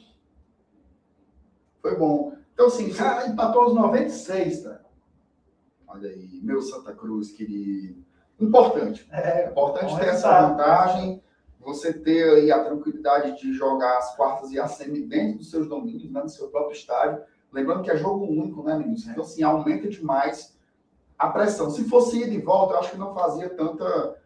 Foi 1.80 1.96
bom. 1.96 2.33
Então, 2.52 2.66
assim, 2.66 2.92
você- 2.92 3.02
Ah, 3.02 3.26
empatou 3.26 3.62
aos 3.62 3.74
96, 3.74 4.62
tá? 4.62 4.80
olha 5.88 6.09
aí, 6.11 6.40
meu 6.42 6.61
Santa 6.62 6.92
Cruz, 6.92 7.30
querido. 7.33 8.02
Importante. 8.40 9.07
É, 9.12 9.44
É 9.44 9.50
importante 9.50 9.96
ter 9.98 10.07
essa 10.09 10.48
vantagem, 10.48 11.22
você 11.61 11.92
ter 11.92 12.28
aí 12.30 12.50
a 12.52 12.64
tranquilidade 12.64 13.38
de 13.40 13.52
jogar 13.52 13.96
as 13.98 14.14
quartas 14.16 14.50
e 14.50 14.59
a 14.59 14.66
semi 14.66 15.02
dentro 15.02 15.38
dos 15.38 15.50
seus 15.50 15.68
domínios, 15.68 16.11
né, 16.11 16.20
no 16.22 16.28
seu 16.28 16.48
próprio 16.48 16.76
estádio. 16.76 17.22
Lembrando 17.52 17.83
que 17.83 17.90
é 17.90 17.96
jogo 17.96 18.24
único, 18.24 18.62
né, 18.64 18.76
meninos? 18.76 19.07
Então, 19.07 19.22
assim, 19.22 19.42
aumenta 19.42 19.88
demais 19.88 20.54
a 21.16 21.28
pressão. 21.28 21.70
Se 21.70 21.85
fosse 21.85 22.20
ida 22.22 22.35
e 22.35 22.40
volta, 22.40 22.74
eu 22.74 22.78
acho 22.80 22.90
que 22.90 22.98
não 22.98 23.14
fazia 23.14 23.48
tanta, 23.48 24.16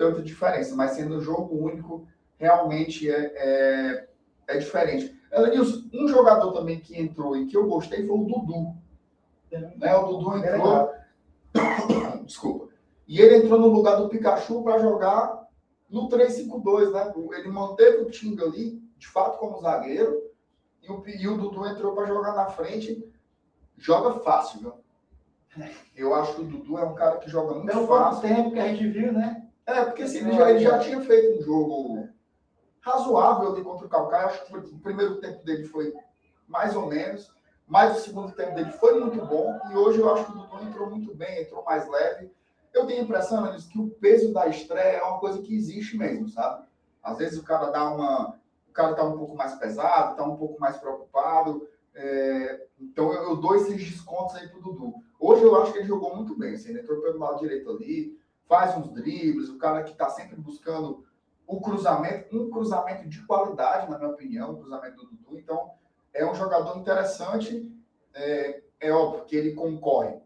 tanta 0.00 0.22
diferença, 0.22 0.74
mas 0.74 0.92
sendo 0.92 1.16
um 1.16 1.20
jogo 1.20 1.54
único, 1.62 2.08
realmente 2.38 3.10
é, 3.10 3.32
é, 3.36 4.08
é 4.48 4.56
diferente. 4.56 5.14
Elenilson, 5.30 5.90
um 5.92 6.08
jogador 6.08 6.52
também 6.52 6.80
que 6.80 6.98
entrou 6.98 7.36
e 7.36 7.46
que 7.46 7.54
eu 7.54 7.68
gostei 7.68 8.06
foi 8.06 8.16
o 8.16 8.24
Dudu. 8.24 8.74
Né? 9.76 9.94
O 9.94 10.06
Dudu 10.06 10.42
É 10.42 10.56
entrou. 10.56 10.90
Desculpa. 12.24 12.68
E 13.06 13.20
ele 13.20 13.36
entrou 13.36 13.60
no 13.60 13.66
lugar 13.68 13.96
do 13.96 14.08
Pikachu 14.08 14.62
para 14.62 14.78
jogar 14.78 15.46
no 15.90 16.08
3-5-2, 16.08 16.92
né? 16.92 17.12
Ele 17.38 17.48
manteve 17.48 17.98
o 17.98 18.10
Tinga 18.10 18.46
ali, 18.46 18.82
de 18.96 19.06
fato, 19.06 19.38
como 19.38 19.60
zagueiro, 19.60 20.18
e 20.82 20.90
o, 20.90 21.02
e 21.06 21.28
o 21.28 21.36
Dudu 21.36 21.66
entrou 21.66 21.94
para 21.94 22.06
jogar 22.06 22.34
na 22.34 22.46
frente. 22.46 23.06
Joga 23.76 24.18
fácil, 24.20 24.60
viu? 24.60 24.72
Eu 25.94 26.14
acho 26.14 26.36
que 26.36 26.40
o 26.40 26.44
Dudu 26.44 26.78
é 26.78 26.84
um 26.84 26.94
cara 26.94 27.18
que 27.18 27.28
joga 27.28 27.54
muito 27.54 27.66
Pelo 27.66 27.86
pouco 27.86 28.02
fácil. 28.02 28.22
tempo 28.22 28.52
que 28.52 28.60
a 28.60 28.68
gente 28.68 28.88
viu, 28.88 29.12
né? 29.12 29.49
É, 29.70 29.84
porque 29.84 30.02
assim, 30.02 30.18
ele, 30.18 30.32
já, 30.32 30.50
ele 30.50 30.58
já 30.60 30.78
tinha 30.78 31.00
feito 31.00 31.38
um 31.38 31.42
jogo 31.42 32.08
razoável 32.80 33.52
ali 33.52 33.62
contra 33.62 33.86
o 33.86 33.88
Calcaia. 33.88 34.26
Acho 34.26 34.44
que 34.44 34.56
o 34.56 34.78
primeiro 34.78 35.20
tempo 35.20 35.44
dele 35.44 35.64
foi 35.64 35.94
mais 36.48 36.74
ou 36.74 36.86
menos, 36.86 37.32
mas 37.66 37.98
o 37.98 38.00
segundo 38.00 38.32
tempo 38.32 38.54
dele 38.54 38.72
foi 38.72 38.98
muito 38.98 39.24
bom. 39.24 39.58
E 39.70 39.76
hoje 39.76 40.00
eu 40.00 40.12
acho 40.12 40.24
que 40.24 40.32
o 40.32 40.34
Dudu 40.34 40.64
entrou 40.64 40.90
muito 40.90 41.14
bem, 41.14 41.42
entrou 41.42 41.62
mais 41.64 41.88
leve. 41.88 42.30
Eu 42.74 42.86
tenho 42.86 43.00
a 43.00 43.04
impressão, 43.04 43.44
Anis, 43.44 43.66
que 43.66 43.78
o 43.78 43.90
peso 43.90 44.32
da 44.32 44.48
estreia 44.48 44.98
é 44.98 45.02
uma 45.02 45.18
coisa 45.18 45.40
que 45.42 45.54
existe 45.54 45.96
mesmo, 45.96 46.28
sabe? 46.28 46.64
Às 47.02 47.18
vezes 47.18 47.38
o 47.38 47.44
cara 47.44 47.70
dá 47.70 47.88
uma. 47.88 48.38
O 48.68 48.72
cara 48.72 48.94
tá 48.94 49.04
um 49.04 49.18
pouco 49.18 49.36
mais 49.36 49.54
pesado, 49.56 50.16
tá 50.16 50.24
um 50.24 50.36
pouco 50.36 50.60
mais 50.60 50.76
preocupado. 50.76 51.66
é, 51.94 52.66
Então 52.80 53.12
eu, 53.12 53.30
eu 53.30 53.36
dou 53.36 53.56
esses 53.56 53.76
descontos 53.76 54.36
aí 54.36 54.48
pro 54.48 54.62
Dudu. 54.62 54.94
Hoje 55.18 55.42
eu 55.42 55.60
acho 55.60 55.72
que 55.72 55.78
ele 55.78 55.88
jogou 55.88 56.16
muito 56.16 56.36
bem. 56.38 56.54
Assim, 56.54 56.70
ele 56.70 56.80
entrou 56.80 57.00
pelo 57.00 57.18
lado 57.18 57.40
direito 57.40 57.68
ali, 57.70 58.18
faz 58.50 58.76
uns 58.76 58.92
dribles, 58.92 59.48
o 59.48 59.58
cara 59.58 59.84
que 59.84 59.92
está 59.92 60.10
sempre 60.10 60.34
buscando 60.34 61.06
o 61.46 61.60
cruzamento, 61.60 62.36
um 62.36 62.50
cruzamento 62.50 63.08
de 63.08 63.24
qualidade, 63.24 63.88
na 63.88 63.96
minha 63.96 64.10
opinião, 64.10 64.50
o 64.50 64.58
cruzamento 64.58 64.96
do 64.96 65.06
Dudu. 65.06 65.38
Então, 65.38 65.70
é 66.12 66.28
um 66.28 66.34
jogador 66.34 66.76
interessante. 66.76 67.72
É, 68.12 68.60
é 68.80 68.90
óbvio 68.90 69.24
que 69.24 69.36
ele 69.36 69.54
concorre. 69.54 70.18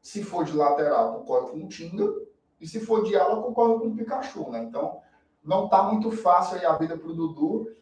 Se 0.00 0.24
for 0.24 0.42
de 0.42 0.56
lateral, 0.56 1.18
concorre 1.18 1.50
com 1.50 1.66
o 1.66 1.68
Tinga. 1.68 2.14
E 2.58 2.66
se 2.66 2.80
for 2.80 3.04
de 3.04 3.14
ala, 3.14 3.42
concorre 3.42 3.78
com 3.78 3.88
o 3.88 3.94
Pikachu, 3.94 4.50
né? 4.50 4.62
Então, 4.62 5.02
não 5.44 5.66
está 5.66 5.82
muito 5.82 6.10
fácil 6.10 6.56
aí 6.56 6.64
a 6.64 6.78
vida 6.78 6.96
para 6.96 7.10
o 7.10 7.14
Dudu, 7.14 7.76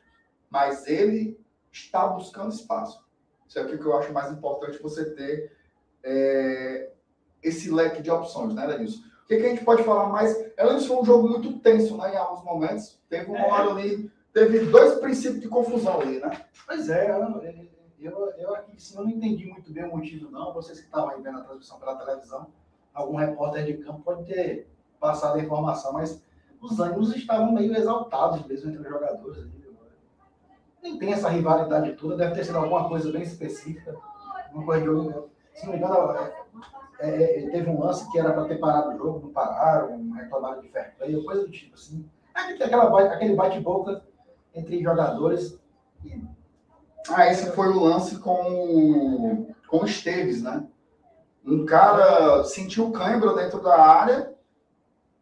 mas 0.50 0.88
ele 0.88 1.40
está 1.70 2.08
buscando 2.08 2.52
espaço. 2.52 3.06
Isso 3.46 3.60
é 3.60 3.62
o 3.62 3.78
que 3.78 3.84
eu 3.84 3.96
acho 3.96 4.12
mais 4.12 4.32
importante 4.32 4.82
você 4.82 5.14
ter 5.14 5.56
é, 6.02 6.90
esse 7.40 7.70
leque 7.70 8.02
de 8.02 8.10
opções, 8.10 8.52
né, 8.54 8.66
Lenilson? 8.66 9.13
O 9.24 9.26
que, 9.26 9.36
que 9.38 9.46
a 9.46 9.48
gente 9.50 9.64
pode 9.64 9.82
falar 9.84 10.08
mais? 10.10 10.36
Elenilson 10.58 10.86
foi 10.88 10.96
um 10.98 11.04
jogo 11.04 11.28
muito 11.28 11.58
tenso, 11.60 11.96
né, 11.96 12.12
em 12.12 12.16
alguns 12.16 12.44
momentos. 12.44 12.98
Teve 13.08 13.30
uma 13.30 13.38
É. 13.38 13.50
hora 13.50 13.70
ali, 13.70 14.10
teve 14.34 14.66
dois 14.66 14.94
princípios 14.98 15.40
de 15.40 15.48
confusão 15.48 16.00
ali, 16.00 16.20
né? 16.20 16.30
Pois 16.66 16.90
é, 16.90 17.10
eu, 17.98 18.32
eu, 18.36 18.54
aqui 18.54 18.78
sim, 18.80 18.98
eu 18.98 19.04
não 19.04 19.10
entendi 19.10 19.46
muito 19.46 19.72
bem 19.72 19.84
o 19.84 19.96
motivo, 19.96 20.30
não. 20.30 20.52
Vocês 20.52 20.78
que 20.78 20.84
estavam 20.86 21.08
aí 21.10 21.22
vendo 21.22 21.38
a 21.38 21.42
transmissão 21.42 21.78
pela 21.78 21.96
televisão, 21.96 22.48
algum 22.92 23.16
repórter 23.16 23.64
de 23.64 23.78
campo 23.78 24.02
pode 24.02 24.24
ter 24.26 24.68
passado 25.00 25.38
a 25.38 25.42
informação, 25.42 25.94
mas 25.94 26.22
os 26.60 26.78
ânimos 26.78 27.16
estavam 27.16 27.52
meio 27.52 27.74
exaltados 27.74 28.44
mesmo 28.46 28.70
entre 28.70 28.82
os 28.82 28.88
jogadores. 28.88 29.38
ali. 29.38 29.64
Nem 30.82 30.98
tem 30.98 31.14
essa 31.14 31.30
rivalidade 31.30 31.94
toda, 31.94 32.14
deve 32.14 32.34
ter 32.34 32.44
sido 32.44 32.58
alguma 32.58 32.86
coisa 32.88 33.10
bem 33.10 33.22
específica. 33.22 33.96
Uma 34.52 34.64
coisa 34.66 34.82
de. 34.84 35.58
Se 35.58 35.64
não 35.64 35.72
me 35.72 35.78
engano, 35.78 36.12
é, 36.98 37.10
é, 37.10 37.44
é, 37.44 37.50
teve 37.50 37.68
um 37.70 37.80
lance 37.80 38.10
que 38.10 38.18
era 38.18 38.32
para 38.32 38.44
ter 38.44 38.58
parado 38.58 38.90
o 38.90 38.98
jogo, 38.98 39.20
não 39.26 39.32
pararam, 39.32 40.10
reclamaram 40.12 40.60
de 40.60 40.68
fair 40.68 40.94
play, 40.96 41.22
coisa 41.24 41.42
do 41.42 41.50
tipo 41.50 41.74
assim. 41.74 42.08
Aquela, 42.34 43.12
aquele 43.12 43.34
bate-boca 43.34 44.02
entre 44.54 44.82
jogadores 44.82 45.58
e 46.04 46.20
Ah, 47.08 47.30
esse 47.30 47.50
foi 47.52 47.68
o 47.68 47.80
lance 47.80 48.18
com 48.18 49.46
com 49.68 49.78
o 49.78 49.86
Esteves, 49.86 50.42
né? 50.42 50.66
Um 51.44 51.66
cara 51.66 52.44
sentiu 52.44 52.92
cãibra 52.92 53.34
dentro 53.34 53.60
da 53.62 53.76
área. 53.76 54.34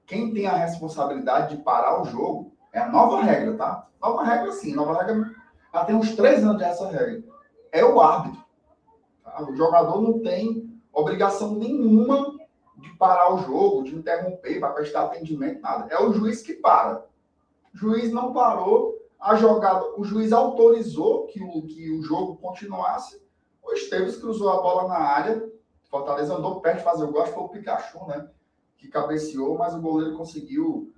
Quem 0.06 0.32
tem 0.32 0.46
a 0.46 0.56
responsabilidade 0.56 1.56
de 1.56 1.62
parar 1.62 2.02
o 2.02 2.04
jogo 2.04 2.52
é 2.72 2.80
a 2.80 2.88
nova 2.88 3.22
regra, 3.22 3.56
tá? 3.56 3.88
Nova 4.00 4.22
regra, 4.24 4.52
sim. 4.52 4.74
Nova 4.74 5.02
regra. 5.02 5.34
Já 5.72 5.84
tem 5.84 5.96
uns 5.96 6.14
três 6.14 6.44
anos 6.44 6.60
essa 6.60 6.90
regra. 6.90 7.22
É 7.72 7.84
o 7.84 8.00
árbitro. 8.00 8.44
tá? 9.24 9.42
O 9.42 9.56
jogador 9.56 10.00
não 10.02 10.20
tem 10.20 10.71
obrigação 10.92 11.54
nenhuma 11.54 12.38
de 12.76 12.90
parar 12.96 13.34
o 13.34 13.38
jogo, 13.38 13.84
de 13.84 13.94
interromper, 13.94 14.60
para 14.60 14.72
prestar 14.72 15.04
atendimento, 15.04 15.60
nada. 15.60 15.92
É 15.92 16.00
o 16.00 16.12
juiz 16.12 16.42
que 16.42 16.54
para. 16.54 17.04
O 17.74 17.76
juiz 17.76 18.12
não 18.12 18.32
parou, 18.32 18.98
a 19.18 19.36
jogada, 19.36 19.84
o 19.96 20.04
juiz 20.04 20.32
autorizou 20.32 21.26
que 21.26 21.42
o, 21.42 21.62
que 21.62 21.90
o 21.92 22.02
jogo 22.02 22.36
continuasse. 22.36 23.22
O 23.62 23.72
Esteves 23.72 24.16
cruzou 24.16 24.50
a 24.50 24.60
bola 24.60 24.88
na 24.88 24.98
área. 24.98 25.48
Fortaleza 25.84 26.34
andou 26.34 26.60
perto 26.60 26.78
de 26.78 26.84
fazer 26.84 27.04
o 27.04 27.12
gol, 27.12 27.22
acho 27.22 27.30
que 27.30 27.38
foi 27.38 27.44
o 27.44 27.48
Pikachu, 27.48 28.06
né? 28.06 28.28
Que 28.76 28.88
cabeceou, 28.88 29.56
mas 29.56 29.74
o 29.74 29.80
goleiro 29.80 30.16
conseguiu 30.16 30.92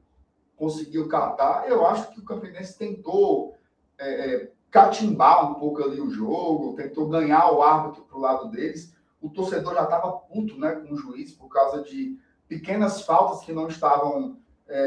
conseguiu 0.56 1.08
catar. 1.08 1.68
Eu 1.68 1.84
acho 1.84 2.10
que 2.10 2.20
o 2.20 2.24
Campinense 2.24 2.78
tentou 2.78 3.56
é, 3.98 4.34
é, 4.34 4.52
catimbar 4.70 5.50
um 5.50 5.54
pouco 5.54 5.82
ali 5.82 6.00
o 6.00 6.10
jogo, 6.10 6.74
tentou 6.74 7.08
ganhar 7.08 7.50
o 7.50 7.62
árbitro 7.62 8.04
pro 8.04 8.20
lado 8.20 8.48
deles. 8.50 8.93
O 9.24 9.30
torcedor 9.30 9.74
já 9.74 9.84
estava 9.84 10.12
puto 10.12 10.58
né, 10.58 10.72
com 10.72 10.92
o 10.92 10.96
juiz 10.96 11.32
por 11.32 11.48
causa 11.48 11.82
de 11.82 12.18
pequenas 12.46 13.02
faltas 13.02 13.44
que 13.44 13.52
não 13.52 13.68
estavam 13.68 14.38
é, 14.68 14.80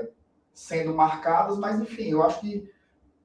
é, 0.00 0.10
sendo 0.52 0.94
marcadas, 0.94 1.56
mas 1.58 1.80
enfim, 1.80 2.10
eu 2.10 2.22
acho 2.22 2.40
que 2.40 2.70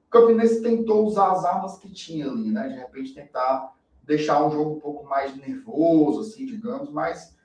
o 0.06 0.10
Campinense 0.10 0.62
tentou 0.62 1.06
usar 1.06 1.30
as 1.32 1.44
armas 1.44 1.78
que 1.78 1.92
tinha 1.92 2.26
ali, 2.28 2.50
né? 2.50 2.68
De 2.68 2.74
repente 2.76 3.14
tentar 3.14 3.76
deixar 4.02 4.44
um 4.44 4.50
jogo 4.50 4.76
um 4.76 4.80
pouco 4.80 5.04
mais 5.06 5.36
nervoso, 5.36 6.22
assim, 6.22 6.46
digamos, 6.46 6.90
mas 6.90 7.36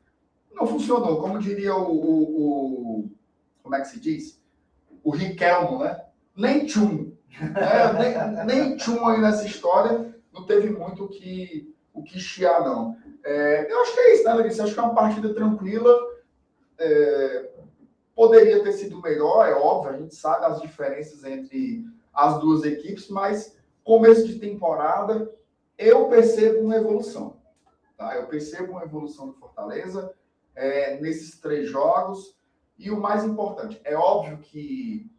não 0.51 0.65
funcionou. 0.65 1.21
Como 1.21 1.38
diria 1.38 1.75
o, 1.75 1.91
o, 1.91 2.99
o- 3.01 3.12
como 3.62 3.75
é 3.75 3.81
que 3.81 3.88
se 3.89 3.99
diz? 3.99 4.41
O 5.03 5.12
Riquelmo, 5.12 5.79
né? 5.79 6.05
Nem 6.36 6.65
tchum. 6.65 7.12
né? 7.39 7.93
nem, 8.45 8.45
nem 8.45 8.77
tchum 8.77 9.05
aí 9.05 9.19
nessa 9.21 9.45
história. 9.45 10.15
Não 10.34 10.45
teve 10.45 10.69
muito 10.69 11.08
que, 11.10 11.74
o 11.95 12.03
que 12.03 12.19
chiar, 12.19 12.63
não. 12.63 12.97
É, 13.23 13.71
eu 13.71 13.81
acho 13.81 13.93
que 13.93 13.99
é 13.99 14.13
isso, 14.13 14.23
né, 14.25 14.34
Larissa? 14.34 14.63
Acho 14.63 14.73
que 14.73 14.79
é 14.79 14.84
uma 14.84 14.93
partida 14.93 15.34
tranquila. 15.34 15.97
É, 16.77 17.49
poderia 18.13 18.62
ter 18.62 18.73
sido 18.73 19.01
melhor, 19.01 19.47
é 19.47 19.53
óbvio, 19.53 19.91
a 19.91 19.97
gente 19.97 20.13
sabe 20.13 20.45
as 20.45 20.62
diferenças 20.62 21.23
entre 21.23 21.85
as 22.13 22.39
duas 22.39 22.63
equipes, 22.63 23.10
mas 23.10 23.58
começo 23.83 24.27
de 24.27 24.39
temporada 24.39 25.33
eu 25.77 26.08
percebo 26.08 26.60
uma 26.60 26.75
evolução. 26.75 27.37
Tá? 27.98 28.15
Eu 28.15 28.27
percebo 28.27 28.73
uma 28.73 28.83
evolução 28.83 29.27
do 29.27 29.33
Fortaleza 29.33 30.13
é, 30.56 31.00
nesses 31.00 31.39
três 31.39 31.69
jogos. 31.69 32.35
E 32.77 32.91
o 32.91 33.00
mais 33.00 33.23
importante, 33.23 33.79
é 33.85 33.96
óbvio 33.96 34.37
que 34.37 35.10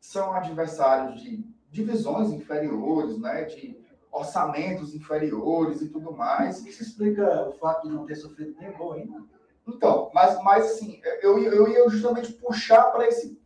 são 0.00 0.32
adversários 0.32 1.20
de 1.20 1.44
divisões 1.70 2.30
inferiores, 2.30 3.18
né? 3.18 3.44
de 3.44 3.78
orçamentos 4.10 4.94
inferiores 4.94 5.80
e 5.80 5.88
tudo 5.88 6.12
mais. 6.12 6.64
Isso 6.66 6.82
explica 6.82 7.48
o 7.48 7.52
fato 7.52 7.88
de 7.88 7.94
não 7.94 8.06
ter 8.06 8.16
sofrido 8.16 8.56
nem 8.58 8.72
gol 8.72 8.92
ainda. 8.92 9.22
Então, 9.66 10.10
mas, 10.14 10.42
mas 10.42 10.64
assim, 10.66 11.00
eu, 11.22 11.38
eu 11.38 11.68
ia 11.68 11.88
justamente 11.88 12.32
puxar 12.32 12.84
para 12.84 13.06
esse, 13.06 13.40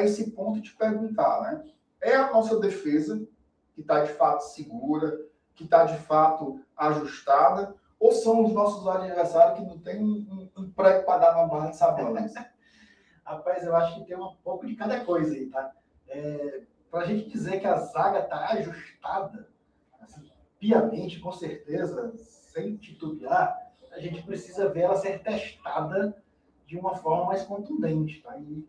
esse 0.00 0.30
ponto 0.32 0.58
e 0.58 0.62
te 0.62 0.74
perguntar, 0.76 1.40
né? 1.42 1.64
É 2.00 2.16
a 2.16 2.30
nossa 2.32 2.58
defesa 2.58 3.26
que 3.74 3.80
está 3.80 4.02
de 4.02 4.12
fato 4.12 4.40
segura, 4.40 5.18
que 5.54 5.64
está 5.64 5.84
de 5.84 5.96
fato 5.98 6.60
ajustada, 6.76 7.74
ou 7.98 8.12
são 8.12 8.44
os 8.44 8.52
nossos 8.52 8.86
adversários 8.86 9.58
que 9.58 9.64
não 9.64 9.78
tem 9.78 10.02
um, 10.02 10.50
um, 10.56 10.62
um 10.62 10.70
prego 10.70 11.06
para 11.06 11.18
dar 11.18 11.36
na 11.36 11.46
barra 11.46 11.70
de 11.70 11.76
sabão? 11.76 12.12
né? 12.12 12.26
Rapaz, 13.24 13.64
eu 13.64 13.74
acho 13.74 13.94
que 13.94 14.06
tem 14.06 14.16
um 14.16 14.34
pouco 14.42 14.66
de 14.66 14.76
cada 14.76 15.04
coisa 15.04 15.32
aí, 15.32 15.46
tá? 15.46 15.72
É, 16.08 16.62
para 16.90 17.00
a 17.00 17.06
gente 17.06 17.30
dizer 17.30 17.60
que 17.60 17.66
a 17.66 17.76
zaga 17.76 18.20
está 18.20 18.50
ajustada, 18.50 19.48
piamente, 20.64 21.20
com 21.20 21.30
certeza, 21.30 22.14
sem 22.16 22.76
titubear, 22.76 23.54
a 23.92 24.00
gente 24.00 24.22
precisa 24.22 24.70
ver 24.70 24.80
ela 24.80 24.96
ser 24.96 25.22
testada 25.22 26.16
de 26.66 26.78
uma 26.78 26.94
forma 26.96 27.26
mais 27.26 27.42
contundente. 27.42 28.22
Tá? 28.22 28.38
E, 28.38 28.66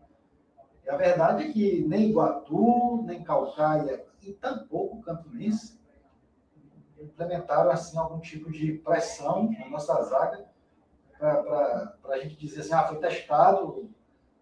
a 0.86 0.96
verdade 0.96 1.44
é 1.44 1.52
que 1.52 1.82
nem 1.88 2.10
Iguatu, 2.10 3.02
nem 3.04 3.24
Calcaia 3.24 4.04
e 4.22 4.32
tampouco 4.34 5.00
Campinense 5.00 5.80
implementaram 7.00 7.70
assim 7.70 7.96
algum 7.96 8.20
tipo 8.20 8.52
de 8.52 8.74
pressão 8.74 9.50
na 9.58 9.68
nossa 9.68 10.00
zaga 10.02 10.44
para 11.18 12.14
a 12.14 12.18
gente 12.18 12.36
dizer 12.36 12.60
assim, 12.60 12.74
ah, 12.74 12.84
foi 12.84 12.98
testado, 12.98 13.90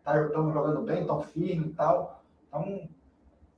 tá, 0.03 0.21
estamos 0.21 0.53
jogando 0.53 0.83
bem, 0.83 1.03
estão 1.03 1.23
firme 1.23 1.69
e 1.69 1.75
tal. 1.75 2.25
Então, 2.49 2.89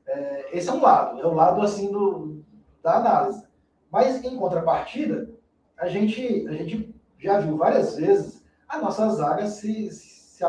é, 0.07 0.57
esse 0.57 0.69
é 0.69 0.73
um 0.73 0.83
lado, 0.83 1.21
é 1.21 1.27
o 1.27 1.33
lado 1.33 1.63
assim 1.63 1.91
do, 1.91 2.45
da 2.83 2.97
análise. 2.97 3.46
Mas 3.91 4.23
em 4.25 4.37
contrapartida, 4.37 5.31
a 5.77 5.89
gente, 5.89 6.47
a 6.49 6.53
gente 6.53 6.95
já 7.19 7.39
viu 7.41 7.57
várias 7.57 7.97
vezes 7.97 8.45
a 8.69 8.79
nossa 8.79 9.09
zaga 9.11 9.47
se, 9.47 9.91
se, 9.91 10.45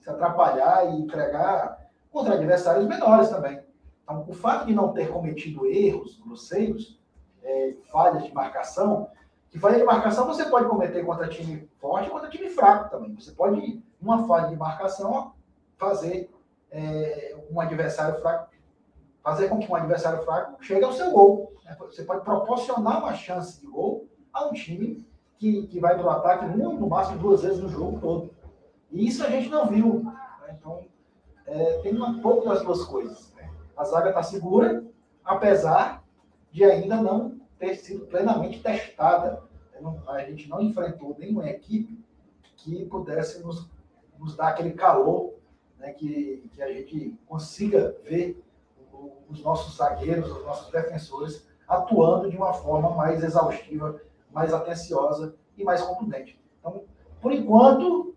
se 0.00 0.10
atrapalhar 0.10 0.86
e 0.86 1.00
entregar 1.00 1.90
contra 2.10 2.34
adversários 2.34 2.86
menores 2.86 3.28
também. 3.28 3.60
Então, 4.02 4.24
o 4.28 4.32
fato 4.32 4.66
de 4.66 4.74
não 4.74 4.92
ter 4.92 5.10
cometido 5.10 5.66
erros 5.66 6.20
grosseiros, 6.24 7.00
é, 7.42 7.74
falhas 7.90 8.24
de 8.24 8.32
marcação, 8.32 9.08
que 9.50 9.58
falha 9.58 9.78
de 9.78 9.84
marcação 9.84 10.26
você 10.26 10.46
pode 10.46 10.68
cometer 10.68 11.04
contra 11.04 11.28
time 11.28 11.68
forte 11.78 12.08
contra 12.08 12.30
time 12.30 12.48
fraco 12.48 12.90
também. 12.90 13.14
Você 13.14 13.32
pode, 13.32 13.82
numa 14.00 14.26
falha 14.26 14.48
de 14.48 14.56
marcação, 14.56 15.32
fazer 15.76 16.30
é, 16.70 17.36
um 17.50 17.60
adversário 17.60 18.20
fraco, 18.20 18.50
fazer 19.22 19.48
com 19.48 19.58
que 19.58 19.70
um 19.70 19.74
adversário 19.74 20.24
fraco 20.24 20.62
chegue 20.62 20.84
ao 20.84 20.92
seu 20.92 21.10
gol. 21.10 21.52
Né? 21.64 21.76
Você 21.78 22.02
pode 22.02 22.24
proporcionar 22.24 22.98
uma 22.98 23.14
chance 23.14 23.60
de 23.60 23.66
gol 23.66 24.06
a 24.32 24.46
um 24.46 24.52
time 24.52 25.06
que, 25.38 25.66
que 25.68 25.80
vai 25.80 25.94
para 25.94 26.06
o 26.06 26.10
ataque 26.10 26.44
no, 26.46 26.74
no 26.74 26.88
máximo 26.88 27.18
duas 27.18 27.42
vezes 27.42 27.60
no 27.60 27.68
jogo 27.68 28.00
todo. 28.00 28.30
E 28.90 29.06
isso 29.06 29.24
a 29.24 29.30
gente 29.30 29.48
não 29.48 29.66
viu. 29.66 30.02
Né? 30.04 30.56
Então, 30.58 30.84
é, 31.46 31.78
tem 31.78 32.00
um 32.00 32.20
pouco 32.20 32.48
das 32.48 32.62
duas 32.62 32.84
coisas. 32.84 33.32
Né? 33.34 33.50
A 33.76 33.84
zaga 33.84 34.10
está 34.10 34.22
segura, 34.22 34.84
apesar 35.24 36.02
de 36.50 36.64
ainda 36.64 36.96
não 36.96 37.40
ter 37.58 37.76
sido 37.76 38.06
plenamente 38.06 38.60
testada. 38.60 39.42
A 40.06 40.20
gente 40.20 40.48
não 40.48 40.60
enfrentou 40.60 41.16
nenhuma 41.18 41.48
equipe 41.48 42.04
que 42.56 42.84
pudesse 42.84 43.42
nos, 43.42 43.68
nos 44.18 44.36
dar 44.36 44.48
aquele 44.48 44.72
calor, 44.72 45.34
né, 45.78 45.92
que, 45.92 46.48
que 46.52 46.62
a 46.62 46.72
gente 46.72 47.18
consiga 47.26 47.96
ver 48.04 48.40
os 49.28 49.42
nossos 49.42 49.76
zagueiros, 49.76 50.30
os 50.30 50.44
nossos 50.44 50.70
defensores 50.70 51.46
atuando 51.66 52.30
de 52.30 52.36
uma 52.36 52.52
forma 52.52 52.90
mais 52.90 53.22
exaustiva, 53.22 54.00
mais 54.30 54.52
atenciosa 54.52 55.34
e 55.56 55.64
mais 55.64 55.80
contundente. 55.82 56.40
Então, 56.58 56.84
por 57.20 57.32
enquanto, 57.32 58.14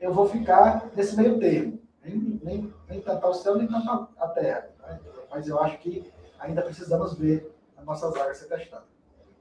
eu 0.00 0.12
vou 0.12 0.28
ficar 0.28 0.90
nesse 0.94 1.16
meio 1.16 1.38
termo. 1.38 1.80
Nem, 2.04 2.40
nem, 2.42 2.74
nem 2.88 3.00
tanto 3.00 3.26
o 3.26 3.34
céu, 3.34 3.56
nem 3.56 3.68
tanto 3.68 4.08
a 4.18 4.28
terra. 4.28 4.68
Né? 4.80 5.00
Mas 5.30 5.48
eu 5.48 5.58
acho 5.60 5.78
que 5.78 6.10
ainda 6.38 6.62
precisamos 6.62 7.14
ver 7.14 7.54
a 7.76 7.82
nossa 7.82 8.10
zaga 8.10 8.34
ser 8.34 8.46
testada. 8.46 8.84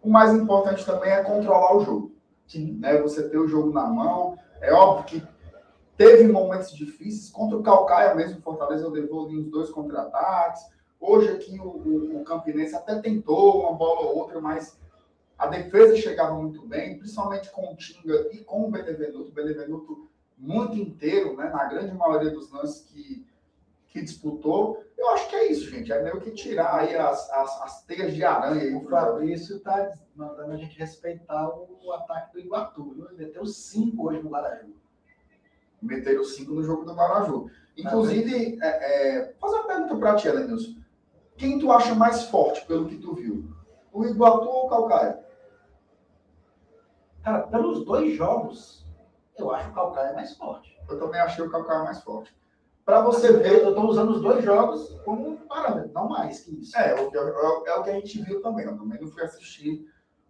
O 0.02 0.10
mais 0.10 0.34
importante 0.34 0.86
também 0.86 1.12
é 1.12 1.24
controlar 1.24 1.76
o 1.76 1.84
jogo. 1.84 2.12
Sim. 2.48 2.78
Né? 2.80 3.02
Você 3.02 3.28
ter 3.30 3.38
o 3.38 3.48
jogo 3.48 3.72
na 3.72 3.86
mão. 3.86 4.38
É 4.60 4.72
óbvio 4.72 5.06
que 5.06 5.28
teve 5.98 6.32
momentos 6.32 6.76
difíceis. 6.76 7.32
Contra 7.32 7.58
o 7.58 7.64
Calcaia 7.64 8.16
mesmo, 8.16 8.42
Fortaleza, 8.42 8.86
eu 8.86 8.92
devolvi 8.92 9.38
os 9.38 9.50
dois 9.50 9.70
contra-ataques. 9.70 10.64
Hoje 11.02 11.30
aqui 11.32 11.60
o, 11.60 11.64
o, 11.64 12.22
o, 12.22 12.24
Campinense 12.24 12.76
até 12.76 13.02
tentou 13.02 13.62
uma 13.62 13.74
bola 13.74 14.02
ou 14.02 14.20
outra, 14.20 14.40
mas 14.40 14.80
a 15.36 15.48
defesa 15.48 15.96
chegava 15.96 16.36
muito 16.36 16.64
bem, 16.68 17.00
principalmente 17.00 17.50
com 17.50 17.74
o 17.74 17.76
Tinga 17.76 18.30
e 18.32 18.44
com 18.44 18.68
o 18.68 18.72
Benevenuto. 18.72 19.30
O 19.30 19.34
Benevenuto 19.34 20.12
muito 20.38 20.78
inteiro, 20.78 21.36
né? 21.36 21.50
Na 21.50 21.66
grande 21.66 21.96
maioria 21.96 22.30
dos 22.30 22.52
lances 22.52 22.82
que, 22.82 23.26
que 23.88 24.04
disputou. 24.04 24.86
Eu 24.96 25.10
acho 25.10 25.28
que 25.28 25.36
é 25.36 25.52
isso, 25.52 25.72
gente. 25.72 25.92
É 25.92 26.04
meio 26.04 26.22
que 26.22 26.30
tirar 26.30 26.76
aí 26.76 26.96
as, 26.96 27.28
as, 27.32 27.62
as 27.64 27.84
teias 27.86 28.14
de 28.14 28.24
aranha. 28.24 28.62
Aí 28.62 28.76
o 28.76 28.88
Fabrício 28.88 29.58
está 29.58 29.92
mandando 30.16 30.52
a 30.52 30.58
gente 30.58 30.78
respeitar 30.78 31.50
o 31.50 31.92
ataque 31.94 32.34
do 32.34 32.40
Iguatu. 32.40 32.94
Viu? 32.94 33.08
Meteu 33.18 33.44
cinco 33.48 34.08
hoje 34.08 34.22
no 34.22 34.30
Maraju. 34.30 34.76
Meteram 35.82 36.24
cinco 36.24 36.54
no 36.54 36.62
jogo 36.62 36.86
do 36.86 36.96
Maraju. 36.96 37.50
Inclusive, 37.76 38.60
é, 38.62 38.68
é, 38.68 39.34
fazer 39.40 39.56
uma 39.56 39.68
pergunta 39.68 39.96
para 39.96 40.16
ti, 40.16 40.28
Elenilson. 40.28 40.81
Quem 41.42 41.58
tu 41.58 41.72
acha 41.72 41.96
mais 41.96 42.26
forte, 42.26 42.64
pelo 42.68 42.88
que 42.88 43.00
tu 43.00 43.16
viu? 43.16 43.52
O 43.92 44.06
Iguatu 44.06 44.48
ou 44.48 44.68
o 44.68 44.70
Calcaia? 44.70 45.26
Cara, 47.24 47.48
pelos 47.48 47.84
dois 47.84 48.14
jogos, 48.14 48.86
eu 49.36 49.50
acho 49.50 49.72
o 49.72 49.74
Calcaia 49.74 50.14
mais 50.14 50.38
forte. 50.38 50.80
Eu 50.88 51.00
também 51.00 51.20
achei 51.20 51.44
o 51.44 51.50
Calcaia 51.50 51.84
mais 51.84 52.00
forte. 52.04 52.32
Para 52.86 53.02
você 53.02 53.30
assim, 53.30 53.40
ver. 53.40 53.64
Eu 53.64 53.70
estou 53.70 53.90
usando 53.90 54.12
os 54.12 54.22
dois 54.22 54.46
jogos 54.46 54.88
como 55.04 55.36
parâmetro, 55.48 55.92
não 55.92 56.08
mais 56.08 56.42
que 56.42 56.62
isso. 56.62 56.78
É, 56.78 56.92
é, 56.92 56.94
é, 56.94 57.70
é 57.72 57.76
o 57.76 57.84
que 57.84 57.90
a 57.90 57.94
gente 57.94 58.22
viu 58.22 58.40
também. 58.44 58.68
Eu 58.68 58.78
também 58.78 59.02
não 59.02 59.08
fui 59.08 59.24
assistir 59.24 59.84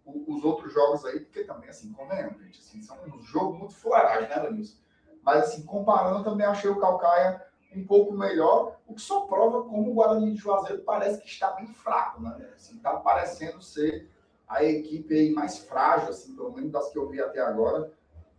os 0.06 0.42
outros 0.42 0.72
jogos 0.72 1.04
aí, 1.04 1.20
porque 1.20 1.44
também, 1.44 1.68
assim, 1.68 1.92
convenhamos, 1.92 2.42
gente, 2.42 2.58
assim, 2.58 2.82
são 2.82 2.96
um 3.04 3.20
jogo 3.20 3.58
muito 3.58 3.74
fuleiragem, 3.74 4.30
né, 4.30 4.40
Danilson? 4.40 4.78
Mas, 5.22 5.42
assim, 5.42 5.66
comparando, 5.66 6.24
também 6.24 6.46
achei 6.46 6.70
o 6.70 6.80
Calcaia 6.80 7.51
um 7.76 7.86
pouco 7.86 8.12
melhor, 8.12 8.76
o 8.86 8.94
que 8.94 9.00
só 9.00 9.22
prova 9.22 9.62
como 9.62 9.90
o 9.90 9.94
Guarani 9.94 10.32
de 10.32 10.38
Juazeiro 10.38 10.82
parece 10.82 11.20
que 11.20 11.26
está 11.26 11.50
bem 11.52 11.66
fraco, 11.66 12.22
né? 12.22 12.48
Assim, 12.54 12.78
tá 12.78 12.96
parecendo 12.96 13.62
ser 13.62 14.08
a 14.48 14.62
equipe 14.64 15.14
aí 15.14 15.32
mais 15.32 15.58
frágil, 15.58 16.10
assim, 16.10 16.34
pelo 16.36 16.52
menos 16.52 16.70
das 16.70 16.90
que 16.90 16.98
eu 16.98 17.08
vi 17.08 17.20
até 17.20 17.40
agora. 17.40 17.90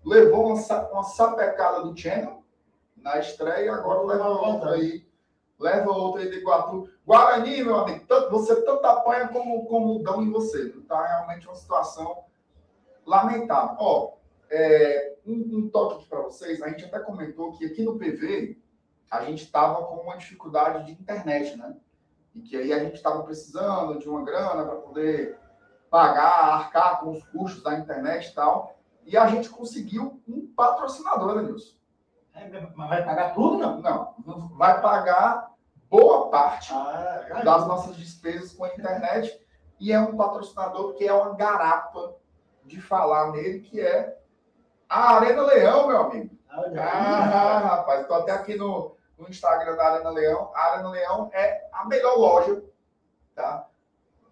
Levou 0.06 0.48
uma, 0.48 0.90
uma 0.92 1.04
sapecada 1.04 1.82
do 1.82 1.98
Channel 1.98 2.44
na 2.98 3.20
estreia, 3.20 3.74
agora 3.74 4.02
leva 4.02 4.30
outra 4.30 4.72
aí. 4.72 5.06
Leva 5.60 5.92
outra 5.92 6.22
aí 6.22 6.30
de 6.30 6.38
Iguatu. 6.38 6.90
Guarani, 7.06 7.64
meu 7.64 7.78
amigo, 7.78 8.06
tanto, 8.08 8.30
você 8.30 8.62
tanto 8.64 8.86
apanha 8.86 9.28
como, 9.30 9.66
como 9.66 10.04
dão 10.04 10.22
em 10.22 10.32
você. 10.32 10.70
Tá 10.88 11.06
realmente 11.06 11.48
uma 11.48 11.56
situação 11.56 12.26
lamentável. 13.06 13.76
Ó, 13.80 14.14
é, 14.50 15.16
um, 15.26 15.58
um 15.58 15.70
toque 15.70 15.96
aqui 15.96 16.10
para 16.10 16.22
vocês. 16.22 16.62
A 16.62 16.70
gente 16.70 16.86
até 16.86 17.00
comentou 17.00 17.54
que 17.54 17.66
aqui 17.66 17.84
no 17.84 17.98
PV 17.98 18.62
a 19.14 19.24
gente 19.26 19.44
estava 19.44 19.86
com 19.86 19.98
uma 19.98 20.18
dificuldade 20.18 20.86
de 20.86 20.92
internet, 20.94 21.56
né? 21.56 21.76
E 22.34 22.42
que 22.42 22.58
aí 22.58 22.74
a 22.74 22.80
gente 22.80 22.96
estava 22.96 23.22
precisando 23.22 24.00
de 24.00 24.10
uma 24.10 24.24
grana 24.24 24.66
para 24.66 24.76
poder 24.78 25.38
pagar, 25.88 26.56
arcar 26.56 27.00
com 27.00 27.12
os 27.12 27.24
custos 27.26 27.62
da 27.62 27.78
internet 27.78 28.30
e 28.30 28.34
tal. 28.34 28.76
E 29.06 29.16
a 29.16 29.28
gente 29.28 29.50
conseguiu 29.50 30.20
um 30.28 30.52
patrocinador, 30.56 31.36
né, 31.36 31.44
Nilson? 31.44 31.76
É, 32.34 32.50
mas 32.76 32.90
vai 32.90 33.06
pagar 33.06 33.36
tudo, 33.36 33.58
não? 33.58 34.16
Não, 34.26 34.48
vai 34.58 34.82
pagar 34.82 35.52
boa 35.88 36.32
parte 36.32 36.74
ah, 36.74 37.42
das 37.46 37.68
nossas 37.68 37.96
despesas 37.96 38.52
com 38.54 38.64
a 38.64 38.70
internet. 38.70 39.40
E 39.80 39.92
é 39.92 40.00
um 40.00 40.18
patrocinador 40.18 40.96
que 40.96 41.08
é 41.08 41.14
uma 41.14 41.36
garapa 41.36 42.16
de 42.66 42.82
falar 42.82 43.32
nele, 43.32 43.60
que 43.60 43.80
é 43.80 44.18
a 44.90 45.18
Arena 45.18 45.44
Leão, 45.44 45.88
meu 45.88 46.02
amigo. 46.02 46.36
Ah, 46.50 47.60
rapaz, 47.60 48.02
estou 48.02 48.18
até 48.18 48.32
aqui 48.32 48.56
no, 48.56 48.93
no 49.18 49.30
Instagram 49.30 49.76
da 49.76 49.88
Arena 49.88 50.10
Leão. 50.10 50.52
A 50.54 50.72
Arena 50.72 50.90
Leão 50.90 51.30
é 51.34 51.68
a 51.72 51.86
melhor 51.86 52.18
loja 52.18 52.64
tá, 53.36 53.68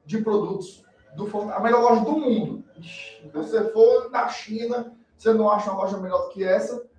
de 0.05 0.21
produtos 0.21 0.83
do 1.15 1.27
a 1.51 1.59
melhor 1.59 1.81
loja 1.81 2.05
do 2.05 2.17
mundo. 2.17 2.63
Se 2.81 3.27
você 3.33 3.69
for 3.71 4.09
na 4.09 4.27
China, 4.29 4.95
você 5.17 5.33
não 5.33 5.49
acha 5.49 5.71
uma 5.71 5.81
loja 5.81 5.97
melhor 5.97 6.23
do 6.23 6.29
que 6.29 6.43
essa. 6.43 6.89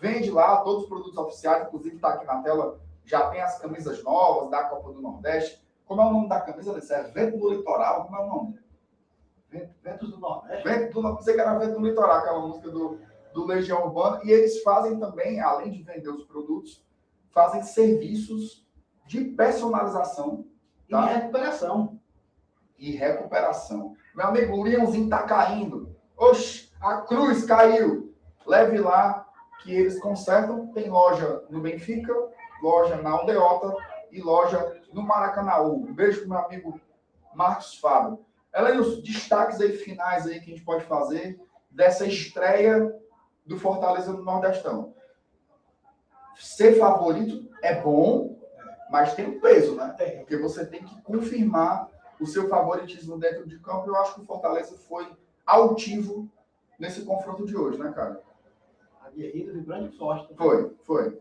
Vende 0.00 0.30
lá 0.30 0.58
todos 0.58 0.84
os 0.84 0.88
produtos 0.88 1.16
oficiais, 1.16 1.66
inclusive 1.66 1.96
está 1.96 2.10
aqui 2.10 2.24
na 2.24 2.42
tela, 2.42 2.80
já 3.04 3.28
tem 3.30 3.40
as 3.40 3.58
camisas 3.58 4.02
novas 4.02 4.50
da 4.50 4.64
Copa 4.64 4.92
do 4.92 5.02
Nordeste. 5.02 5.66
Como 5.86 6.00
é 6.00 6.04
o 6.06 6.12
nome 6.12 6.28
da 6.28 6.40
camisa? 6.40 6.78
É 6.78 7.02
Vento 7.04 7.38
do 7.38 7.50
Litoral, 7.50 8.04
como 8.04 8.16
é 8.16 8.20
o 8.20 8.26
nome? 8.26 8.58
Ventos 9.50 10.10
do 10.10 10.18
Nordeste. 10.18 10.68
Vento 10.68 10.94
do 10.94 11.02
Nordeste, 11.02 11.32
que 11.32 11.40
era 11.40 11.58
Vento 11.58 11.78
do 11.78 11.86
Litoral, 11.86 12.18
aquela 12.18 12.40
música 12.40 12.70
do, 12.70 13.00
do 13.32 13.46
Legião 13.46 13.86
Urbana. 13.86 14.20
E 14.22 14.30
eles 14.30 14.62
fazem 14.62 14.98
também, 14.98 15.40
além 15.40 15.70
de 15.70 15.82
vender 15.82 16.10
os 16.10 16.24
produtos, 16.24 16.84
fazem 17.30 17.62
serviços 17.62 18.66
de 19.06 19.24
personalização 19.24 20.46
tá? 20.88 21.10
e 21.10 21.14
recuperação. 21.14 22.00
E 22.78 22.90
recuperação. 22.92 23.96
Meu 24.14 24.26
amigo, 24.26 24.56
o 24.56 24.62
leãozinho 24.62 25.08
tá 25.08 25.22
caindo. 25.22 25.96
Oxe, 26.16 26.70
a 26.80 26.98
cruz 27.02 27.44
caiu. 27.44 28.14
Leve 28.46 28.78
lá 28.78 29.26
que 29.62 29.72
eles 29.72 29.98
consertam. 29.98 30.68
Tem 30.68 30.88
loja 30.88 31.44
no 31.50 31.60
Benfica, 31.60 32.14
loja 32.62 32.96
na 32.96 33.10
Aldeota 33.10 33.74
e 34.10 34.20
loja 34.20 34.80
no 34.92 35.02
Maracanã. 35.02 35.60
Um 35.62 35.92
beijo 35.92 36.20
pro 36.20 36.30
meu 36.30 36.38
amigo 36.38 36.80
Marcos 37.34 37.78
Fábio. 37.78 38.24
Ela 38.52 38.80
os 38.80 39.02
destaques 39.02 39.60
aí 39.60 39.72
finais 39.72 40.26
aí 40.26 40.40
que 40.40 40.50
a 40.50 40.54
gente 40.54 40.64
pode 40.64 40.84
fazer 40.84 41.40
dessa 41.70 42.06
estreia 42.06 42.94
do 43.44 43.58
Fortaleza 43.58 44.12
no 44.12 44.22
Nordestão 44.22 44.94
ser 46.38 46.78
favorito 46.78 47.48
é 47.62 47.80
bom, 47.80 48.38
mas 48.90 49.14
tem 49.14 49.26
um 49.26 49.40
peso, 49.40 49.74
né? 49.74 49.94
Porque 50.18 50.36
você 50.36 50.64
tem 50.64 50.82
que 50.82 51.00
confirmar 51.02 51.88
o 52.20 52.26
seu 52.26 52.48
favoritismo 52.48 53.18
dentro 53.18 53.46
de 53.46 53.58
campo. 53.58 53.88
Eu 53.88 53.96
acho 53.96 54.14
que 54.14 54.20
o 54.20 54.24
Fortaleza 54.24 54.76
foi 54.88 55.06
altivo 55.46 56.28
nesse 56.78 57.02
confronto 57.02 57.44
de 57.46 57.56
hoje, 57.56 57.78
né, 57.78 57.92
cara? 57.92 58.20
Aguerrido, 59.04 59.52
vibrante 59.52 59.94
e 59.94 59.98
forte. 59.98 60.32
Foi, 60.34 60.74
foi. 60.84 61.18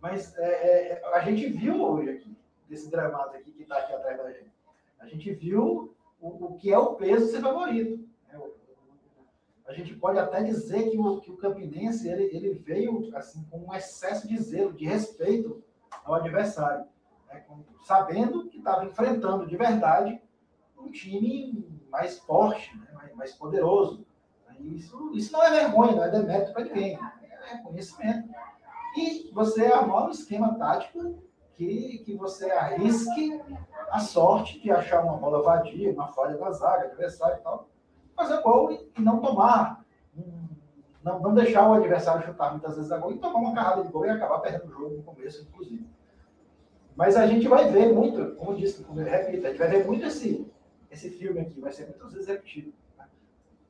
Mas 0.00 0.36
é, 0.38 0.92
é, 0.92 1.02
a 1.14 1.20
gente 1.20 1.48
viu 1.48 1.82
hoje 1.82 2.10
aqui, 2.10 2.36
desse 2.68 2.88
gramado 2.88 3.30
aqui 3.36 3.50
que 3.50 3.62
está 3.62 3.78
aqui 3.78 3.92
atrás 3.94 4.16
da 4.18 4.30
gente, 4.32 4.52
a 5.00 5.06
gente 5.06 5.32
viu 5.32 5.94
o, 6.20 6.28
o 6.46 6.56
que 6.58 6.72
é 6.72 6.78
o 6.78 6.94
peso 6.94 7.26
de 7.26 7.32
ser 7.32 7.40
favorito. 7.40 7.98
né? 8.32 8.38
O- 8.38 8.57
A 9.68 9.74
gente 9.74 9.94
pode 9.94 10.18
até 10.18 10.42
dizer 10.42 10.90
que 10.90 10.98
o, 10.98 11.20
que 11.20 11.30
o 11.30 11.36
Campinense 11.36 12.08
ele, 12.08 12.24
ele 12.34 12.54
veio 12.54 13.14
assim 13.14 13.44
com 13.50 13.58
um 13.58 13.74
excesso 13.74 14.26
de 14.26 14.38
zelo, 14.38 14.72
de 14.72 14.86
respeito 14.86 15.62
ao 16.04 16.14
adversário, 16.14 16.86
né? 17.26 17.44
Sabendo 17.84 18.48
que 18.48 18.58
estava 18.58 18.86
enfrentando 18.86 19.46
de 19.46 19.56
verdade 19.58 20.20
um 20.78 20.90
time 20.90 21.68
mais 21.90 22.18
forte, 22.20 22.74
né? 22.78 22.88
mais, 22.94 23.14
mais 23.14 23.34
poderoso. 23.34 24.06
E 24.58 24.76
Isso, 24.76 25.10
isso 25.12 25.32
não 25.32 25.42
é 25.42 25.50
vergonha, 25.50 25.96
não 25.96 26.04
é 26.04 26.10
demérito 26.10 26.52
para 26.54 26.64
ninguém, 26.64 26.98
né? 26.98 27.12
é 27.52 27.58
conhecimento. 27.58 28.28
E 28.96 29.30
você 29.32 29.66
armar 29.66 30.06
um 30.06 30.10
esquema 30.10 30.54
tático 30.54 31.22
que, 31.54 31.98
que 32.06 32.16
você 32.16 32.50
arrisque 32.50 33.38
a 33.90 34.00
sorte 34.00 34.58
de 34.60 34.70
achar 34.70 35.04
uma 35.04 35.18
bola 35.18 35.42
vadia, 35.42 35.92
uma 35.92 36.08
falha 36.08 36.38
da 36.38 36.50
zaga, 36.52 36.86
adversário 36.86 37.38
e 37.38 37.42
tal, 37.42 37.68
fazer 38.18 38.42
gol 38.42 38.72
e, 38.72 38.90
e 38.98 39.00
não 39.00 39.20
tomar, 39.20 39.84
hum, 40.16 40.48
não, 41.02 41.20
não 41.20 41.34
deixar 41.34 41.68
o 41.68 41.74
adversário 41.74 42.26
chutar 42.26 42.50
muitas 42.50 42.76
vezes 42.76 42.90
a 42.90 42.98
gol 42.98 43.12
e 43.12 43.18
tomar 43.18 43.38
uma 43.38 43.54
carrada 43.54 43.84
de 43.84 43.92
gol 43.92 44.04
e 44.04 44.10
acabar 44.10 44.40
perdendo 44.40 44.66
o 44.66 44.72
jogo 44.72 44.96
no 44.96 45.02
começo, 45.02 45.42
inclusive. 45.42 45.86
Mas 46.96 47.16
a 47.16 47.26
gente 47.26 47.46
vai 47.46 47.70
ver 47.70 47.92
muito, 47.92 48.34
como 48.34 48.56
disse, 48.56 48.82
como 48.82 49.00
repito, 49.00 49.46
a 49.46 49.50
gente 49.50 49.58
vai 49.58 49.68
ver 49.68 49.86
muito 49.86 50.04
esse, 50.04 50.50
esse 50.90 51.10
filme 51.10 51.40
aqui, 51.40 51.60
vai 51.60 51.70
ser 51.70 51.86
muitas 51.86 52.12
vezes 52.12 52.26
repetido. 52.26 52.72
tá? 52.96 53.06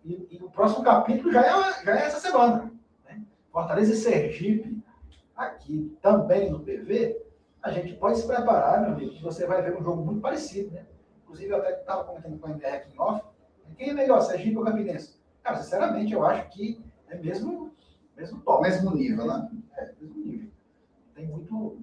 E, 0.02 0.28
e 0.30 0.42
o 0.42 0.50
próximo 0.50 0.82
capítulo 0.82 1.30
já 1.30 1.44
é, 1.44 1.84
já 1.84 2.00
é 2.00 2.06
essa 2.06 2.20
semana. 2.20 2.72
Né? 3.04 3.22
Fortaleza 3.52 3.92
e 3.92 3.96
Sergipe, 3.96 4.82
aqui 5.36 5.94
também 6.00 6.50
no 6.50 6.60
PV, 6.60 7.22
a 7.62 7.70
gente 7.70 7.94
pode 7.94 8.18
se 8.18 8.26
preparar, 8.26 8.80
meu 8.80 8.92
amigo, 8.92 9.12
que 9.12 9.22
você 9.22 9.46
vai 9.46 9.60
ver 9.60 9.76
um 9.76 9.84
jogo 9.84 10.02
muito 10.02 10.22
parecido, 10.22 10.70
né? 10.70 10.86
Inclusive, 11.22 11.52
eu 11.52 11.58
até 11.58 11.78
estava 11.78 12.04
comentando 12.04 12.38
com 12.38 12.46
a 12.46 12.50
MR 12.52 12.76
aqui 12.76 12.94
em 12.94 12.98
off, 12.98 13.22
quem 13.78 13.90
é 13.90 13.94
melhor, 13.94 14.20
Sergipe 14.20 14.56
ou 14.56 14.64
Campinense? 14.64 15.16
Cara, 15.42 15.56
sinceramente, 15.62 16.12
eu 16.12 16.26
acho 16.26 16.50
que 16.50 16.84
é 17.08 17.16
mesmo, 17.16 17.72
mesmo 18.16 18.40
top. 18.40 18.62
Mesmo 18.62 18.90
nível, 18.90 19.26
né? 19.26 19.48
É, 19.76 19.92
mesmo 20.00 20.24
nível. 20.24 20.50
Tem 21.14 21.26
muito. 21.26 21.78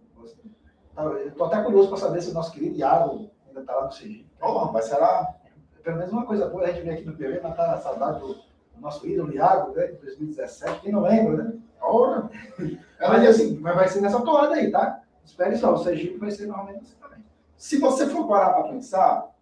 tá, 0.93 1.03
Eu 1.03 1.31
tô 1.31 1.45
até 1.45 1.63
curioso 1.63 1.87
para 1.87 1.97
saber 1.97 2.21
se 2.21 2.31
o 2.31 2.33
nosso 2.33 2.51
querido 2.51 2.77
Iago 2.77 3.31
ainda 3.47 3.61
está 3.61 3.73
lá 3.73 3.85
no 3.85 3.91
Sergipe. 3.91 4.29
Ó, 4.41 4.71
mas 4.71 4.85
será? 4.85 5.33
Pelo 5.81 5.97
menos 5.97 6.11
uma 6.11 6.25
coisa 6.25 6.49
boa 6.49 6.63
a 6.63 6.71
gente 6.71 6.83
vê 6.83 6.91
aqui 6.91 7.05
no 7.05 7.15
PV, 7.15 7.39
matar 7.41 7.73
a 7.73 7.77
saudade 7.77 8.19
do, 8.19 8.33
do 8.33 8.81
nosso 8.81 9.07
ídolo 9.07 9.33
Iago, 9.33 9.73
né, 9.73 9.87
de 9.87 9.97
2017. 9.97 10.81
Quem 10.81 10.91
não 10.91 11.01
lembra, 11.01 11.43
né? 11.43 11.53
Ora. 11.79 12.29
Mas 12.99 13.29
assim, 13.29 13.57
mas 13.59 13.75
vai 13.75 13.87
ser 13.87 14.01
nessa 14.01 14.21
toada 14.21 14.55
aí, 14.55 14.71
tá? 14.71 15.01
Espere 15.23 15.57
só, 15.57 15.73
o 15.73 15.77
Sergipe 15.77 16.17
vai 16.17 16.31
ser 16.31 16.47
normalmente 16.47 16.83
assim 16.83 16.95
também. 16.95 17.19
Se 17.57 17.77
você 17.77 18.07
for 18.07 18.27
parar 18.27 18.53
para 18.53 18.69
pensar, 18.69 19.34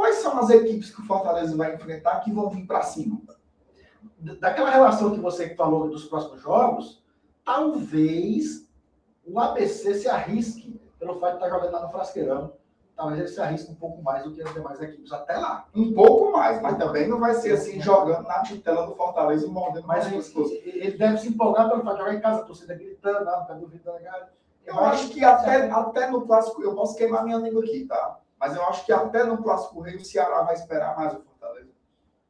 quais 0.00 0.16
são 0.16 0.38
as 0.38 0.48
equipes 0.48 0.88
que 0.94 1.02
o 1.02 1.04
Fortaleza 1.04 1.54
vai 1.54 1.74
enfrentar 1.74 2.20
que 2.20 2.32
vão 2.32 2.48
vir 2.48 2.66
para 2.66 2.80
cima? 2.80 3.20
daquela 4.18 4.70
relação 4.70 5.10
que 5.12 5.20
você 5.20 5.54
falou 5.54 5.90
dos 5.90 6.06
próximos 6.06 6.40
jogos, 6.40 7.04
talvez 7.44 8.66
o 9.26 9.38
ABC 9.38 9.94
se 9.94 10.08
arrisque 10.08 10.80
pelo 10.98 11.18
fato 11.18 11.32
de 11.32 11.44
estar 11.44 11.50
jogando 11.50 11.72
lá 11.72 11.82
no 11.82 11.90
Frasqueirão. 11.90 12.54
Talvez 12.96 13.20
ele 13.20 13.28
se 13.28 13.40
arrisque 13.40 13.72
um 13.72 13.74
pouco 13.74 14.02
mais 14.02 14.24
do 14.24 14.32
que 14.32 14.42
as 14.42 14.52
demais 14.54 14.80
equipes 14.80 15.12
até 15.12 15.36
lá. 15.36 15.66
Um 15.74 15.92
pouco 15.92 16.32
mais, 16.32 16.62
mas 16.62 16.78
também 16.78 17.06
não 17.06 17.18
vai 17.18 17.34
ser 17.34 17.52
assim, 17.52 17.78
jogando 17.78 18.26
na 18.26 18.42
titela 18.42 18.86
do 18.86 18.94
Fortaleza 18.94 19.46
e 19.46 19.50
mordendo 19.50 19.86
mais 19.86 20.06
ele, 20.06 20.16
pescoço. 20.16 20.54
ele 20.54 20.96
deve 20.96 21.18
se 21.18 21.28
empolgar 21.28 21.68
pelo 21.68 21.82
fato 21.82 21.96
de 21.96 22.00
jogar 22.00 22.14
em 22.14 22.20
casa, 22.20 22.40
a 22.40 22.44
torcida 22.44 22.74
gritando, 22.74 23.24
lá 23.24 23.40
no 23.40 23.46
pé 23.46 23.54
do 23.54 23.68
Vitor 23.68 23.94
Legal. 23.94 24.28
Eu 24.64 24.78
acho 24.80 25.10
que 25.10 25.22
até, 25.22 25.70
até 25.70 26.10
no 26.10 26.26
Clássico, 26.26 26.62
eu 26.62 26.74
posso 26.74 26.96
queimar 26.96 27.24
minha 27.24 27.38
língua 27.38 27.62
aqui, 27.62 27.86
tá? 27.86 28.19
Mas 28.40 28.56
eu 28.56 28.64
acho 28.64 28.86
que 28.86 28.92
até 28.92 29.22
no 29.22 29.42
Clássico 29.42 29.80
Rei 29.80 29.96
o 29.96 30.04
Ceará 30.04 30.42
vai 30.42 30.54
esperar 30.54 30.96
mais 30.96 31.12
o 31.12 31.20
Fortaleza. 31.20 31.68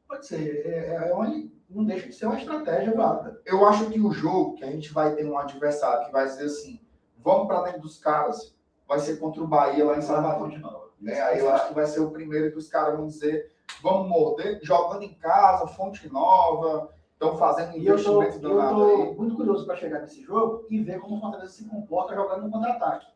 Pode 0.07 0.27
ser. 0.27 0.65
É, 0.65 1.07
é 1.09 1.13
onde 1.15 1.49
não 1.69 1.85
deixa 1.85 2.09
de 2.09 2.13
ser 2.13 2.25
uma 2.25 2.37
estratégia 2.37 2.93
válida. 2.93 3.41
Eu 3.45 3.65
acho 3.65 3.89
que 3.89 3.99
o 3.99 4.11
jogo 4.11 4.55
que 4.55 4.63
a 4.65 4.69
gente 4.69 4.91
vai 4.91 5.15
ter 5.15 5.25
um 5.25 5.37
adversário 5.37 6.05
que 6.05 6.11
vai 6.11 6.25
dizer 6.25 6.45
assim, 6.45 6.81
vamos 7.17 7.47
para 7.47 7.61
dentro 7.61 7.81
dos 7.81 7.97
caras, 7.97 8.53
vai 8.85 8.99
ser 8.99 9.17
contra 9.17 9.41
o 9.41 9.47
Bahia 9.47 9.85
lá 9.85 9.97
em 9.97 10.01
Salvador. 10.01 10.51
Né? 10.99 11.21
Aí 11.21 11.39
eu 11.39 11.49
acho 11.49 11.69
que 11.69 11.73
vai 11.73 11.85
ser 11.85 12.01
o 12.01 12.11
primeiro 12.11 12.51
que 12.51 12.57
os 12.57 12.67
caras 12.67 12.97
vão 12.97 13.07
dizer, 13.07 13.49
vamos 13.81 14.09
morder, 14.09 14.59
jogando 14.61 15.03
em 15.03 15.13
casa, 15.13 15.65
fonte 15.67 16.11
nova, 16.11 16.89
estão 17.13 17.37
fazendo 17.37 17.75
eu 17.77 17.81
investimento 17.81 18.35
eu 18.35 18.57
danado 18.57 18.83
aí. 18.83 18.97
tô 18.97 19.13
muito 19.13 19.35
curioso 19.37 19.65
para 19.65 19.77
chegar 19.77 20.01
nesse 20.01 20.21
jogo 20.23 20.65
e 20.69 20.83
ver 20.83 20.99
como 20.99 21.17
o 21.17 21.21
Fortaleza 21.21 21.53
se 21.53 21.63
comporta 21.69 22.13
jogando 22.13 22.43
no 22.43 22.51
contra-ataque. 22.51 23.07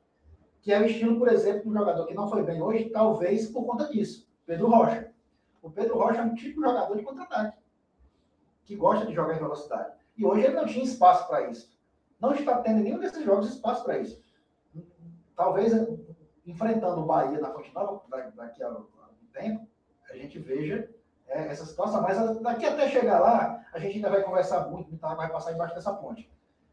Que 0.65 0.73
é 0.73 0.79
o 0.81 0.85
estilo, 0.85 1.19
por 1.19 1.27
exemplo, 1.27 1.61
de 1.61 1.69
um 1.69 1.73
jogador 1.73 2.07
que 2.07 2.15
não 2.15 2.27
foi 2.27 2.41
bem 2.41 2.59
hoje, 2.59 2.89
talvez 2.89 3.47
por 3.51 3.63
conta 3.67 3.87
disso. 3.87 4.27
Pedro 4.47 4.67
Rocha. 4.67 5.11
O 5.61 5.69
Pedro 5.69 5.95
Rocha 5.95 6.21
é 6.21 6.23
um 6.23 6.33
tipo 6.33 6.59
de 6.59 6.67
jogador 6.67 6.97
de 6.97 7.03
contra-ataque. 7.03 7.59
Que 8.63 8.75
gosta 8.75 9.05
de 9.05 9.13
jogar 9.13 9.35
em 9.35 9.39
velocidade. 9.39 9.93
E 10.17 10.25
hoje 10.25 10.43
ele 10.43 10.55
não 10.55 10.65
tinha 10.65 10.83
espaço 10.83 11.27
para 11.27 11.51
isso. 11.51 11.77
Não 12.19 12.33
está 12.33 12.57
tendo 12.63 12.81
nenhum 12.81 12.97
desses 12.97 13.23
jogos 13.23 13.47
espaço 13.49 13.83
para 13.83 13.99
isso. 13.99 14.19
Talvez 15.35 15.71
enfrentando 16.47 17.01
o 17.01 17.05
Bahia 17.05 17.39
na 17.39 17.51
Fonte 17.51 17.71
Nova, 17.71 18.01
da- 18.09 18.29
daqui 18.31 18.63
a 18.63 18.67
algum 18.67 18.85
tempo, 19.33 19.67
a 20.09 20.15
gente 20.17 20.39
veja 20.39 20.89
é, 21.27 21.47
essa 21.47 21.65
situação. 21.65 22.01
Mas 22.01 22.17
a- 22.17 22.33
daqui 22.41 22.65
até 22.65 22.89
chegar 22.89 23.19
lá, 23.19 23.63
a 23.71 23.77
gente 23.79 23.97
ainda 23.97 24.09
vai 24.09 24.23
conversar 24.23 24.67
muito, 24.67 24.95
água 25.05 25.15
vai 25.15 25.31
passar 25.31 25.53
embaixo 25.53 25.75
dessa 25.75 25.93
ponte. 25.93 26.27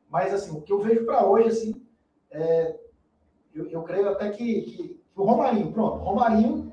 Mas, 0.08 0.32
assim, 0.32 0.56
o 0.56 0.62
que 0.62 0.72
eu 0.72 0.80
vejo 0.80 1.04
para 1.04 1.26
hoje, 1.26 1.48
assim, 1.48 1.86
é, 2.30 2.78
eu, 3.54 3.68
eu 3.68 3.82
creio 3.82 4.08
até 4.08 4.30
que, 4.30 4.62
que 4.62 5.02
o 5.14 5.24
Romarinho, 5.24 5.72
pronto, 5.72 5.98
Romarinho, 5.98 6.72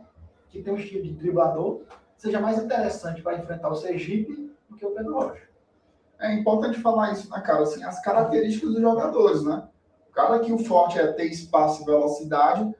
que 0.50 0.62
tem 0.62 0.74
um 0.74 0.78
estilo 0.78 1.04
de 1.04 1.14
driblador, 1.14 1.82
seja 2.18 2.40
mais 2.40 2.58
interessante 2.58 3.22
para 3.22 3.38
enfrentar 3.38 3.70
o 3.70 3.76
Sergipe 3.76 4.54
do 4.70 4.76
que 4.76 4.86
o 4.86 4.92
Pedro 4.92 5.14
Rocha. 5.14 5.50
É 6.20 6.34
importante 6.34 6.82
falar 6.82 7.14
isso, 7.14 7.30
né, 7.30 7.40
cara? 7.42 7.64
Assim, 7.64 7.84
as 7.84 8.02
características 8.02 8.72
dos 8.72 8.82
jogadores, 8.82 9.44
né? 9.44 9.68
O 10.10 10.12
cara 10.12 10.40
que 10.40 10.52
o 10.52 10.60
forte 10.60 11.00
é 11.00 11.12
ter 11.14 11.26
espaço 11.26 11.82
e 11.82 11.86
velocidade, 11.86 12.76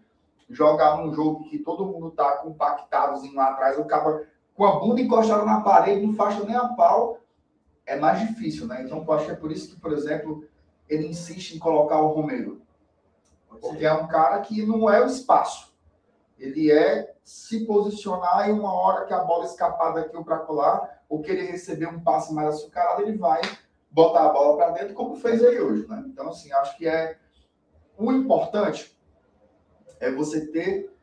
jogar 0.50 0.98
num 0.98 1.14
jogo 1.14 1.44
que 1.50 1.60
todo 1.60 1.86
mundo 1.86 2.12
tá 2.12 2.38
compactadozinho 2.38 3.36
lá 3.36 3.52
atrás, 3.52 3.78
o 3.78 3.86
cara 3.86 4.28
com 4.56 4.66
a 4.66 4.78
bunda 4.78 5.00
encostada 5.00 5.46
na 5.46 5.62
parede, 5.62 6.06
não 6.06 6.14
faixa 6.16 6.44
nem 6.44 6.56
a 6.56 6.68
pau, 6.70 7.20
é 7.86 7.96
mais 7.98 8.20
difícil, 8.20 8.68
né? 8.68 8.84
Então, 8.84 9.04
eu 9.08 9.14
acho 9.14 9.26
que 9.26 9.32
é 9.32 9.36
por 9.36 9.52
isso 9.52 9.70
que, 9.70 9.80
por 9.80 9.94
exemplo, 9.94 10.44
ele 10.90 11.08
insiste 11.08 11.56
em 11.56 11.60
colocar 11.60 12.02
o 12.02 12.10
Romero. 12.10 12.62
Ser. 13.62 13.84
é 13.84 13.94
um 13.94 14.08
cara 14.08 14.40
que 14.42 14.66
não 14.66 14.90
é 14.90 15.02
o 15.02 15.08
espaço. 15.08 15.74
Ele 16.38 16.72
é 16.72 17.14
se 17.24 17.66
posicionar 17.66 18.50
e 18.50 18.52
uma 18.52 18.74
hora 18.74 19.06
que 19.06 19.14
a 19.14 19.24
bola 19.24 19.46
escapar 19.46 19.94
daqui 19.94 20.16
ou 20.16 20.24
para 20.24 20.40
colar, 20.40 21.04
ou 21.10 21.22
que 21.22 21.32
ele 21.32 21.52
receber 21.52 21.88
um 21.88 22.00
passe 22.00 22.34
mais 22.34 22.56
açucarado, 22.56 23.02
ele 23.02 23.18
vai 23.18 23.42
botar 23.92 24.26
a 24.26 24.30
bola 24.30 24.58
para 24.58 24.72
dentro, 24.72 24.94
como 24.94 25.16
fez 25.16 25.44
aí 25.44 25.60
hoje. 25.60 25.88
Né? 25.88 26.04
Então, 26.08 26.30
assim, 26.30 26.52
acho 26.54 26.78
que 26.78 26.88
é 26.88 27.18
o 27.98 28.12
importante 28.12 28.98
é 30.00 30.10
você 30.10 30.48
ter 30.48 30.96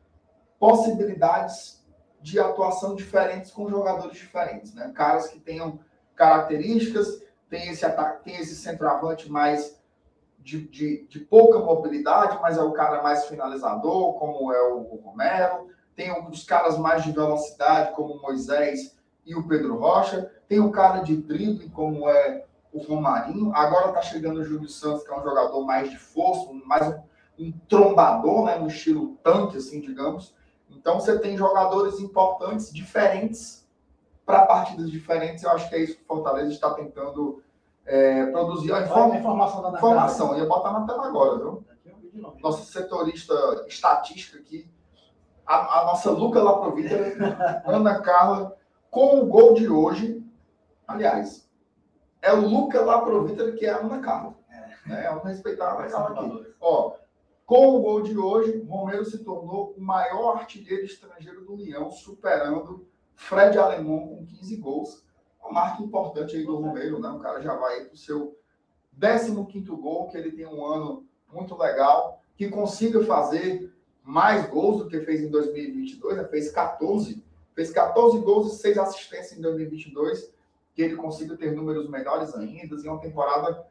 possibilidades 0.59 1.84
de 2.20 2.40
atuação 2.40 2.94
diferentes 2.94 3.51
com 3.51 3.68
jogadores 3.68 4.16
diferentes, 4.16 4.74
né? 4.74 4.90
Caras 4.94 5.28
que 5.28 5.38
tenham 5.38 5.78
características, 6.14 7.22
tem 7.49 7.68
esse 7.68 7.84
ataque, 7.84 8.24
tem 8.24 8.36
esse 8.36 8.57
centroavante 8.57 9.30
mais 9.30 9.76
de, 10.47 10.61
de, 10.68 11.07
de 11.09 11.18
pouca 11.18 11.59
mobilidade, 11.59 12.38
mas 12.40 12.57
é 12.57 12.62
o 12.62 12.70
cara 12.70 13.03
mais 13.03 13.26
finalizador, 13.26 14.14
como 14.14 14.53
é 14.53 14.62
o 14.72 15.01
Romero. 15.05 15.66
Tem 15.97 16.12
os 16.30 16.44
caras 16.44 16.78
mais 16.78 17.03
de 17.03 17.11
velocidade, 17.11 17.92
como 17.97 18.22
Moisés 18.22 18.97
e 19.26 19.34
o 19.34 19.49
Pedro 19.49 19.76
Rocha. 19.76 20.30
Tem 20.49 20.61
o 20.61 20.70
cara 20.70 21.01
de 21.01 21.16
drible, 21.16 21.68
como 21.70 22.09
é 22.09 22.44
o 22.72 22.78
Romarinho. 22.78 23.53
Agora 23.53 23.92
tá 23.92 24.01
chegando 24.01 24.38
o 24.38 24.44
Júlio 24.44 24.68
Santos, 24.68 25.03
que 25.03 25.12
é 25.12 25.18
um 25.18 25.24
jogador 25.24 25.64
mais 25.64 25.90
de 25.90 25.99
força, 25.99 26.53
mais 26.64 26.86
um, 26.86 27.47
um 27.47 27.53
trombador, 27.68 28.44
né, 28.44 28.57
no 28.57 28.68
estilo 28.68 29.16
tanque, 29.24 29.57
assim, 29.57 29.80
digamos. 29.80 30.32
Então 30.70 31.01
você 31.01 31.18
tem 31.18 31.36
jogadores 31.36 31.99
importantes, 31.99 32.72
diferentes, 32.72 33.66
para 34.24 34.47
partidas 34.47 34.92
diferentes. 34.92 35.42
Eu 35.42 35.51
acho 35.51 35.68
que 35.68 35.74
é 35.74 35.80
isso 35.80 35.97
que 35.97 36.05
o 36.05 36.07
Fortaleza 36.07 36.53
está 36.53 36.72
tentando 36.72 37.42
é, 37.87 38.26
produzir. 38.26 38.72
A 38.72 38.82
informação 38.82 39.62
da 39.62 39.78
informação, 39.78 40.32
eu 40.32 40.41
ia 40.41 40.49
botar 40.49 40.72
na 40.72 40.87
tela 40.87 41.07
agora, 41.07 41.39
viu? 41.39 41.64
É. 41.87 42.41
Nossa 42.41 42.64
setorista 42.64 43.34
estatística 43.68 44.39
aqui, 44.39 44.68
a, 45.47 45.80
a 45.80 45.84
nossa 45.87 46.11
Luca 46.11 46.43
Laprovita, 46.43 46.95
Ana 47.64 48.01
Carla, 48.01 48.57
com 48.91 49.20
o 49.20 49.26
gol 49.26 49.55
de 49.55 49.68
hoje. 49.68 50.24
Aliás, 50.87 51.49
é 52.20 52.32
o 52.32 52.41
Luca 52.41 52.80
Laprovita 52.80 53.53
que 53.53 53.66
é 53.66 53.70
a 53.70 53.78
Ana 53.78 54.01
Carla. 54.01 54.34
É, 54.89 55.09
vamos 55.09 55.24
respeitar 55.24 55.66
a 55.66 55.78
Ana 55.78 55.89
Carla 55.89 56.20
aqui. 56.20 56.55
Ó, 56.61 56.95
Com 57.45 57.76
o 57.76 57.80
gol 57.80 58.03
de 58.03 58.18
hoje, 58.18 58.64
Romero 58.68 59.05
se 59.05 59.22
tornou 59.22 59.74
o 59.76 59.80
maior 59.80 60.39
artilheiro 60.39 60.84
estrangeiro 60.84 61.45
do 61.45 61.57
Leão, 61.57 61.91
superando 61.91 62.89
Fred 63.14 63.59
Alemão 63.59 64.01
com 64.01 64.26
15 64.26 64.57
gols. 64.57 65.05
Uma 65.47 65.61
marca 65.61 65.82
importante 65.82 66.36
aí 66.36 66.44
do 66.44 66.57
Romero, 66.57 66.99
né? 66.99 67.09
O 67.09 67.20
cara 67.20 67.40
já 67.40 67.55
vai 67.55 67.84
para 67.84 67.94
o 67.94 67.97
seu 67.97 68.36
15 68.99 69.30
gol, 69.70 70.09
que 70.09 70.16
ele 70.16 70.32
tem 70.32 70.47
um 70.47 70.64
ano 70.64 71.07
muito 71.32 71.57
legal, 71.57 72.20
que 72.36 72.49
consiga 72.49 73.05
fazer 73.05 73.72
mais 74.03 74.49
gols 74.49 74.78
do 74.78 74.88
que 74.88 75.01
fez 75.01 75.20
em 75.20 75.30
2022, 75.30 76.16
né? 76.16 76.24
fez 76.24 76.51
14, 76.51 77.22
fez 77.55 77.70
14 77.70 78.18
gols 78.20 78.55
e 78.55 78.59
6 78.59 78.78
assistências 78.78 79.38
em 79.38 79.42
2022, 79.42 80.32
que 80.74 80.82
ele 80.82 80.97
consiga 80.97 81.36
ter 81.36 81.53
números 81.53 81.88
melhores 81.88 82.34
ainda, 82.34 82.76
e 82.76 82.88
uma 82.88 83.01
temporada 83.01 83.66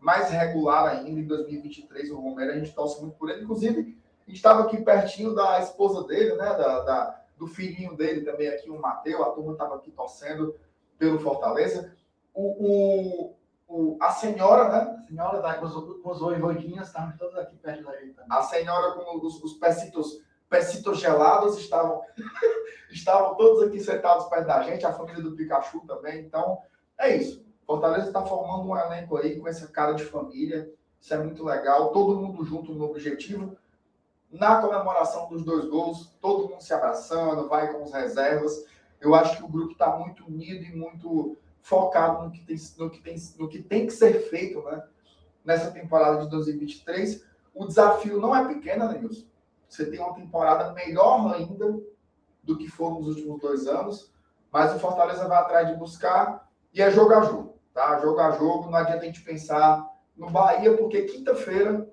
mais 0.00 0.30
regular 0.30 0.88
ainda 0.88 1.20
em 1.20 1.26
2023. 1.26 2.10
O 2.10 2.20
Romero, 2.20 2.52
a 2.52 2.58
gente 2.58 2.74
torce 2.74 3.00
muito 3.00 3.16
por 3.16 3.30
ele. 3.30 3.44
Inclusive, 3.44 3.96
a 4.26 4.30
gente 4.30 4.36
estava 4.36 4.62
aqui 4.62 4.82
pertinho 4.82 5.34
da 5.34 5.60
esposa 5.60 6.04
dele, 6.06 6.34
né? 6.34 6.44
Da, 6.44 6.80
da, 6.80 7.22
do 7.38 7.46
filhinho 7.46 7.96
dele 7.96 8.22
também 8.22 8.48
aqui, 8.48 8.68
o 8.68 8.80
Matheus. 8.80 9.20
A 9.20 9.30
turma 9.30 9.52
estava 9.52 9.76
aqui 9.76 9.90
torcendo 9.92 10.54
pelo 11.02 11.18
Fortaleza. 11.18 11.92
O, 12.32 12.44
o, 12.64 13.36
o, 13.66 13.98
a 14.00 14.12
senhora, 14.12 14.68
né? 14.68 15.02
A 15.02 15.06
senhora 15.08 15.42
da, 15.42 15.54
com 15.54 15.66
os, 15.66 16.00
com 16.00 16.10
os 16.10 16.86
estavam 16.86 17.16
todos 17.18 17.36
aqui 17.36 17.56
perto 17.56 17.82
da 17.82 17.96
gente 17.96 18.14
também. 18.14 18.38
A 18.38 18.42
senhora 18.42 18.92
com 18.92 19.16
os, 19.18 19.42
os 19.42 19.54
pecitos, 19.54 20.22
pecitos 20.48 21.00
gelados 21.00 21.58
estavam, 21.58 22.02
estavam 22.88 23.34
todos 23.34 23.64
aqui 23.64 23.80
sentados 23.80 24.26
perto 24.26 24.46
da 24.46 24.62
gente. 24.62 24.86
A 24.86 24.92
família 24.92 25.20
do 25.20 25.34
Pikachu 25.34 25.80
também. 25.88 26.24
Então, 26.24 26.58
é 26.96 27.16
isso. 27.16 27.44
Fortaleza 27.66 28.06
está 28.06 28.24
formando 28.24 28.68
um 28.68 28.78
elenco 28.78 29.16
aí 29.16 29.40
com 29.40 29.48
essa 29.48 29.66
cara 29.66 29.94
de 29.94 30.04
família. 30.04 30.72
Isso 31.00 31.12
é 31.12 31.18
muito 31.18 31.44
legal. 31.44 31.90
Todo 31.90 32.20
mundo 32.20 32.44
junto 32.44 32.72
no 32.72 32.84
objetivo. 32.84 33.56
Na 34.30 34.62
comemoração 34.62 35.28
dos 35.28 35.44
dois 35.44 35.68
gols, 35.68 36.14
todo 36.20 36.48
mundo 36.48 36.62
se 36.62 36.72
abraçando, 36.72 37.48
vai 37.48 37.72
com 37.72 37.82
as 37.82 37.92
reservas. 37.92 38.64
Eu 39.02 39.14
acho 39.16 39.36
que 39.36 39.44
o 39.44 39.48
grupo 39.48 39.72
está 39.72 39.96
muito 39.98 40.24
unido 40.24 40.64
e 40.64 40.74
muito 40.74 41.36
focado 41.60 42.24
no 42.24 42.30
que 42.30 42.40
tem, 42.44 42.56
no 42.78 42.88
que 42.88 43.00
tem, 43.00 43.16
no 43.36 43.48
que, 43.48 43.62
tem 43.62 43.86
que 43.86 43.92
ser 43.92 44.28
feito 44.30 44.62
né? 44.62 44.82
nessa 45.44 45.72
temporada 45.72 46.22
de 46.22 46.30
2023. 46.30 47.24
O 47.52 47.66
desafio 47.66 48.20
não 48.20 48.34
é 48.34 48.46
pequeno, 48.46 48.88
né, 48.88 48.98
Nilson? 48.98 49.26
Você 49.68 49.86
tem 49.86 49.98
uma 49.98 50.14
temporada 50.14 50.72
melhor 50.72 51.34
ainda 51.34 51.80
do 52.42 52.56
que 52.56 52.68
foram 52.68 53.00
nos 53.00 53.16
últimos 53.16 53.40
dois 53.40 53.66
anos, 53.66 54.12
mas 54.52 54.74
o 54.74 54.78
Fortaleza 54.78 55.26
vai 55.26 55.38
atrás 55.38 55.68
de 55.68 55.76
buscar 55.76 56.48
e 56.72 56.80
é 56.80 56.90
jogo 56.90 57.12
a 57.14 57.22
jogo. 57.22 57.58
Tá? 57.74 57.98
Jogo 58.00 58.20
a 58.20 58.30
jogo, 58.32 58.70
não 58.70 58.78
adianta 58.78 59.02
a 59.02 59.06
gente 59.06 59.22
pensar 59.22 59.90
no 60.16 60.30
Bahia, 60.30 60.76
porque 60.76 61.02
quinta-feira, 61.02 61.88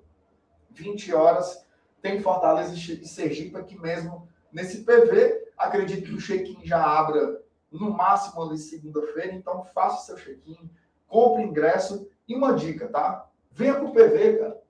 20 0.70 1.12
horas, 1.14 1.66
tem 2.00 2.20
Fortaleza 2.20 2.74
e 2.74 3.06
Sergipe 3.06 3.56
aqui 3.56 3.78
mesmo 3.78 4.28
nesse 4.52 4.84
PV. 4.84 5.39
Acredito 5.60 6.06
que 6.06 6.14
o 6.14 6.20
check-in 6.20 6.64
já 6.64 6.82
abra 6.82 7.42
no 7.70 7.90
máximo 7.90 8.42
ali 8.42 8.58
segunda-feira, 8.58 9.32
então 9.32 9.64
faça 9.64 10.02
o 10.02 10.06
seu 10.06 10.16
check-in, 10.16 10.70
compre 11.06 11.42
ingresso 11.42 12.08
e 12.26 12.34
uma 12.34 12.54
dica, 12.54 12.88
tá? 12.88 13.28
Venha 13.50 13.74
pro 13.74 13.92
PV, 13.92 14.38
cara. 14.38 14.62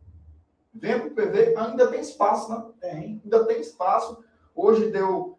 Venha 0.72 1.00
pro 1.00 1.10
PV, 1.10 1.56
ainda 1.56 1.86
tem 1.88 2.00
espaço, 2.00 2.50
né? 2.50 2.64
Tem, 2.80 3.20
ainda 3.24 3.44
tem 3.46 3.60
espaço. 3.60 4.22
Hoje 4.54 4.90
deu 4.90 5.38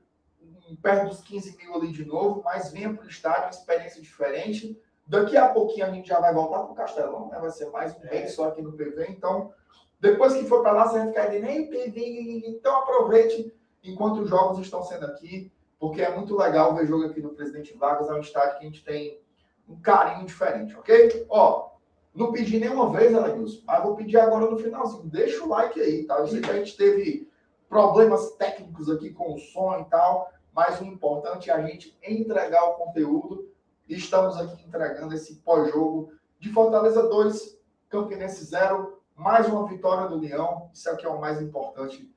perto 0.82 1.10
dos 1.10 1.22
15 1.22 1.58
mil 1.58 1.76
ali 1.76 1.92
de 1.92 2.06
novo, 2.06 2.42
mas 2.44 2.72
venha 2.72 2.94
pro 2.94 3.08
estádio, 3.08 3.44
uma 3.44 3.50
experiência 3.50 4.02
diferente 4.02 4.80
Daqui 5.12 5.36
a 5.36 5.50
pouquinho 5.50 5.86
a 5.86 5.90
gente 5.90 6.08
já 6.08 6.22
vai 6.22 6.34
voltar 6.34 6.60
para 6.60 6.72
o 6.72 6.76
Castelão, 6.76 7.28
né? 7.28 7.38
Vai 7.38 7.50
ser 7.50 7.70
mais 7.70 7.94
um 7.94 8.00
mês 8.00 8.34
só 8.34 8.48
aqui 8.48 8.62
no 8.62 8.72
PV. 8.72 9.08
Então, 9.10 9.54
depois 10.00 10.34
que 10.34 10.46
for 10.46 10.62
para 10.62 10.72
lá, 10.72 10.88
você 10.88 11.00
vai 11.00 11.08
ficar 11.08 11.30
nem 11.32 11.70
PV. 11.70 12.44
Então, 12.48 12.78
aproveite 12.78 13.54
enquanto 13.84 14.22
os 14.22 14.30
jogos 14.30 14.60
estão 14.60 14.84
sendo 14.84 15.06
aqui, 15.06 15.52
porque 15.80 16.02
é 16.02 16.16
muito 16.16 16.38
legal 16.38 16.76
ver 16.76 16.86
jogo 16.86 17.06
aqui 17.06 17.22
no 17.22 17.30
Presidente 17.30 17.76
Vargas. 17.76 18.10
É 18.10 18.14
um 18.14 18.20
estádio 18.20 18.60
que 18.60 18.66
a 18.66 18.70
gente 18.70 18.84
tem 18.84 19.20
um 19.68 19.80
carinho 19.80 20.26
diferente, 20.26 20.76
ok? 20.76 21.26
Ó, 21.30 21.72
não 22.14 22.32
pedi 22.32 22.60
nenhuma 22.60 22.92
vez, 22.92 23.14
Aleilson, 23.16 23.62
mas 23.66 23.84
vou 23.84 23.96
pedir 23.96 24.18
agora 24.18 24.50
no 24.50 24.58
finalzinho. 24.58 25.10
Deixa 25.10 25.44
o 25.44 25.48
like 25.48 25.80
aí, 25.80 26.06
tá? 26.06 26.20
Eu 26.20 26.28
sei 26.28 26.42
que 26.42 26.50
a 26.52 26.58
gente 26.58 26.76
teve 26.76 27.30
problemas 27.70 28.32
técnicos 28.32 28.90
aqui 28.90 29.12
com 29.12 29.34
o 29.34 29.40
som 29.40 29.80
e 29.80 29.86
tal, 29.86 30.30
mas 30.54 30.82
o 30.82 30.86
importante 30.86 31.50
é 31.50 31.54
a 31.54 31.66
gente 31.66 31.98
entregar 32.04 32.64
o 32.66 32.74
conteúdo 32.74 33.50
e 33.88 33.96
estamos 33.96 34.38
aqui 34.38 34.64
entregando 34.68 35.16
esse 35.16 35.36
pós-jogo 35.38 36.12
de 36.38 36.52
Fortaleza 36.52 37.08
2, 37.08 37.58
Campinense 37.90 38.44
0, 38.44 39.02
mais 39.16 39.48
uma 39.48 39.66
vitória 39.66 40.08
do 40.10 40.20
Leão. 40.20 40.70
Isso 40.74 40.90
aqui 40.90 41.06
é 41.06 41.10
o 41.10 41.20
mais 41.20 41.42
importante 41.42 42.12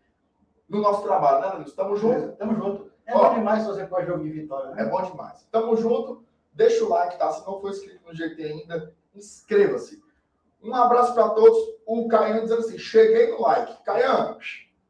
no 0.69 0.81
nosso 0.81 1.03
trabalho, 1.03 1.41
né, 1.41 1.49
Danilo? 1.49 1.69
Estamos 1.69 2.01
juntos? 2.01 2.31
Estamos 2.31 2.57
juntos. 2.57 2.93
É 3.07 3.15
Ó, 3.15 3.29
bom 3.29 3.35
demais 3.35 3.67
fazer 3.67 3.87
pós-jogo 3.87 4.25
de 4.25 4.31
vitória, 4.31 4.71
né? 4.71 4.83
É 4.83 4.87
bom 4.87 5.03
demais. 5.03 5.41
Estamos 5.41 5.81
juntos. 5.81 6.19
Deixa 6.53 6.85
o 6.85 6.89
like, 6.89 7.19
tá? 7.19 7.31
Se 7.33 7.47
não 7.47 7.61
for 7.61 7.71
inscrito 7.71 8.01
no 8.07 8.15
GT 8.15 8.43
ainda, 8.45 8.95
inscreva-se. 9.15 10.03
Um 10.63 10.75
abraço 10.75 11.13
para 11.13 11.29
todos. 11.31 11.59
O 11.85 12.09
Caian 12.09 12.43
dizendo 12.43 12.61
assim: 12.61 12.79
cheguei 12.79 13.31
no 13.33 13.43
like. 13.43 13.83
Caian, 13.85 14.39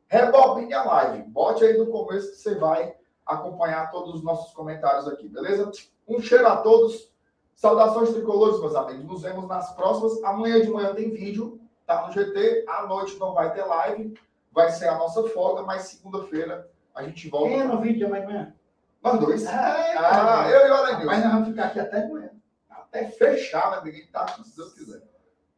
rebobine 0.06 0.72
a 0.72 0.84
live. 0.84 1.22
Bote 1.24 1.64
aí 1.64 1.76
no 1.76 1.86
começo 1.86 2.30
que 2.30 2.36
você 2.36 2.54
vai 2.54 2.94
acompanhar 3.26 3.90
todos 3.90 4.14
os 4.14 4.22
nossos 4.22 4.52
comentários 4.52 5.08
aqui, 5.08 5.28
beleza? 5.28 5.70
Um 6.06 6.20
cheiro 6.20 6.46
a 6.46 6.58
todos. 6.58 7.12
Saudações 7.56 8.10
tricolores, 8.10 8.60
meus 8.60 8.74
amigos. 8.74 9.04
Nos 9.04 9.22
vemos 9.22 9.48
nas 9.48 9.72
próximas. 9.74 10.22
Amanhã 10.22 10.60
de 10.60 10.70
manhã 10.70 10.94
tem 10.94 11.10
vídeo, 11.10 11.58
tá 11.86 12.06
no 12.06 12.12
GT. 12.12 12.64
À 12.68 12.86
noite 12.86 13.18
não 13.18 13.32
vai 13.32 13.52
ter 13.52 13.64
live. 13.64 14.14
Vai 14.54 14.70
ser 14.70 14.86
a 14.86 14.96
nossa 14.96 15.28
folga, 15.30 15.62
mas 15.62 15.82
segunda-feira 15.82 16.70
a 16.94 17.02
gente 17.02 17.28
volta. 17.28 17.48
Quem 17.48 17.60
é 17.60 17.64
no 17.64 17.80
vídeo 17.80 17.98
de 17.98 18.04
amanhã? 18.04 18.54
Nós 19.02 19.18
dois. 19.18 19.44
Ah, 19.46 20.44
ah 20.44 20.48
eu 20.48 20.66
e 20.66 20.70
o 20.70 20.74
Alenil. 20.74 21.06
Mas 21.06 21.24
nós 21.24 21.32
vamos 21.32 21.48
ficar 21.48 21.66
aqui 21.66 21.80
até 21.80 22.04
amanhã. 22.04 22.30
Até 22.70 23.10
fechar, 23.10 23.72
né? 23.72 23.82
Ninguém 23.84 24.06
tá 24.06 24.22
aqui, 24.22 24.44
se 24.44 24.56
Deus 24.56 24.72
quiser. 24.72 25.02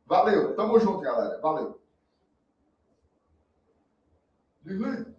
Valeu. 0.06 0.56
Tamo 0.56 0.78
junto, 0.80 1.00
galera. 1.00 1.38
Valeu. 1.40 1.80
Desliga. 4.62 5.15